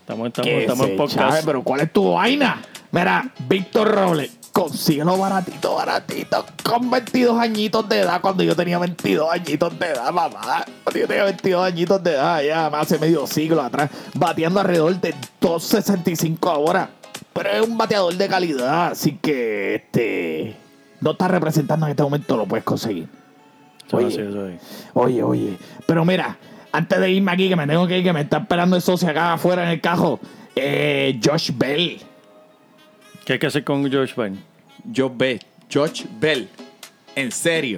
Estamos, 0.01 0.27
estamos, 0.27 0.47
Que 0.49 0.61
estamos 0.61 0.85
se 0.85 0.91
en 0.93 0.97
chave, 0.97 1.15
podcast. 1.15 1.45
pero 1.45 1.63
¿cuál 1.63 1.81
es 1.81 1.91
tu 1.93 2.13
vaina? 2.13 2.61
Mira, 2.91 3.29
Víctor 3.49 3.89
Robles, 3.93 4.31
consíguelo 4.53 5.17
baratito, 5.17 5.75
baratito, 5.75 6.45
con 6.63 6.89
22 6.89 7.37
añitos 7.37 7.87
de 7.89 7.99
edad, 7.99 8.21
cuando 8.21 8.41
yo 8.43 8.55
tenía 8.55 8.79
22 8.79 9.29
añitos 9.29 9.77
de 9.77 9.87
edad, 9.87 10.11
mamá. 10.13 10.63
Cuando 10.83 10.99
yo 10.99 11.07
tenía 11.07 11.25
22 11.25 11.65
añitos 11.65 12.01
de 12.01 12.11
edad, 12.11 12.41
ya 12.41 12.69
más 12.69 12.83
hace 12.83 12.97
medio 12.97 13.27
siglo 13.27 13.61
atrás, 13.61 13.89
bateando 14.13 14.61
alrededor 14.61 14.99
de 15.01 15.13
2.65 15.41 16.49
ahora. 16.49 16.89
Pero 17.33 17.49
es 17.49 17.61
un 17.67 17.77
bateador 17.77 18.15
de 18.15 18.27
calidad, 18.29 18.87
así 18.91 19.19
que 19.21 19.75
este 19.75 20.55
no 21.01 21.11
está 21.11 21.27
representando 21.27 21.85
en 21.85 21.91
este 21.91 22.03
momento, 22.03 22.37
lo 22.37 22.45
puedes 22.45 22.63
conseguir. 22.63 23.07
Eso 23.85 23.97
Oye. 23.97 24.07
así, 24.07 24.19
eso 24.21 24.45
así. 24.45 24.57
Oye, 24.93 25.23
oye. 25.23 25.57
Pero 25.85 26.03
mira, 26.05 26.37
antes 26.71 26.99
de 26.99 27.11
irme 27.11 27.31
aquí, 27.31 27.49
que 27.49 27.55
me 27.55 27.65
tengo 27.67 27.87
que 27.87 27.97
ir, 27.99 28.03
que 28.03 28.13
me 28.13 28.21
está 28.21 28.37
esperando 28.39 28.75
el 28.75 28.81
socio 28.81 29.09
acá 29.09 29.33
afuera 29.33 29.63
en 29.63 29.69
el 29.69 29.81
cajo, 29.81 30.19
eh, 30.55 31.19
Josh 31.23 31.51
Bell. 31.55 31.99
¿Qué 33.25 33.33
hay 33.33 33.39
que 33.39 33.47
hacer 33.47 33.63
con 33.63 33.89
George 33.89 34.13
Bell? 34.15 34.37
Josh 34.95 35.11
Bell. 35.15 35.39
George 35.69 36.05
Bell. 36.19 36.49
En 37.15 37.31
serio. 37.31 37.77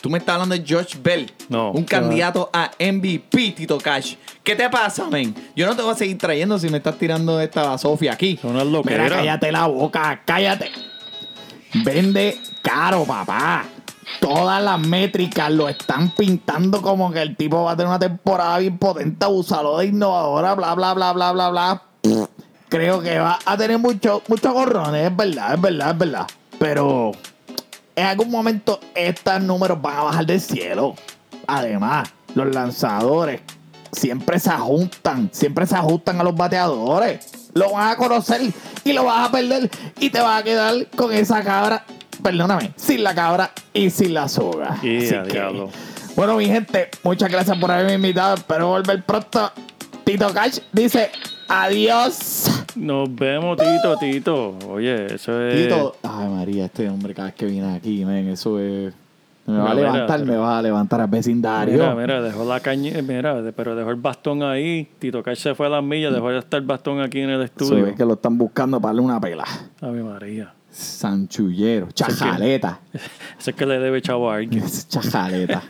Tú 0.00 0.10
me 0.10 0.18
estás 0.18 0.34
hablando 0.34 0.54
de 0.54 0.64
George 0.64 0.96
Bell. 1.02 1.30
No. 1.48 1.72
Un 1.72 1.84
candidato 1.84 2.48
a 2.52 2.70
MVP, 2.78 3.52
Tito 3.56 3.78
Cash. 3.78 4.14
¿Qué 4.44 4.54
te 4.54 4.68
pasa, 4.70 5.08
men? 5.10 5.34
Yo 5.56 5.66
no 5.66 5.74
te 5.74 5.82
voy 5.82 5.92
a 5.92 5.96
seguir 5.96 6.16
trayendo 6.16 6.58
si 6.58 6.68
me 6.68 6.76
estás 6.76 6.96
tirando 6.98 7.40
esta 7.40 7.76
Sofía 7.78 8.12
aquí. 8.12 8.38
Son 8.40 8.52
unas 8.52 8.64
Mira, 8.66 8.78
loqueras. 8.78 9.10
cállate 9.12 9.50
la 9.50 9.66
boca, 9.66 10.22
cállate. 10.24 10.70
Vende 11.84 12.38
caro, 12.66 13.04
papá. 13.04 13.64
Todas 14.20 14.62
las 14.62 14.78
métricas 14.80 15.50
lo 15.52 15.68
están 15.68 16.10
pintando 16.10 16.82
como 16.82 17.12
que 17.12 17.22
el 17.22 17.36
tipo 17.36 17.64
va 17.64 17.72
a 17.72 17.76
tener 17.76 17.88
una 17.88 17.98
temporada 17.98 18.58
bien 18.58 18.78
potente, 18.78 19.24
abusador 19.24 19.80
de 19.80 19.86
innovadora, 19.86 20.54
bla, 20.54 20.74
bla, 20.74 20.94
bla, 20.94 21.12
bla, 21.12 21.32
bla, 21.32 21.48
bla. 21.50 21.82
Creo 22.68 23.00
que 23.00 23.18
va 23.18 23.38
a 23.44 23.56
tener 23.56 23.78
muchos 23.78 24.22
muchos 24.28 24.52
gorrones, 24.52 25.10
es 25.10 25.16
verdad, 25.16 25.54
es 25.54 25.60
verdad, 25.60 25.90
es 25.90 25.98
verdad. 25.98 26.26
Pero 26.58 27.12
en 27.94 28.06
algún 28.06 28.30
momento 28.30 28.80
estos 28.94 29.40
números 29.42 29.80
van 29.80 29.96
a 29.98 30.02
bajar 30.04 30.26
del 30.26 30.40
cielo. 30.40 30.94
Además, 31.46 32.08
los 32.34 32.52
lanzadores 32.52 33.42
siempre 33.92 34.40
se 34.40 34.50
ajustan, 34.50 35.30
siempre 35.32 35.66
se 35.66 35.76
ajustan 35.76 36.20
a 36.20 36.24
los 36.24 36.34
bateadores. 36.34 37.48
Lo 37.54 37.72
van 37.72 37.90
a 37.90 37.96
conocer 37.96 38.40
y 38.84 38.92
lo 38.92 39.04
vas 39.04 39.28
a 39.28 39.32
perder 39.32 39.70
y 39.98 40.10
te 40.10 40.20
vas 40.20 40.40
a 40.40 40.44
quedar 40.44 40.86
con 40.96 41.12
esa 41.12 41.42
cabra, 41.42 41.84
perdóname, 42.26 42.72
sin 42.74 43.04
la 43.04 43.14
cabra 43.14 43.52
y 43.72 43.88
sin 43.88 44.12
la 44.12 44.26
soga. 44.26 44.78
Y 44.82 44.96
Así 44.96 45.14
que, 45.28 45.68
bueno, 46.16 46.36
mi 46.36 46.46
gente, 46.46 46.88
muchas 47.04 47.30
gracias 47.30 47.56
por 47.56 47.70
haberme 47.70 47.94
invitado. 47.94 48.34
Espero 48.34 48.66
volver 48.66 49.00
pronto. 49.04 49.52
Tito 50.02 50.34
Cash 50.34 50.58
dice 50.72 51.10
adiós. 51.46 52.64
Nos 52.74 53.14
vemos, 53.14 53.56
Tito, 53.56 53.96
Tito. 53.98 54.58
Oye, 54.68 55.14
eso 55.14 55.40
es. 55.40 55.68
Tito, 55.68 55.96
ay 56.02 56.28
María, 56.28 56.64
este 56.64 56.88
hombre 56.88 57.14
cada 57.14 57.28
vez 57.28 57.36
que 57.36 57.46
viene 57.46 57.76
aquí, 57.76 58.04
men, 58.04 58.28
eso 58.28 58.58
es. 58.58 58.92
Me 59.46 59.58
va 59.58 59.70
a 59.70 59.74
levantar, 59.74 60.18
mira, 60.18 60.32
me 60.32 60.38
va 60.38 60.58
a 60.58 60.62
levantar 60.62 61.00
al 61.00 61.08
vecindario. 61.08 61.74
Mira, 61.74 61.94
mira, 61.94 62.22
dejó 62.22 62.44
la 62.44 62.58
caña, 62.58 62.90
mira, 63.02 63.40
pero 63.54 63.76
dejó 63.76 63.90
el 63.90 63.96
bastón 63.96 64.42
ahí. 64.42 64.88
Tito 64.98 65.22
Cash 65.22 65.38
se 65.38 65.54
fue 65.54 65.66
a 65.66 65.68
las 65.68 65.84
millas, 65.84 66.12
dejó 66.12 66.32
ya 66.32 66.38
estar 66.38 66.58
el 66.58 66.66
bastón 66.66 67.00
aquí 67.00 67.20
en 67.20 67.30
el 67.30 67.42
estudio. 67.42 67.86
es 67.86 67.94
que 67.94 68.04
lo 68.04 68.14
están 68.14 68.36
buscando 68.36 68.80
para 68.80 68.94
darle 68.94 69.02
una 69.02 69.20
pela. 69.20 69.44
Ave 69.80 70.02
María. 70.02 70.55
Sanchullero, 70.76 71.88
chajaleta. 71.92 72.80
Ese 73.40 73.50
es 73.50 73.56
que 73.56 73.64
le 73.66 73.78
debe 73.78 74.02
chavo 74.02 74.30
a 74.30 74.36
alguien. 74.36 74.62
Chajaleta. 74.88 75.62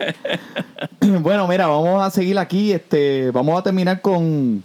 bueno, 1.20 1.46
mira, 1.46 1.66
vamos 1.68 2.02
a 2.02 2.10
seguir 2.10 2.38
aquí. 2.38 2.72
Este, 2.72 3.30
vamos 3.30 3.58
a 3.58 3.62
terminar 3.62 4.00
con, 4.00 4.62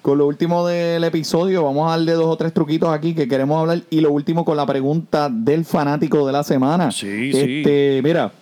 con 0.00 0.18
lo 0.18 0.26
último 0.26 0.66
del 0.66 1.04
episodio. 1.04 1.64
Vamos 1.64 1.86
a 1.86 1.90
darle 1.90 2.12
dos 2.12 2.26
o 2.26 2.36
tres 2.36 2.52
truquitos 2.54 2.88
aquí 2.88 3.14
que 3.14 3.28
queremos 3.28 3.60
hablar. 3.60 3.82
Y 3.90 4.00
lo 4.00 4.10
último 4.10 4.44
con 4.44 4.56
la 4.56 4.64
pregunta 4.64 5.28
del 5.30 5.64
fanático 5.64 6.26
de 6.26 6.32
la 6.32 6.42
semana. 6.44 6.90
Sí, 6.90 7.32
sí. 7.32 7.38
este, 7.60 8.00
Mira, 8.02 8.32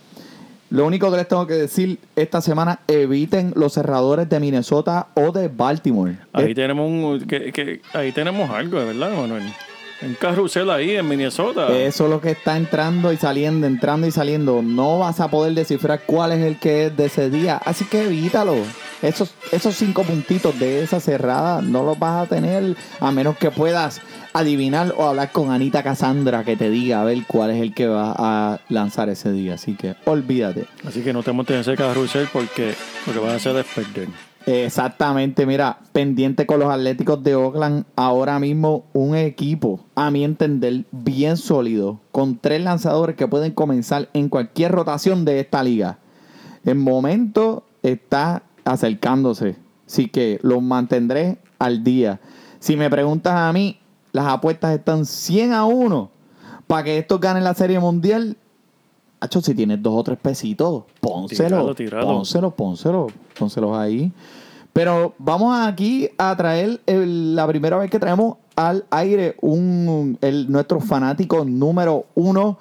Lo 0.71 0.87
único 0.87 1.11
que 1.11 1.17
les 1.17 1.27
tengo 1.27 1.45
que 1.49 1.55
decir 1.55 1.99
esta 2.15 2.41
semana, 2.41 2.79
eviten 2.87 3.53
los 3.57 3.73
cerradores 3.73 4.29
de 4.29 4.39
Minnesota 4.39 5.09
o 5.15 5.33
de 5.33 5.49
Baltimore. 5.49 6.17
Ahí 6.33 6.55
tenemos 6.55 6.89
un, 6.89 7.21
que, 7.27 7.51
que- 7.53 7.81
ahí 7.95 8.13
tenemos 8.13 8.49
algo, 8.51 8.79
de 8.79 8.87
verdad, 8.87 9.11
Manuel. 9.17 9.43
Un 10.03 10.15
carrusel 10.15 10.71
ahí 10.71 10.97
en 10.97 11.07
Minnesota. 11.07 11.69
Eso 11.77 12.05
es 12.05 12.11
lo 12.11 12.21
que 12.21 12.31
está 12.31 12.57
entrando 12.57 13.13
y 13.13 13.19
saliendo, 13.19 13.67
entrando 13.67 14.07
y 14.07 14.11
saliendo. 14.11 14.63
No 14.63 14.99
vas 14.99 15.21
a 15.21 15.29
poder 15.29 15.53
descifrar 15.53 16.03
cuál 16.07 16.33
es 16.33 16.41
el 16.41 16.59
que 16.59 16.87
es 16.87 16.97
de 16.97 17.07
ese 17.07 17.29
día. 17.29 17.61
Así 17.65 17.85
que 17.85 18.05
evítalo. 18.05 18.57
Esos, 19.03 19.35
esos 19.53 19.75
cinco 19.77 20.03
puntitos 20.03 20.59
de 20.59 20.83
esa 20.83 21.01
cerrada 21.01 21.63
no 21.63 21.85
los 21.85 21.99
vas 21.99 22.25
a 22.25 22.29
tener 22.29 22.77
a 22.99 23.11
menos 23.11 23.37
que 23.37 23.51
puedas 23.51 24.01
adivinar 24.33 24.95
o 24.97 25.07
hablar 25.07 25.33
con 25.33 25.51
Anita 25.51 25.83
Cassandra 25.83 26.45
que 26.45 26.57
te 26.57 26.71
diga 26.71 27.01
a 27.01 27.05
ver 27.05 27.19
cuál 27.27 27.51
es 27.51 27.63
el 27.63 27.75
que 27.75 27.87
va 27.87 28.15
a 28.17 28.61
lanzar 28.69 29.09
ese 29.09 29.33
día. 29.33 29.55
Así 29.55 29.75
que 29.75 29.97
olvídate. 30.05 30.67
Así 30.87 31.03
que 31.03 31.13
no 31.13 31.23
te 31.23 31.33
montes 31.33 31.55
en 31.55 31.61
ese 31.61 31.77
carrusel 31.77 32.29
porque 32.33 32.75
lo 33.07 33.13
que 33.13 33.19
vas 33.19 33.33
a 33.33 33.37
hacer 33.37 33.57
es 33.57 33.67
perder. 33.67 34.30
Exactamente, 34.47 35.45
mira, 35.45 35.80
pendiente 35.93 36.47
con 36.47 36.61
los 36.61 36.70
Atléticos 36.70 37.22
de 37.22 37.34
Oakland, 37.34 37.84
ahora 37.95 38.38
mismo 38.38 38.84
un 38.95 39.14
equipo, 39.14 39.80
a 39.95 40.11
mi 40.11 40.24
entender, 40.24 40.84
bien 40.93 41.36
sólido, 41.36 42.01
con 42.11 42.38
tres 42.38 42.62
lanzadores 42.62 43.16
que 43.16 43.28
pueden 43.28 43.53
comenzar 43.53 44.09
en 44.14 44.28
cualquier 44.30 44.72
rotación 44.72 45.24
de 45.26 45.41
esta 45.41 45.62
liga. 45.62 45.99
El 46.64 46.76
momento 46.76 47.64
está 47.82 48.43
acercándose, 48.64 49.57
así 49.86 50.09
que 50.09 50.38
los 50.43 50.62
mantendré 50.62 51.38
al 51.59 51.84
día. 51.84 52.20
Si 52.61 52.76
me 52.76 52.88
preguntas 52.88 53.34
a 53.34 53.53
mí, 53.53 53.78
las 54.12 54.26
apuestas 54.26 54.74
están 54.74 55.05
100 55.05 55.53
a 55.53 55.64
1 55.64 56.11
para 56.66 56.84
que 56.84 56.99
estos 56.99 57.20
ganen 57.20 57.45
la 57.45 57.55
Serie 57.55 57.78
Mundial. 57.78 58.36
Hacho, 59.21 59.41
si 59.43 59.55
tienes 59.55 59.83
dos 59.83 59.93
o 59.95 60.03
tres 60.03 60.18
pesitos, 60.21 60.85
pónselo, 61.01 61.49
Tíralo, 61.49 61.75
tíralo. 61.75 62.07
pónselo, 62.07 62.51
pónselo, 62.53 63.07
pónselos 63.39 63.77
ahí. 63.77 64.11
Pero 64.73 65.14
vamos 65.18 65.55
aquí 65.66 66.09
a 66.16 66.35
traer 66.37 66.81
el- 66.87 67.35
la 67.37 67.47
primera 67.47 67.77
vez 67.77 67.91
que 67.91 67.99
traemos 67.99 68.37
al 68.57 68.85
aire 68.91 69.37
un, 69.43 70.16
el, 70.21 70.51
nuestro 70.51 70.81
fanático 70.81 71.45
número 71.45 72.07
uno, 72.14 72.57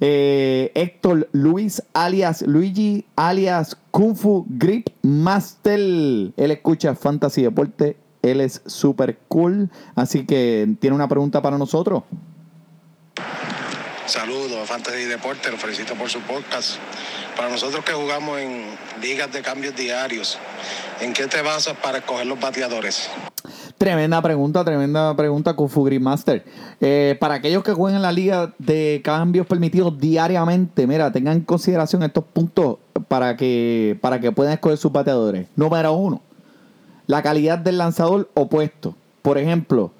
eh, 0.00 0.72
Héctor 0.74 1.28
Luis, 1.32 1.82
alias 1.94 2.42
Luigi, 2.42 3.04
alias 3.16 3.76
Kung 3.92 4.16
Fu 4.16 4.44
Grip 4.48 4.88
Master. 5.02 5.78
Él 5.78 6.50
escucha 6.50 6.94
Fantasy 6.94 7.42
Deporte, 7.42 7.96
él 8.22 8.40
es 8.40 8.60
super 8.66 9.18
cool, 9.28 9.70
así 9.94 10.26
que 10.26 10.74
tiene 10.80 10.96
una 10.96 11.08
pregunta 11.08 11.40
para 11.40 11.56
nosotros. 11.58 12.02
Saludos, 14.12 14.68
Fantasy 14.68 15.04
Deporte, 15.04 15.50
lo 15.50 15.56
felicito 15.56 15.94
por 15.94 16.10
su 16.10 16.20
podcast. 16.20 16.76
Para 17.34 17.48
nosotros 17.48 17.82
que 17.82 17.94
jugamos 17.94 18.38
en 18.40 18.66
ligas 19.00 19.32
de 19.32 19.40
cambios 19.40 19.74
diarios, 19.74 20.38
¿en 21.00 21.14
qué 21.14 21.26
te 21.28 21.40
basas 21.40 21.78
para 21.78 21.96
escoger 21.96 22.26
los 22.26 22.38
bateadores? 22.38 23.08
Tremenda 23.78 24.20
pregunta, 24.20 24.62
tremenda 24.66 25.16
pregunta, 25.16 25.54
Kung 25.54 25.70
Fu 25.70 25.84
Grip 25.84 26.02
Master. 26.02 26.44
Eh, 26.78 27.16
para 27.20 27.36
aquellos 27.36 27.64
que 27.64 27.72
jueguen 27.72 27.96
en 27.96 28.02
la 28.02 28.12
liga 28.12 28.52
de 28.58 29.00
cambios 29.02 29.46
permitidos 29.46 29.98
diariamente, 29.98 30.86
mira, 30.86 31.10
tengan 31.10 31.38
en 31.38 31.44
consideración 31.44 32.02
estos 32.02 32.24
puntos 32.24 32.76
para 33.08 33.34
que, 33.38 33.96
para 34.02 34.20
que 34.20 34.30
puedan 34.30 34.52
escoger 34.52 34.76
sus 34.76 34.92
bateadores. 34.92 35.46
Número 35.56 35.90
uno, 35.94 36.20
la 37.06 37.22
calidad 37.22 37.56
del 37.56 37.78
lanzador 37.78 38.28
opuesto. 38.34 38.94
Por 39.22 39.38
ejemplo, 39.38 39.90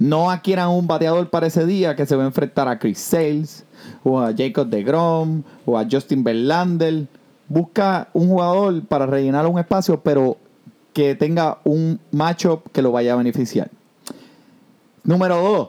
no 0.00 0.30
adquieran 0.30 0.70
un 0.70 0.86
bateador 0.86 1.28
para 1.28 1.46
ese 1.46 1.66
día 1.66 1.94
que 1.94 2.06
se 2.06 2.16
va 2.16 2.22
a 2.22 2.26
enfrentar 2.26 2.66
a 2.66 2.78
Chris 2.78 2.98
Sales, 2.98 3.66
o 4.02 4.18
a 4.18 4.34
Jacob 4.34 4.66
DeGrom, 4.66 5.42
o 5.66 5.78
a 5.78 5.86
Justin 5.88 6.24
Verlander. 6.24 7.06
Busca 7.46 8.08
un 8.14 8.28
jugador 8.28 8.82
para 8.86 9.04
rellenar 9.04 9.46
un 9.46 9.58
espacio, 9.58 10.00
pero 10.00 10.38
que 10.94 11.14
tenga 11.14 11.58
un 11.64 12.00
matchup 12.12 12.72
que 12.72 12.80
lo 12.80 12.92
vaya 12.92 13.12
a 13.12 13.16
beneficiar. 13.16 13.70
Número 15.04 15.36
dos, 15.36 15.68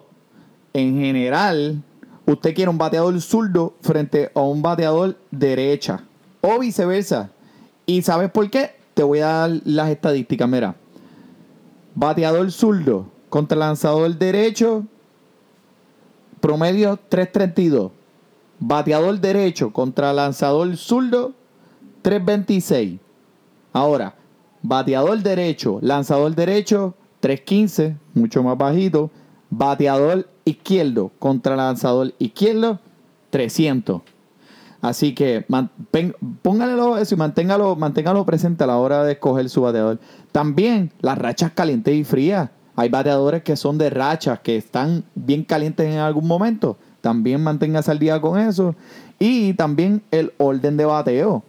en 0.74 0.98
general, 0.98 1.82
usted 2.26 2.56
quiere 2.56 2.72
un 2.72 2.78
bateador 2.78 3.20
zurdo 3.20 3.74
frente 3.82 4.32
a 4.34 4.40
un 4.40 4.62
bateador 4.62 5.18
derecha, 5.30 6.06
o 6.40 6.58
viceversa. 6.58 7.32
¿Y 7.86 8.02
sabes 8.02 8.32
por 8.32 8.50
qué? 8.50 8.72
Te 8.94 9.04
voy 9.04 9.20
a 9.20 9.28
dar 9.28 9.52
las 9.66 9.90
estadísticas. 9.90 10.48
Mira, 10.48 10.76
bateador 11.96 12.50
zurdo 12.50 13.08
contra 13.32 13.58
lanzador 13.58 14.18
derecho, 14.18 14.86
promedio 16.42 17.00
332. 17.08 17.92
Bateador 18.60 19.20
derecho 19.22 19.72
contra 19.72 20.12
lanzador 20.12 20.76
zurdo, 20.76 21.34
326. 22.02 23.00
Ahora, 23.72 24.16
bateador 24.62 25.24
derecho, 25.24 25.80
lanzador 25.82 26.36
derecho, 26.36 26.94
315, 27.22 27.96
mucho 28.14 28.44
más 28.44 28.58
bajito. 28.58 29.10
Bateador 29.50 30.28
izquierdo 30.44 31.12
contra 31.18 31.56
lanzador 31.56 32.14
izquierdo, 32.20 32.80
300. 33.30 34.02
Así 34.82 35.16
que 35.16 35.46
pónganlo 36.42 36.98
eso 36.98 37.16
y 37.16 37.18
manténgalo, 37.18 37.78
manténgalo 37.78 38.26
presente 38.26 38.66
a 38.66 38.68
la 38.68 38.78
hora 38.78 39.06
de 39.06 39.14
escoger 39.14 39.50
su 39.50 39.62
bateador. 39.62 40.00
También 40.34 40.92
las 41.00 41.18
rachas 41.18 41.54
calientes 41.54 41.96
y 41.96 42.04
frías. 42.04 42.50
Hay 42.82 42.90
bateadores 42.90 43.44
que 43.44 43.56
son 43.56 43.78
de 43.78 43.92
rachas, 43.92 44.40
que 44.40 44.58
están 44.58 45.04
bien 45.14 45.44
calientes 45.44 45.86
en 45.86 46.00
algún 46.00 46.26
momento. 46.26 46.78
También 47.02 47.44
manténgase 47.44 47.92
al 47.92 48.00
día 48.00 48.20
con 48.20 48.40
eso. 48.40 48.74
Y 49.20 49.54
también 49.54 50.02
el 50.10 50.34
orden 50.40 50.78
de 50.78 50.86
bateo. 50.86 51.44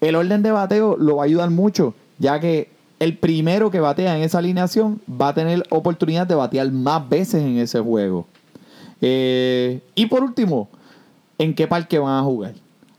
El 0.00 0.14
orden 0.14 0.42
de 0.42 0.50
bateo 0.50 0.96
lo 0.96 1.16
va 1.16 1.24
a 1.24 1.26
ayudar 1.26 1.50
mucho, 1.50 1.94
ya 2.18 2.40
que 2.40 2.70
el 3.00 3.18
primero 3.18 3.70
que 3.70 3.80
batea 3.80 4.16
en 4.16 4.22
esa 4.22 4.38
alineación 4.38 5.02
va 5.06 5.28
a 5.28 5.34
tener 5.34 5.62
oportunidad 5.68 6.26
de 6.26 6.36
batear 6.36 6.72
más 6.72 7.06
veces 7.06 7.42
en 7.42 7.58
ese 7.58 7.78
juego. 7.78 8.26
Eh, 9.02 9.82
y 9.94 10.06
por 10.06 10.22
último, 10.22 10.70
¿en 11.36 11.54
qué 11.54 11.68
parque 11.68 11.98
van 11.98 12.18
a 12.18 12.22
jugar? 12.22 12.54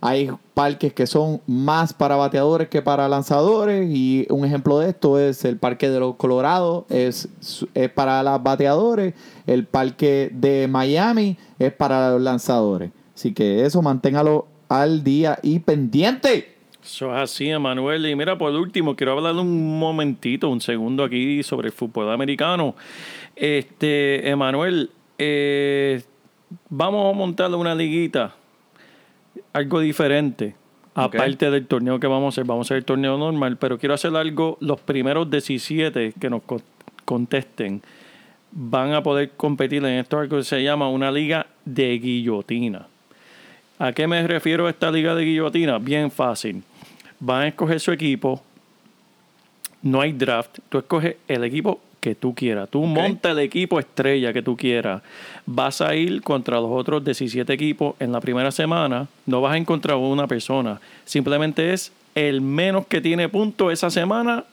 Hay 0.05 0.29
parques 0.53 0.91
que 0.91 1.07
son 1.07 1.39
más 1.47 1.93
para 1.93 2.17
bateadores 2.17 2.67
que 2.67 2.81
para 2.81 3.07
lanzadores 3.07 3.89
y 3.89 4.27
un 4.29 4.43
ejemplo 4.43 4.77
de 4.79 4.89
esto 4.89 5.17
es 5.17 5.45
el 5.45 5.55
parque 5.55 5.89
de 5.89 5.97
los 5.97 6.17
Colorados, 6.17 6.83
es, 6.89 7.29
es 7.73 7.89
para 7.89 8.21
los 8.21 8.43
bateadores, 8.43 9.13
el 9.47 9.65
parque 9.65 10.29
de 10.33 10.67
Miami 10.67 11.37
es 11.57 11.71
para 11.71 12.11
los 12.11 12.21
lanzadores. 12.21 12.91
Así 13.15 13.33
que 13.33 13.63
eso 13.63 13.81
manténgalo 13.81 14.45
al 14.67 15.05
día 15.05 15.39
y 15.41 15.59
pendiente. 15.59 16.53
Eso 16.83 17.15
es 17.15 17.21
así, 17.21 17.49
Emanuel. 17.49 18.05
Y 18.05 18.13
mira, 18.13 18.37
por 18.37 18.53
último, 18.53 18.97
quiero 18.97 19.13
hablar 19.13 19.35
un 19.35 19.79
momentito, 19.79 20.49
un 20.49 20.59
segundo 20.59 21.05
aquí 21.05 21.43
sobre 21.43 21.67
el 21.67 21.73
fútbol 21.73 22.11
americano. 22.11 22.75
Este, 23.37 24.29
Emanuel, 24.29 24.91
eh, 25.17 26.03
vamos 26.67 27.09
a 27.09 27.17
montar 27.17 27.55
una 27.55 27.73
liguita, 27.73 28.35
algo 29.53 29.79
diferente. 29.79 30.55
Aparte 30.95 31.49
del 31.49 31.65
torneo 31.65 31.99
que 31.99 32.05
vamos 32.07 32.25
a 32.25 32.29
hacer, 32.35 32.45
vamos 32.45 32.65
a 32.65 32.67
hacer 32.67 32.77
el 32.77 32.85
torneo 32.85 33.17
normal, 33.17 33.57
pero 33.57 33.79
quiero 33.79 33.95
hacer 33.95 34.15
algo, 34.15 34.57
los 34.61 34.79
primeros 34.79 35.29
17 35.29 36.13
que 36.19 36.29
nos 36.29 36.43
co- 36.43 36.61
contesten 37.05 37.81
van 38.51 38.93
a 38.93 39.01
poder 39.01 39.31
competir 39.31 39.83
en 39.83 39.99
esto, 39.99 40.29
que 40.29 40.43
se 40.43 40.61
llama 40.61 40.87
una 40.89 41.11
liga 41.11 41.47
de 41.65 41.97
guillotina. 41.97 42.87
¿A 43.79 43.91
qué 43.91 44.05
me 44.05 44.25
refiero 44.27 44.67
a 44.67 44.69
esta 44.69 44.91
liga 44.91 45.15
de 45.15 45.25
guillotina? 45.25 45.79
Bien 45.79 46.11
fácil. 46.11 46.61
Van 47.19 47.41
a 47.41 47.47
escoger 47.47 47.79
su 47.79 47.91
equipo. 47.91 48.43
No 49.81 49.99
hay 49.99 50.13
draft. 50.13 50.59
Tú 50.69 50.77
escoges 50.77 51.15
el 51.27 51.43
equipo 51.43 51.79
que 52.03 52.15
tú 52.15 52.35
quieras. 52.35 52.67
Tú 52.69 52.83
monta 52.83 53.31
el 53.31 53.39
equipo 53.39 53.79
estrella 53.79 54.33
que 54.33 54.41
tú 54.41 54.57
quieras. 54.57 55.01
Vas 55.45 55.79
a 55.79 55.95
ir 55.95 56.21
contra 56.21 56.59
los 56.59 56.69
otros 56.69 57.01
17 57.05 57.53
equipos 57.53 57.95
en 57.97 58.11
la 58.11 58.19
primera 58.19 58.51
semana. 58.51 59.07
No 59.25 59.39
vas 59.39 59.53
a 59.53 59.57
encontrar 59.57 59.95
una 59.95 60.27
persona. 60.27 60.81
Simplemente 61.05 61.71
es 61.71 61.93
el 62.13 62.41
menos 62.41 62.87
que 62.87 62.99
tiene 62.99 63.29
puntos 63.29 63.71
esa 63.71 63.89
semana 63.89 64.43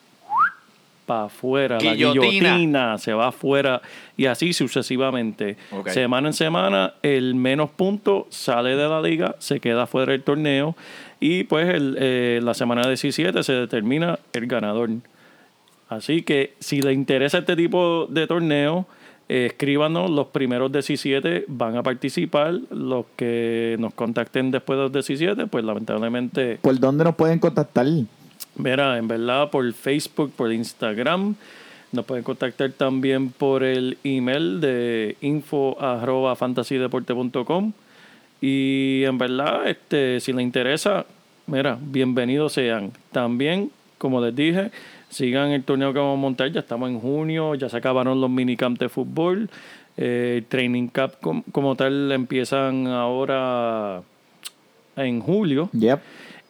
para 1.06 1.24
afuera. 1.24 1.80
La 1.80 1.94
Guillotina. 1.94 2.98
se 2.98 3.14
va 3.14 3.26
afuera 3.26 3.82
y 4.16 4.26
así 4.26 4.52
sucesivamente. 4.52 5.56
Semana 5.86 6.28
en 6.28 6.34
semana, 6.34 6.94
el 7.02 7.34
menos 7.34 7.70
puntos 7.70 8.26
sale 8.30 8.76
de 8.76 8.88
la 8.88 9.02
liga, 9.02 9.34
se 9.40 9.58
queda 9.58 9.88
fuera 9.88 10.12
del 10.12 10.22
torneo 10.22 10.76
y 11.18 11.42
pues 11.42 11.68
el, 11.68 11.96
eh, 11.98 12.38
la 12.44 12.54
semana 12.54 12.86
17 12.86 13.42
se 13.42 13.52
determina 13.54 14.20
el 14.34 14.46
ganador. 14.46 14.90
Así 15.90 16.22
que 16.22 16.54
si 16.60 16.80
le 16.80 16.92
interesa 16.92 17.38
este 17.38 17.56
tipo 17.56 18.06
de 18.08 18.28
torneo, 18.28 18.86
eh, 19.28 19.46
escríbanos, 19.46 20.08
los 20.08 20.28
primeros 20.28 20.70
17 20.70 21.46
van 21.48 21.76
a 21.76 21.82
participar, 21.82 22.54
los 22.70 23.06
que 23.16 23.76
nos 23.80 23.92
contacten 23.94 24.52
después 24.52 24.76
de 24.76 24.82
los 24.84 24.92
17, 24.92 25.48
pues 25.48 25.64
lamentablemente 25.64 26.60
¿Por 26.62 26.78
dónde 26.78 27.02
nos 27.02 27.16
pueden 27.16 27.40
contactar? 27.40 27.86
Mira, 28.54 28.98
en 28.98 29.08
verdad 29.08 29.50
por 29.50 29.72
Facebook, 29.72 30.32
por 30.36 30.52
Instagram. 30.52 31.34
Nos 31.90 32.04
pueden 32.04 32.22
contactar 32.22 32.70
también 32.70 33.30
por 33.30 33.64
el 33.64 33.98
email 34.04 34.60
de 34.60 35.16
info 35.20 35.76
arroba. 35.80 36.36
Y 38.40 39.02
en 39.04 39.18
verdad, 39.18 39.68
este, 39.68 40.20
si 40.20 40.32
le 40.32 40.42
interesa, 40.42 41.04
mira, 41.48 41.76
bienvenidos 41.80 42.52
sean. 42.52 42.92
También, 43.10 43.72
como 43.98 44.20
les 44.20 44.36
dije, 44.36 44.70
sigan 45.10 45.50
el 45.50 45.62
torneo 45.64 45.92
que 45.92 45.98
vamos 45.98 46.16
a 46.16 46.20
montar. 46.20 46.50
Ya 46.50 46.60
estamos 46.60 46.88
en 46.88 46.98
junio, 47.00 47.54
ya 47.54 47.68
se 47.68 47.76
acabaron 47.76 48.20
los 48.20 48.30
minicamps 48.30 48.80
de 48.80 48.88
fútbol. 48.88 49.50
Eh, 49.96 50.36
el 50.38 50.44
training 50.46 50.88
camp 50.88 51.14
com- 51.20 51.42
como 51.52 51.74
tal 51.76 52.10
empiezan 52.12 52.86
ahora 52.86 54.02
en 54.96 55.20
julio. 55.20 55.68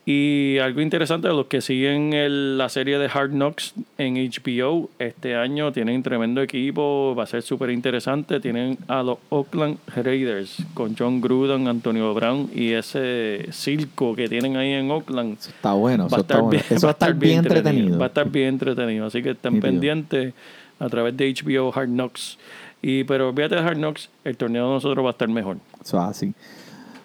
Y 0.07 0.59
algo 0.59 0.80
interesante, 0.80 1.28
los 1.28 1.46
que 1.46 1.61
siguen 1.61 2.14
el- 2.14 2.57
la 2.59 2.68
serie 2.70 2.98
de 2.98 3.07
Hard 3.12 3.30
Knocks 3.30 3.74
en 3.98 4.16
HBO, 4.16 4.88
este 4.98 5.36
año 5.36 5.72
tienen 5.72 6.03
tremendo 6.03 6.40
equipo, 6.40 7.14
va 7.16 7.24
a 7.24 7.26
ser 7.26 7.42
súper 7.42 7.70
interesante. 7.70 8.40
Tienen 8.40 8.78
a 8.88 9.03
los 9.03 9.18
Oakland 9.28 9.76
Raiders 9.94 10.57
con 10.74 10.96
John 10.98 11.20
Gruden, 11.20 11.68
Antonio 11.68 12.12
Brown 12.14 12.51
y 12.55 12.72
ese 12.72 13.46
circo 13.53 14.16
que 14.16 14.26
tienen 14.28 14.57
ahí 14.57 14.72
en 14.72 14.90
Oakland. 14.90 15.38
Está 15.38 15.74
bueno, 15.74 16.07
eso 16.07 16.16
Va 16.16 16.18
a 16.18 16.20
estar 16.22 16.40
bueno. 16.40 16.51
bien, 16.51 16.64
Eso 16.70 16.86
va 16.86 16.90
a 16.90 16.92
estar 16.92 17.14
bien 17.14 17.38
entretenido. 17.40 17.98
Va 17.98 18.05
a 18.07 18.09
estar 18.09 18.28
bien 18.30 18.48
entretenido. 18.48 19.07
Así 19.07 19.22
que 19.22 19.30
estén 19.30 19.61
pendientes 19.61 20.32
a 20.80 20.88
través 20.88 21.14
de 21.16 21.28
HBO 21.28 21.72
Hard 21.78 21.88
Knocks. 21.88 22.38
Y, 22.82 23.05
pero 23.05 23.28
olvídate 23.28 23.57
de 23.57 23.61
Hard 23.61 23.76
Knocks, 23.76 24.09
el 24.24 24.38
torneo 24.38 24.66
de 24.66 24.74
nosotros 24.76 25.05
va 25.05 25.11
a 25.11 25.12
estar 25.12 25.28
mejor. 25.28 25.59
Eso 25.84 25.98
es 25.98 26.05
así. 26.05 26.32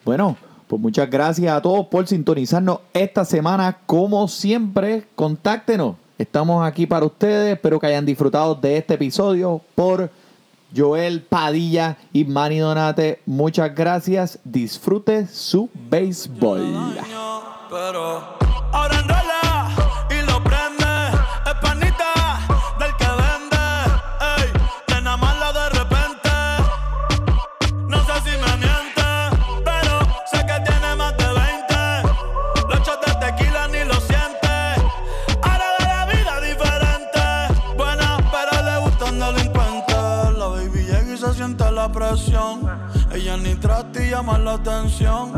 Bueno, 0.05 0.37
pues 0.67 0.81
muchas 0.81 1.09
gracias 1.09 1.53
a 1.53 1.61
todos 1.61 1.87
por 1.87 2.07
sintonizarnos 2.07 2.79
esta 2.93 3.25
semana. 3.25 3.77
Como 3.85 4.27
siempre, 4.27 5.05
contáctenos. 5.15 5.95
Estamos 6.17 6.65
aquí 6.65 6.87
para 6.87 7.05
ustedes. 7.05 7.53
Espero 7.53 7.79
que 7.79 7.87
hayan 7.87 8.05
disfrutado 8.05 8.55
de 8.55 8.77
este 8.77 8.95
episodio 8.95 9.61
por 9.75 10.09
Joel 10.75 11.21
Padilla 11.21 11.97
y 12.13 12.25
Manny 12.25 12.59
Donate. 12.59 13.21
Muchas 13.25 13.73
gracias. 13.75 14.39
Disfrute 14.43 15.27
su 15.27 15.69
béisbol. 15.73 16.95
Ella 43.11 43.35
ni 43.35 43.55
trata 43.55 44.01
y 44.01 44.09
llama 44.09 44.37
la 44.37 44.53
atención. 44.53 45.33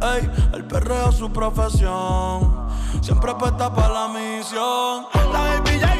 Ey, 0.00 0.30
el 0.54 0.64
perreo 0.64 1.10
es 1.10 1.16
su 1.16 1.30
profesión. 1.30 2.68
Siempre 3.02 3.34
puesta 3.34 3.74
para 3.74 3.88
la 3.88 4.08
misión. 4.08 5.04
La 5.30 5.60
baby 5.60 5.95